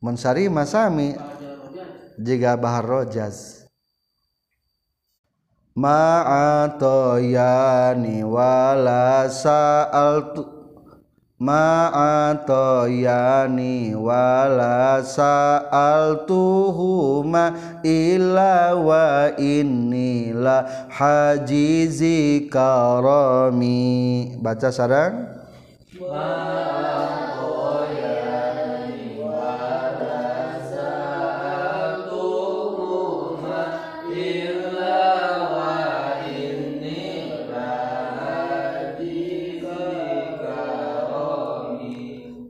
Munsarih 0.00 0.48
masami. 0.48 1.12
Jika 2.16 2.56
bahar 2.56 2.88
rojaz. 2.88 3.68
Ma'atoyani 5.76 7.04
wala 8.24 9.28
sa'altu 9.28 10.55
ma'atoyani 11.36 13.12
wala 13.92 15.04
sa'altuhuma 15.04 16.24
illa 17.84 18.72
wa 18.72 19.28
inni 19.36 20.32
la 20.32 20.88
hajizi 20.88 22.48
karami 22.48 24.32
baca 24.40 24.72
sarang 24.72 25.28
wow. 26.00 27.35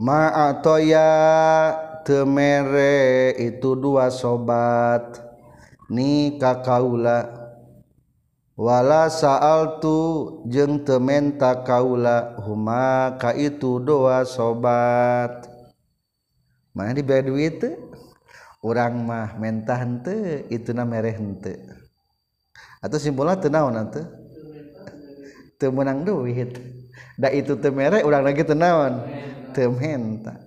ma'atoya 0.06 1.10
temere 2.06 3.34
itu 3.42 3.74
dua 3.74 4.14
sobat. 4.14 5.26
Nikah 5.86 6.66
kaula 6.66 7.30
wala 8.58 9.06
sa'altu 9.06 10.42
jeung 10.50 10.82
teu 10.82 10.98
menta 10.98 11.62
kaula 11.62 12.38
huma 12.42 13.14
ka 13.18 13.34
itu 13.34 13.82
doa 13.82 14.22
sobat. 14.26 15.46
Mana 16.74 16.90
dibayar 16.94 17.26
duit 17.26 17.62
teu? 17.62 17.74
Urang 18.66 19.06
mah 19.06 19.38
mentah 19.38 19.78
henteu 19.78 20.42
ituna 20.50 20.82
mereh 20.82 21.14
henteu. 21.14 21.54
Atau 22.82 22.98
simpulna 22.98 23.38
teu 23.38 23.46
naon 23.46 23.78
teu? 23.94 24.02
Teu 25.54 25.70
meunang 25.70 26.02
duit. 26.02 26.58
Da 27.14 27.30
itu 27.30 27.54
teu 27.54 27.70
mereh 27.70 28.02
urang 28.02 28.26
lagi 28.26 28.42
teu 28.42 28.58
naon? 28.58 29.06
tementa 29.54 30.46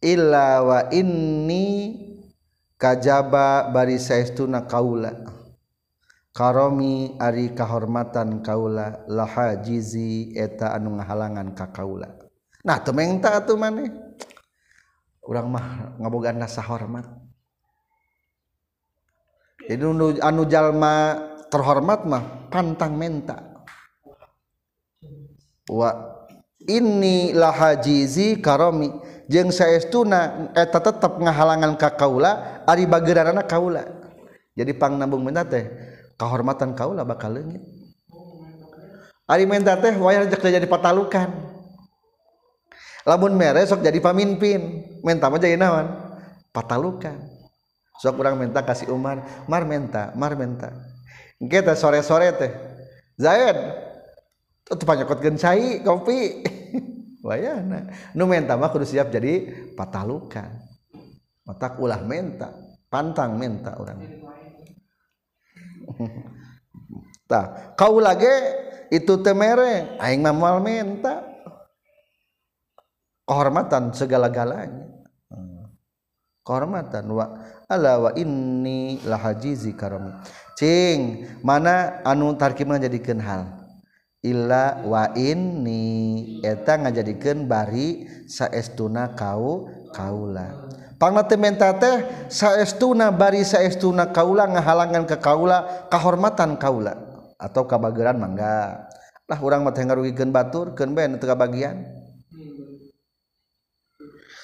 illa 0.00 0.64
wa 0.64 0.88
inni 0.88 1.96
kajaba 2.80 3.68
bari 3.68 4.00
saestuna 4.00 4.64
kaula. 4.64 5.12
Karomi 6.30 7.20
ari 7.20 7.52
kahormatan 7.52 8.40
kaula 8.40 9.04
laha 9.10 9.60
jizi 9.60 10.32
eta 10.32 10.72
anu 10.72 10.96
ngahalangan 10.96 11.52
ka 11.52 11.68
kaula. 11.68 12.08
Nah 12.64 12.78
tementa 12.80 13.36
atuh 13.36 13.60
maneh. 13.60 13.92
Urang 15.26 15.52
mah 15.52 15.66
ngabogaan 16.00 16.40
nasa 16.40 16.64
hormat. 16.64 17.04
Jadi 19.68 19.84
anu, 19.84 20.16
anu 20.16 20.42
jalma 20.48 21.18
terhormat 21.52 22.08
mah 22.08 22.48
pantang 22.48 22.96
menta. 22.96 23.36
Wa 25.68 25.90
inilah 26.78 27.50
hajizi 27.54 28.38
karomi. 28.38 28.90
Jeng 29.30 29.54
sayaestuna 29.54 30.50
eta 30.58 30.82
tetap 30.82 31.22
ngahalangan 31.22 31.78
ka 31.78 31.94
kaula 31.94 32.62
ari 32.66 32.86
bageranana 32.86 33.46
kaula. 33.46 33.86
Jadi 34.58 34.74
pang 34.74 34.98
nambung 34.98 35.22
minta 35.22 35.46
teh 35.46 35.70
kehormatan 36.18 36.74
kaula 36.74 37.06
bakal 37.06 37.38
leungit. 37.38 37.62
Ari 39.30 39.46
minta 39.46 39.78
teh 39.78 39.94
wayah 39.94 40.26
jadi 40.26 40.66
patalukan. 40.66 41.30
Lamun 43.06 43.38
mere 43.38 43.62
sok 43.62 43.86
jadi 43.86 44.02
pamimpin 44.02 44.82
minta 45.06 45.30
mah 45.30 45.38
jadi 45.38 45.54
naon? 45.54 45.86
Patalukan. 46.50 47.16
Sok 48.02 48.18
urang 48.18 48.34
minta 48.34 48.66
kasih 48.66 48.90
umar 48.90 49.46
mar 49.46 49.62
minta 49.62 50.10
mar 50.18 50.34
minta. 50.34 50.74
Kita 51.38 51.78
sore-sore 51.78 52.34
teh 52.34 52.52
Zaid 53.14 53.56
tuh 54.66 54.86
panyokot 54.86 55.22
gencai 55.22 55.82
kopi 55.86 56.18
wayahna 57.20 57.92
nu 58.16 58.24
menta 58.26 58.56
mah 58.56 58.72
kudu 58.72 58.84
siap 58.88 59.12
jadi 59.12 59.48
patalukan. 59.76 60.50
Otak 61.48 61.80
ulah 61.82 62.00
menta 62.04 62.52
pantang 62.86 63.34
menta 63.38 63.74
orang 63.74 63.98
tah 67.30 67.74
kau 67.74 67.98
lagi 67.98 68.30
itu 68.90 69.18
temere 69.22 69.98
aing 69.98 70.20
mah 70.22 70.34
moal 70.34 70.58
menta. 70.62 71.26
Kehormatan 73.30 73.94
segala-galanya. 73.94 74.90
Kehormatan 76.42 77.06
wa 77.14 77.38
ala 77.70 77.92
wa 78.02 78.10
inni 78.18 78.98
lahajizi 79.06 79.70
karami 79.78 80.10
cing 80.58 81.30
mana 81.46 82.02
anu 82.02 82.34
tarkimna 82.34 82.82
jadikeun 82.82 83.22
hal? 83.22 83.59
illa 84.20 84.84
wa 84.84 85.08
inni 85.16 86.40
eta 86.44 86.76
ngajadikeun 86.76 87.48
bari 87.48 88.04
saestuna 88.28 89.16
kau 89.16 89.68
kaula. 89.96 90.68
Pangna 91.00 91.24
menta 91.40 91.72
teh 91.80 92.28
saestuna 92.28 93.08
bari 93.08 93.40
saestuna 93.40 94.12
kaula 94.12 94.44
ngahalangan 94.44 95.08
ke 95.08 95.16
kaula 95.16 95.88
kahormatan 95.88 96.60
kaula 96.60 97.00
atau 97.40 97.64
kabageran 97.64 98.20
mangga. 98.20 98.84
Lah 99.24 99.38
urang 99.40 99.64
mah 99.64 99.72
teh 99.72 99.80
ngarugikeun 99.88 100.28
batur 100.28 100.76
keun 100.76 100.92
ben 100.92 101.16
teu 101.16 101.24
kabagian. 101.24 101.80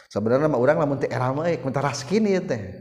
Sebenarnya 0.09 0.49
mah 0.49 0.57
urang 0.57 0.81
lamun 0.81 0.97
teh 0.97 1.13
era 1.13 1.29
mah 1.29 1.53
minta 1.53 1.85
raskin 1.85 2.25
ieu 2.25 2.41
teh. 2.41 2.81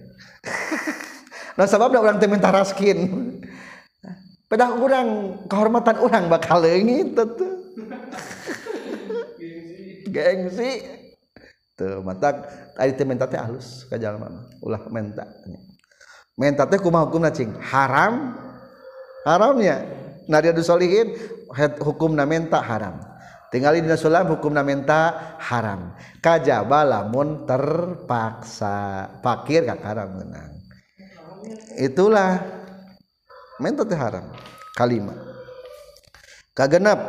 nah 1.60 1.68
sababna 1.68 2.00
urang 2.00 2.16
teh 2.16 2.32
minta 2.32 2.48
raskin. 2.48 3.35
Pedah 4.48 4.78
orang 4.78 5.08
kehormatan 5.50 5.96
orang 6.02 6.24
bakal 6.30 6.62
leungit 6.62 7.16
tuh. 7.16 7.30
Gengsi. 10.10 10.86
Tuh 11.76 12.00
mata 12.00 12.32
ari 12.80 12.96
teh 12.96 13.04
menta 13.04 13.28
teh 13.28 13.36
halus 13.36 13.84
ka 13.92 14.00
jalma 14.00 14.32
ulah 14.64 14.88
menta. 14.88 15.28
Menta 16.40 16.64
teh 16.64 16.80
kumaha 16.80 17.12
hukumna 17.12 17.36
cing? 17.36 17.52
Haram? 17.60 18.32
Haramnya 19.28 19.84
nadia 20.32 20.56
dusolihin 20.56 21.18
hukumna 21.84 22.24
menta 22.24 22.64
haram. 22.64 23.02
Tinggali 23.52 23.84
dina 23.84 24.00
sulam 24.00 24.32
hukumna 24.32 24.64
menta 24.64 25.36
haram. 25.42 25.96
Kajaba 26.24 26.88
lamun 26.88 27.44
terpaksa. 27.44 29.20
Fakir 29.20 29.68
ka 29.68 29.76
haram 29.84 30.16
menang 30.16 30.56
itulah 31.78 32.42
menta 33.62 33.84
teh 33.88 33.98
haram. 33.98 34.28
Kalimat 34.76 35.16
kagenap. 36.56 37.00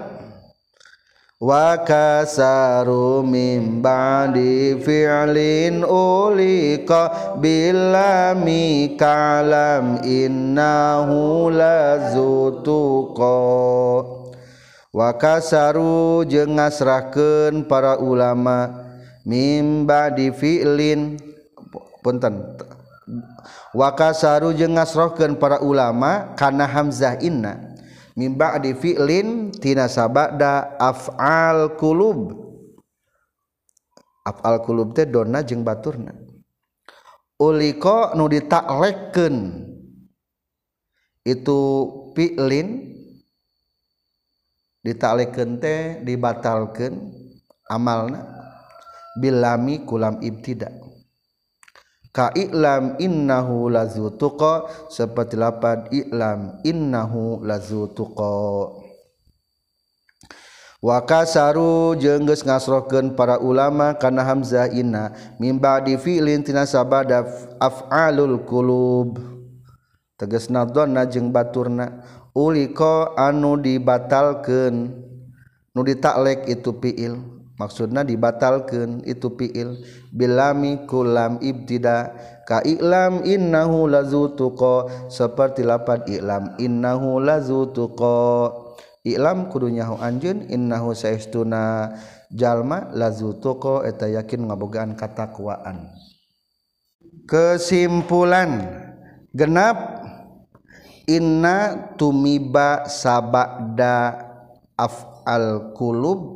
Wa 1.36 1.76
kasaru 1.84 3.20
mim 3.20 3.84
ba'di 3.84 4.80
fi'lin 4.80 5.84
ulika 5.84 7.36
bilami 7.36 8.96
kalam 8.96 10.00
innahu 10.00 11.52
lazutuqa. 11.52 13.36
Wa 14.96 15.12
kasaru 15.20 16.24
jeung 16.24 16.56
ngasrahkeun 16.56 17.68
para 17.68 18.00
ulama 18.00 18.88
mim 19.28 19.84
ba'di 19.84 20.32
fi'lin. 20.32 21.20
Punten 22.00 22.56
wakasaru 23.76 24.56
jeung 24.56 24.80
ngasrohkeun 24.80 25.36
para 25.36 25.60
ulama 25.60 26.32
kana 26.32 26.64
hamzah 26.64 27.20
inna. 27.20 27.76
Mim 28.16 28.32
ba'di 28.32 28.72
fi'lin 28.72 29.52
tina 29.52 29.92
sabada 29.92 30.80
af'al 30.80 31.76
qulub. 31.76 32.32
Af'al 34.24 34.64
qulub 34.64 34.96
teh 34.96 35.04
donna 35.04 35.44
jeung 35.44 35.60
baturna. 35.60 36.16
Uliko 37.36 38.16
nu 38.16 38.32
ditaklekeun 38.32 39.36
itu 41.28 41.60
fi'lin 42.16 42.96
ditaklekeun 44.80 45.60
teh 45.60 46.00
dibatalkeun 46.00 47.12
amalna. 47.68 48.32
Bilami 49.16 49.88
kulam 49.88 50.20
ibtida' 50.20 50.85
ka 52.16 52.32
i'lam 52.32 52.96
innahu 52.96 53.68
lazu 53.68 54.08
tuqa 54.16 54.64
seperti 54.88 55.36
lapad 55.36 55.92
i'lam 55.92 56.56
innahu 56.64 57.44
lazu 57.44 57.92
tuqa 57.92 58.72
wa 60.80 60.96
kasaru 61.04 61.92
jeung 62.00 62.24
geus 62.24 62.40
ngasrohkeun 62.40 63.12
para 63.12 63.36
ulama 63.36 63.92
kana 64.00 64.24
hamzah 64.24 64.72
inna 64.72 65.12
mimba 65.36 65.84
di 65.84 66.00
fi'lin 66.00 66.40
tina 66.40 66.64
sabada 66.64 67.28
af'alul 67.60 68.40
qulub. 68.48 69.36
Tegasna 70.16 70.64
donna 70.64 71.04
jeung 71.04 71.28
baturna. 71.28 72.00
Ulika 72.32 73.12
anu 73.20 73.60
dibatalkeun 73.60 74.88
nu 75.76 75.80
ditaklek 75.84 76.48
itu 76.48 76.72
fi'il. 76.72 77.35
maksudna 77.56 78.04
dibatalkan 78.04 79.04
itu 79.04 79.32
fiil. 79.36 79.82
Bilami 80.12 80.84
kulam 80.88 81.40
ibtida 81.40 82.12
ka 82.48 82.64
i'lam 82.64 83.24
innahu 83.24 83.88
lazu 83.90 84.32
tuqa 84.36 85.08
seperti 85.12 85.64
lapad 85.64 86.08
i'lam 86.08 86.56
innahu 86.56 87.20
lazu 87.20 87.68
tuqa 87.72 88.52
i'lam 89.04 89.48
kudunya 89.52 89.84
hu 89.88 89.96
anjeun 90.00 90.48
innahu 90.48 90.92
saestuna. 90.96 91.96
Jalma 92.32 92.90
lazu 92.90 93.38
tuqa 93.38 93.86
eta 93.86 94.10
yakin 94.10 94.50
ngabogaan 94.50 94.98
katakwaan. 94.98 95.94
Kesimpulan 97.26 98.66
genap 99.30 100.06
inna 101.06 101.90
tumiba 101.94 102.90
sabada 102.90 104.26
afal 104.74 105.70
kulub 105.74 106.35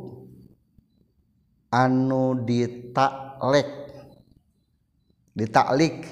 anu 1.71 2.43
ditaklek 2.43 3.69
ditaklik 5.31 6.03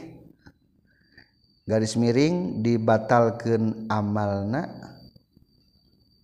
garis 1.68 1.94
miring 1.99 2.65
dibatalkan 2.65 3.86
amalna 3.91 4.65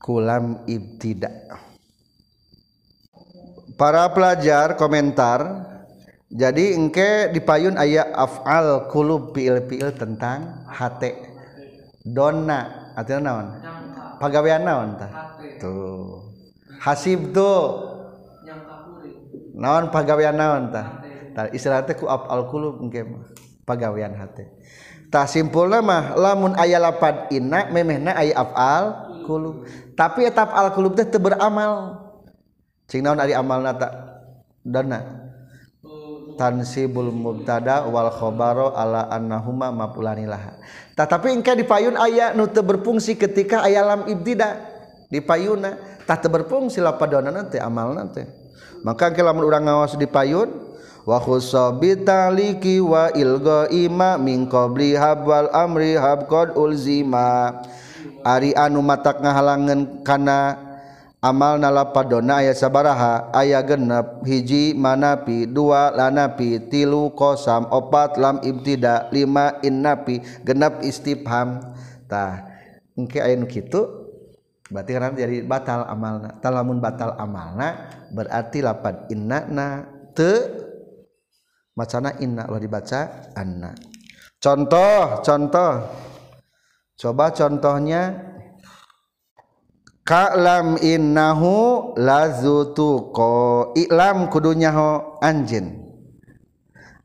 kulam 0.02 0.66
ibtida. 0.66 1.30
Para 3.76 4.08
pelajar 4.16 4.80
komentar 4.80 5.68
jadi 6.32 6.74
engke 6.74 7.30
dipayun 7.36 7.78
ayat 7.78 8.10
af'al 8.16 8.90
kulub 8.90 9.36
piil 9.36 9.68
piil 9.70 9.94
tentang 9.94 10.66
hate. 10.72 11.14
Dona 12.06 12.94
artinya 12.94 13.20
naon? 13.34 13.48
Pagawean 14.22 14.64
naon 14.64 14.90
tah? 14.98 15.12
Tuh. 15.58 16.32
Hasib 16.82 17.34
tuh. 17.34 17.95
naon 19.56 19.90
pagawean 19.90 20.36
naon 20.36 20.70
tah 20.70 21.02
tah 21.32 21.48
istilah 21.56 21.88
teh 21.88 21.96
ku 21.96 22.06
afal 22.12 22.46
qulub 22.52 22.84
engke 22.84 23.08
pagawean 23.64 24.14
hate. 24.14 24.52
Tah 25.08 25.24
simpulna 25.26 25.80
mah 25.80 26.14
lamun 26.20 26.54
aya 26.60 26.78
lapad 26.78 27.32
inna 27.32 27.72
memehna 27.72 28.14
aya 28.20 28.36
afal 28.36 28.84
qulub. 29.24 29.64
Tapi 29.96 30.28
etap 30.28 30.52
al 30.52 30.76
qulub 30.76 30.94
teh 30.94 31.08
teu 31.08 31.24
beramal. 31.24 32.04
Cing 32.92 33.02
naon 33.02 33.18
ari 33.18 33.32
amalna 33.32 33.74
tak 33.74 33.92
dana. 34.62 35.24
Tansibul 36.36 37.16
mubtada 37.16 37.88
wal 37.88 38.12
khobaro 38.12 38.76
ala 38.76 39.08
annahuma 39.08 39.72
mapulanilaha 39.72 40.60
tetapi 40.96 41.32
engke 41.32 41.56
dipayun 41.60 42.00
aya 42.00 42.32
nu 42.32 42.48
teu 42.48 42.64
berfungsi 42.64 43.20
ketika 43.20 43.64
aya 43.64 43.84
lam 43.84 44.08
ibtida. 44.08 44.64
Dipayuna 45.12 46.02
tah 46.08 46.20
teu 46.20 46.28
berfungsi 46.28 46.80
lapadona 46.80 47.48
teh 47.48 47.60
amalna 47.60 48.08
teh. 48.12 48.45
maka 48.86 49.10
lamun 49.10 49.50
urang 49.50 49.66
ngawas 49.66 49.98
di 49.98 50.06
payun 50.06 50.46
wa 51.10 51.18
khusabitaliki 51.18 52.78
wa 52.86 53.10
ilga 53.18 53.66
ima 53.74 54.22
min 54.22 54.46
qabli 54.46 54.94
habwal 54.94 55.50
amri 55.50 55.98
hab 55.98 56.30
qad 56.30 56.54
ulzima. 56.54 57.66
Ari 58.22 58.54
anu 58.54 58.86
matak 58.86 59.22
ngahalangan 59.22 60.06
kana 60.06 60.58
amal 61.18 61.58
nalapadona 61.58 62.46
aya 62.46 62.54
sabaraha 62.54 63.34
aya 63.34 63.62
genep 63.66 64.22
hiji 64.22 64.78
manapi 64.78 65.50
dua 65.50 65.90
lanapi 65.90 66.62
tilu 66.70 67.10
kosam 67.18 67.66
opat 67.74 68.22
lam 68.22 68.38
ibtida 68.46 69.10
lima 69.10 69.58
innapi 69.66 70.22
genep 70.46 70.86
istifham 70.86 71.62
tah 72.06 72.46
engke 72.94 73.18
aya 73.18 73.34
nu 73.34 73.50
kitu? 73.50 74.05
Berarti 74.70 74.92
kan 74.98 75.14
jadi 75.14 75.46
batal 75.46 75.86
amalna 75.86 76.30
talamun 76.42 76.82
batal 76.82 77.14
amalna 77.18 77.92
berarti 78.10 78.66
lapan 78.66 78.96
inna 79.14 79.40
na 79.46 79.68
te 80.18 80.32
macana 81.78 82.18
inna 82.18 82.50
lo 82.50 82.58
dibaca 82.58 83.30
anna 83.38 83.78
contoh 84.42 85.22
contoh 85.22 85.72
coba 86.98 87.26
contohnya 87.30 88.34
Kalam 90.06 90.78
innahu 90.86 91.98
lazutu 91.98 93.10
ko 93.10 93.74
iklam 93.74 94.30
kudunya 94.30 94.70
ho 94.70 95.18
anjin. 95.18 95.82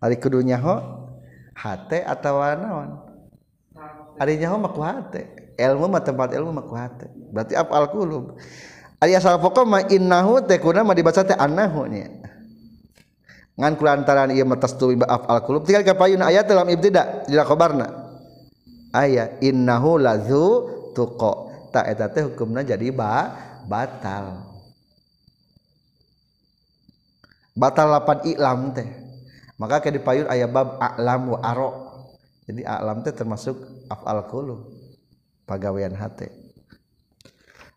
Ari 0.05 0.21
kudunya 0.21 0.61
ho 0.61 1.09
hate 1.57 2.05
atau 2.05 2.45
naon? 2.45 3.01
Ari 4.21 4.37
nyaho 4.37 4.61
mah 4.61 4.73
ku 4.77 4.85
hate. 4.85 5.40
Ilmu 5.61 5.93
mah 5.93 6.01
tempat 6.01 6.33
ilmu 6.33 6.51
mah 6.57 6.65
ku 6.65 6.73
hate. 6.73 7.13
Berarti 7.29 7.53
afal 7.53 7.93
kulub. 7.93 8.41
Ari 8.97 9.13
asal 9.13 9.37
pokok 9.37 9.69
mah 9.69 9.83
innahu 9.93 10.41
teh 10.41 10.57
kuna 10.57 10.81
mah 10.81 10.97
dibaca 10.97 11.21
teh 11.21 11.37
annahu 11.37 11.85
nya. 11.85 12.09
Ngan 13.61 13.77
kulantaran 13.77 14.33
ieu 14.33 14.49
mah 14.49 14.57
tasdu 14.57 14.97
afal 15.05 15.39
kulub 15.45 15.69
tinggal 15.69 15.85
kapayun 15.85 16.25
ayat 16.25 16.49
dalam 16.49 16.65
ibtida 16.73 17.29
di 17.29 17.37
khabarna. 17.37 18.09
Aya 18.97 19.37
innahu 19.45 20.01
lazu 20.01 20.45
tuqa 20.97 21.51
tak 21.71 21.85
eta 21.87 22.11
teh 22.11 22.27
hukumna 22.27 22.67
jadi 22.67 22.91
ba 22.91 23.31
batal 23.71 24.43
batal 27.55 27.87
lapan 27.95 28.19
iklam 28.27 28.61
teh 28.75 28.89
maka 29.61 29.79
ke 29.79 29.95
dipayun 29.95 30.27
aya 30.27 30.51
bab 30.51 30.81
a'lam 30.83 31.37
wa 31.37 31.39
aro 31.45 31.71
jadi 32.51 32.67
a'lam 32.67 33.07
teh 33.07 33.15
termasuk 33.15 33.55
af'al 33.87 34.27
qulu 34.27 34.57
pagawean 35.51 35.99
hate 35.99 36.31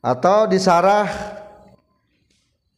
atau 0.05 0.45
disarah 0.45 1.09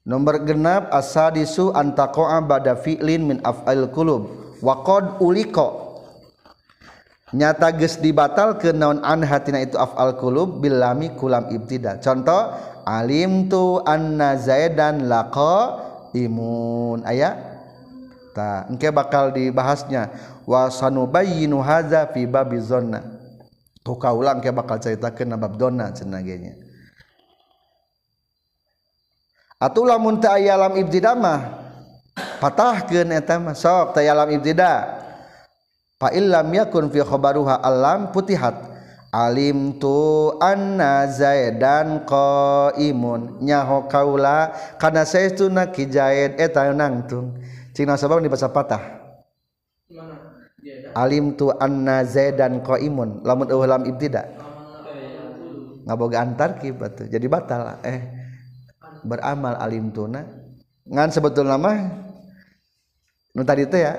nomor 0.08 0.40
genap 0.48 0.88
asadisu 0.96 1.76
antaqa'a 1.76 2.40
bada 2.40 2.80
fi'lin 2.80 3.28
min 3.28 3.38
af'al 3.44 3.92
qulub 3.92 4.56
wa 4.64 4.80
qad 4.88 5.20
uliko 5.20 5.86
nyata 7.36 7.76
ges 7.76 8.00
dibatal 8.00 8.56
ke 8.56 8.72
naon 8.72 9.04
an 9.04 9.20
hatina 9.26 9.60
itu 9.60 9.76
afal 9.76 10.16
kulub 10.16 10.64
bilami 10.64 11.12
kulam 11.20 11.52
ibtida. 11.52 12.00
Contoh 12.00 12.56
alim 12.88 13.52
tu 13.52 13.84
anna 13.84 14.40
zaidan 14.40 15.10
laqa 15.12 15.84
imun 16.16 17.04
ayat 17.04 17.36
ta 18.32 18.70
engke 18.72 18.88
bakal 18.94 19.36
dibahasnya. 19.36 20.16
Wa 20.48 20.72
sanubayyinu 20.72 21.60
hadza 21.60 22.08
fi 22.14 22.24
babi 22.30 22.62
zonna 22.62 23.15
ulang 23.86 24.42
ke 24.42 24.50
bakal 24.50 24.82
ceritakeun 24.82 25.38
bab 25.38 25.54
donna 25.62 25.94
cenah 25.94 26.22
atuh 29.62 29.86
lamun 29.88 30.20
ta 30.20 30.38
ayalam 30.38 30.76
ibtida 30.78 31.16
mah. 31.16 31.64
Patahkeun 32.16 33.12
eta 33.16 33.40
mah. 33.40 33.56
Sok 33.56 33.98
ta 33.98 34.02
alam 34.04 34.30
ibtida. 34.32 35.04
Fa 35.96 36.12
illam 36.12 36.52
yakun 36.52 36.92
fi 36.92 37.02
khabaruha 37.02 37.64
alam 37.64 38.12
putihat. 38.12 38.76
Alim 39.16 39.80
tu 39.80 40.36
anna 40.44 41.08
zaidan 41.08 42.04
qaimun. 42.04 43.40
Nyaho 43.40 43.88
kaula 43.88 44.52
kana 44.76 45.08
saestuna 45.08 45.72
ki 45.72 45.88
zaid 45.88 46.36
eta 46.36 46.68
nangtung. 46.76 47.40
Cina 47.72 47.96
sabab 47.96 48.24
dibaca 48.24 48.48
patah 48.52 48.84
alim 50.96 51.36
tu 51.36 51.52
anna 51.52 52.08
zaidan 52.08 52.64
qaimun. 52.64 53.22
Lamun 53.28 53.52
eueuh 53.52 53.68
lam 53.68 53.84
ibtida 53.84 54.26
ngaboga 55.86 56.24
antar 56.24 56.58
ki 56.58 56.74
batu. 56.74 57.06
Jadi 57.06 57.28
batal. 57.28 57.78
Eh 57.84 58.02
beramal 59.06 59.54
alim 59.62 59.94
tuna 59.94 60.26
ngan 60.86 61.14
sebetulnya 61.14 61.62
mah 61.62 61.78
nu 63.38 63.46
tadi 63.46 63.70
teh 63.70 63.86
ya 63.86 63.94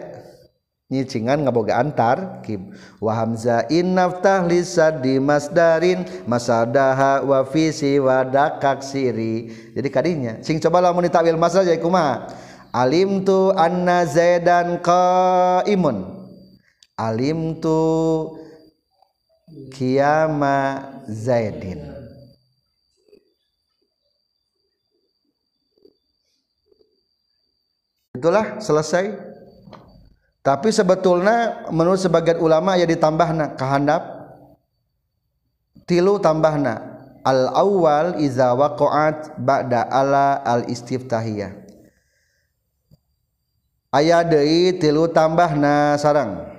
nyicingan 0.86 1.43
ngaboga 1.43 1.78
antar 1.78 2.43
kib 2.47 2.74
wa 3.02 3.10
hamza 3.14 3.66
in 3.70 3.94
naftah 3.94 4.47
lisad 4.47 5.02
di 5.02 5.18
masdarin 5.18 6.06
masadaha 6.27 7.23
wa 7.23 7.43
fi 7.47 7.70
wa 7.98 8.23
dakak 8.27 8.82
siri. 8.82 9.51
Jadi 9.74 9.89
kadinya 9.90 10.32
sing 10.43 10.59
coba 10.62 10.82
lamun 10.82 11.06
ditakwil 11.06 11.39
masal 11.39 11.66
jadi 11.66 11.78
kumaha 11.78 12.31
alim 12.74 13.23
tu 13.23 13.51
anna 13.55 14.06
zaidan 14.06 14.78
qaimun 14.82 16.15
alim 16.97 17.60
tu 17.60 17.77
kiyama 19.77 20.81
zaidin. 21.06 21.93
Itulah 28.16 28.59
selesai. 28.64 29.12
Tapi 30.40 30.73
sebetulnya 30.73 31.68
menurut 31.68 32.01
sebagian 32.01 32.40
ulama 32.40 32.81
ya 32.81 32.89
ditambah 32.89 33.28
nak 33.36 33.51
kehandap. 33.60 34.02
Tilu 35.85 36.18
tambahna. 36.18 36.97
Al 37.27 37.51
awal 37.52 38.23
iza 38.23 38.55
waqa'at 38.55 39.36
ba'da 39.43 39.90
ala 39.90 40.39
al 40.47 40.70
istiftahiyah 40.70 41.66
aya 43.97 44.20
deui 44.27 44.77
tilu 44.77 45.09
tambahna 45.09 45.97
sarang 45.97 46.55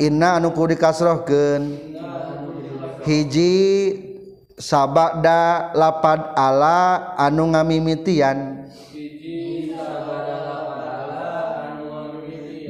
inna 0.00 0.40
anu 0.40 0.50
ku 0.56 0.64
dikasrohkeun. 0.64 1.76
Hiji 3.04 3.56
sabada 4.60 5.72
lapad 5.72 6.36
ala 6.36 7.16
anu 7.16 7.52
ngamimitian. 7.52 8.68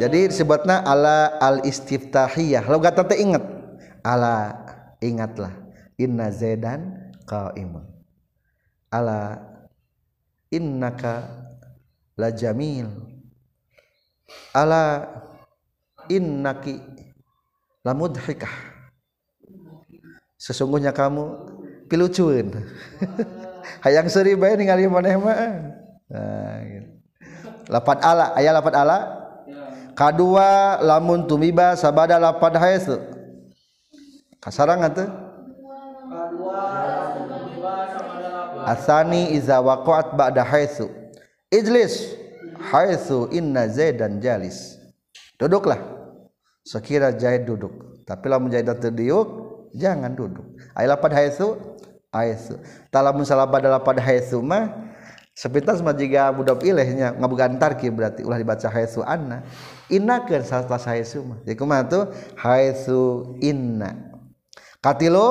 Jadi 0.01 0.33
disebutnya 0.33 0.81
ala 0.81 1.37
al 1.37 1.61
istiftahiyah 1.61 2.65
lo 2.65 2.81
gak 2.81 2.97
tante 2.97 3.21
inget. 3.21 3.45
Ala 4.01 4.57
ingatlah. 5.05 5.53
Inna 6.01 6.33
zaidan 6.33 7.13
qaimun. 7.29 7.85
Ala 8.89 9.45
innaka 10.49 11.29
la 12.17 12.33
jamil. 12.33 12.89
Ala 14.57 15.05
innaki 16.09 16.81
la 17.85 17.93
mudhikah. 17.97 18.53
Sesungguhnya 20.41 20.93
kamu 20.93 21.37
pilucuin 21.85 22.49
hayang 23.85 24.09
seri 24.09 24.33
bae 24.37 24.57
ningali 24.57 24.89
maneh 24.89 25.17
mah. 25.21 25.37
Nah, 26.11 26.57
gitu. 26.65 26.89
lapat 27.69 27.99
ala 28.03 28.33
aya 28.35 28.51
lapat 28.57 28.75
ala? 28.75 28.99
Kadua 29.93 30.81
lamun 30.81 31.29
tumiba 31.29 31.77
sabada 31.77 32.17
lapad 32.17 32.57
haitsu 32.57 32.97
kasarang 34.41 34.81
atuh 34.81 35.05
asani 38.65 39.37
iza 39.37 39.61
waqa'at 39.61 40.17
ba'da 40.17 40.41
haitsu 40.41 40.89
ijlis 41.53 42.17
haitsu 42.73 43.29
inna 43.29 43.69
zaidan 43.69 44.25
jalis. 44.25 44.81
Duduklah 45.37 46.00
sekira 46.71 47.11
zaid 47.11 47.51
duduk. 47.51 48.07
Tapi 48.07 48.31
lamun 48.31 48.55
zaid 48.55 48.71
terdiuk 48.71 49.27
jangan 49.75 50.15
duduk. 50.15 50.47
Ay 50.79 50.87
lapad 50.87 51.11
haitsu 51.11 51.59
haitsu 52.15 52.63
talamun 52.95 53.27
salabada 53.27 53.67
lapad 53.67 53.99
haitsu 53.99 54.39
mah 54.39 54.95
sepintas 55.35 55.83
mah 55.83 55.97
jika 55.99 56.31
budak 56.31 56.63
ilehnya. 56.63 57.19
Ngabugan 57.19 57.59
tarkib 57.59 57.99
berarti 57.99 58.23
ulah 58.23 58.39
dibaca 58.39 58.71
haitsu 58.71 59.03
anna. 59.03 59.43
Inna 59.91 60.23
ke 60.23 60.39
sastra 60.47 60.79
haisu 60.79 61.27
mah. 61.27 61.39
Jadi 61.43 61.59
kumaha 61.59 61.83
tuh? 61.91 62.05
Haisu 62.39 63.35
inna. 63.43 64.15
Katilu 64.79 65.29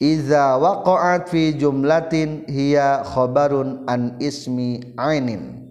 iza 0.00 0.56
waqa'at 0.56 1.28
fi 1.28 1.52
jumlatin 1.54 2.48
hiya 2.48 3.04
khabarun 3.04 3.84
an 3.86 4.16
ismi 4.18 4.96
ainin 4.98 5.63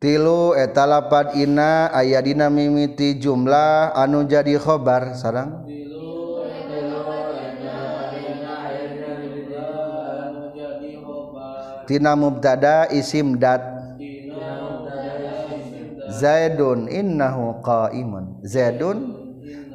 tilu 0.00 0.56
eta 0.56 0.88
lapad 0.88 1.36
ina 1.36 1.92
aya 1.92 2.24
dina 2.24 2.48
mimiti 2.48 3.20
jumlah 3.20 3.92
anu 3.92 4.24
jadi 4.24 4.56
khobar 4.56 5.12
sarang. 5.12 5.68
Tina 11.84 12.14
mubtada 12.14 12.86
isim 12.88 13.36
dat 13.36 13.60
Zaidun 16.10 16.90
innahu 16.90 17.62
qaimun. 17.62 18.40
Zaidun 18.46 19.14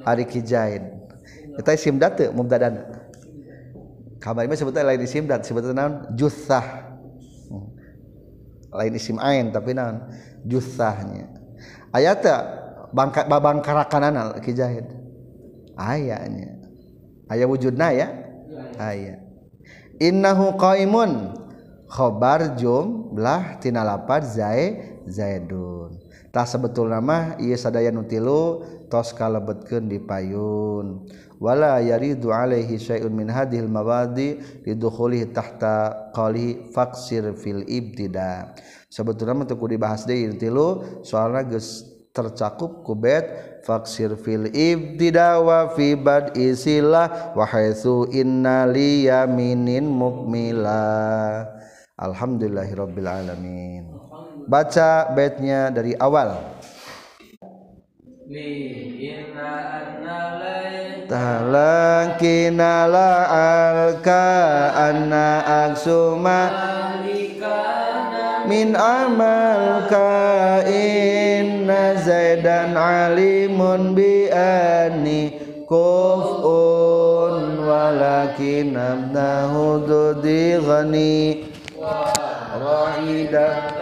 ari 0.03 0.25
kijaid 0.25 0.83
eta 1.59 1.69
isim 1.77 2.01
dat 2.01 2.17
mubtadana. 2.33 2.81
Kabar 4.17 4.47
mah 4.49 4.57
sebutna 4.57 4.81
lain 4.89 5.05
isim 5.05 5.29
dat 5.29 5.45
sebutna 5.45 5.75
naon? 5.75 5.93
Jutsah 6.17 6.84
lain 8.75 8.93
isim 8.95 9.17
ain 9.17 9.49
tapi 9.49 9.71
naon? 9.71 10.03
Jusahnya. 10.45 11.31
Aya 11.95 12.13
teu 12.19 12.35
bangka 12.91 13.25
babangkarakanana 13.25 14.35
laki 14.37 14.51
jahid 14.51 14.85
ayanya. 15.79 16.59
Aya 17.31 17.47
wujudna 17.49 17.89
ya? 17.95 18.07
Ayat 18.77 19.25
innahu 19.99 20.55
qaimun. 20.59 21.43
Khobar 21.85 22.57
jumlah 22.57 23.61
tina 23.61 23.85
lapar 23.85 24.25
zai 24.25 24.97
zaidun 25.05 26.01
tak 26.35 26.51
sebetul 26.51 26.91
nama 26.91 27.39
ia 27.39 27.55
sadaya 27.55 27.95
nutilu 27.95 28.59
tos 28.91 29.15
kalebetkeun 29.15 29.87
di 29.87 30.03
payun. 30.03 31.07
Wala 31.39 31.79
yaridu 31.79 32.35
alaihi 32.35 32.75
syai'un 32.75 33.15
min 33.15 33.31
hadhil 33.31 33.71
mawadi 33.71 34.43
lidukhulih 34.67 35.31
tahta 35.31 36.11
qali 36.11 36.75
faksir 36.75 37.39
fil 37.39 37.63
ibtida. 37.63 38.51
Sebetulna 38.91 39.31
mah 39.31 39.47
teu 39.47 39.63
dibahas 39.63 40.03
deui 40.03 40.35
tilu 40.35 40.83
soalna 41.07 41.47
geus 41.47 41.87
tercakup 42.11 42.83
ku 42.83 42.99
bait 42.99 43.63
faksir 43.63 44.19
fil 44.19 44.51
ibtida 44.51 45.39
wa 45.39 45.71
fi 45.71 45.95
bad 45.95 46.35
isilah 46.35 47.31
wa 47.31 47.47
haitsu 47.47 48.11
inna 48.11 48.67
liyaminin 48.67 49.87
mukmila. 49.87 50.83
Alhamdulillahirabbil 51.95 53.07
alamin. 53.07 53.87
Baca 54.45 55.09
baitnya 55.15 55.71
dari 55.71 55.95
awal. 55.95 56.35
Talang 61.05 62.17
kinala 62.17 63.11
alka 63.29 64.25
anna 64.73 65.45
aksuma 65.69 66.49
min 68.49 68.73
amal 68.73 69.85
ka 69.89 70.65
inna 70.65 71.97
zaidan 72.01 72.73
alimun 72.73 73.93
bi 73.93 74.29
ani 74.33 75.33
kufun 75.69 77.61
walakin 77.61 78.73
abnahu 78.73 79.85
dudi 79.85 80.57
rahidah 81.85 83.75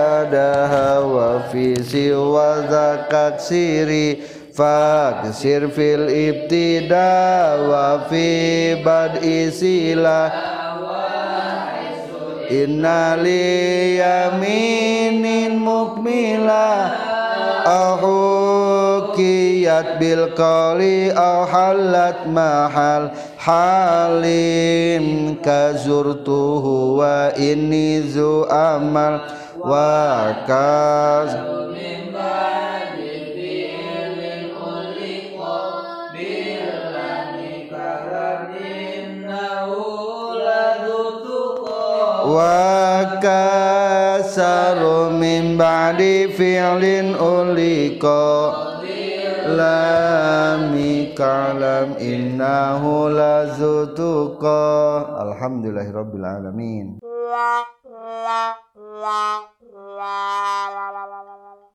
masadaha 0.00 1.00
wa 1.04 1.42
fi 1.52 1.76
siwa 1.84 2.64
zakat 2.70 3.36
siri 3.36 4.22
faksir 4.60 5.72
fil 5.72 6.04
ibtida 6.12 7.56
wa 7.64 8.04
fi 8.12 8.76
bad 8.84 9.24
isila. 9.24 10.28
Inna 12.60 13.16
li 13.16 13.96
yaminin 13.96 15.56
mukmila. 15.56 16.92
Ahukiyat 17.70 19.88
bil 20.00 20.32
qali 20.36 21.12
aw 21.14 21.44
halat 21.52 22.26
mahal 22.26 23.10
halim 23.46 25.36
kazurtuhu 25.44 26.98
wa 27.00 27.30
inni 27.36 28.00
zu 28.12 28.46
amal 28.50 29.20
wa 29.62 30.34
kaz 30.48 31.30
wa 42.30 43.18
kasaru 43.18 45.10
min 45.18 45.58
ba'di 45.58 46.30
fi'lin 46.38 47.18
uliqa 47.18 48.22
lami 49.58 51.10
kalam 51.18 51.98
innahu 51.98 53.10
lazutuqa 53.10 54.62
alhamdulillahi 55.26 55.90
rabbil 55.90 56.26
alamin 56.26 56.86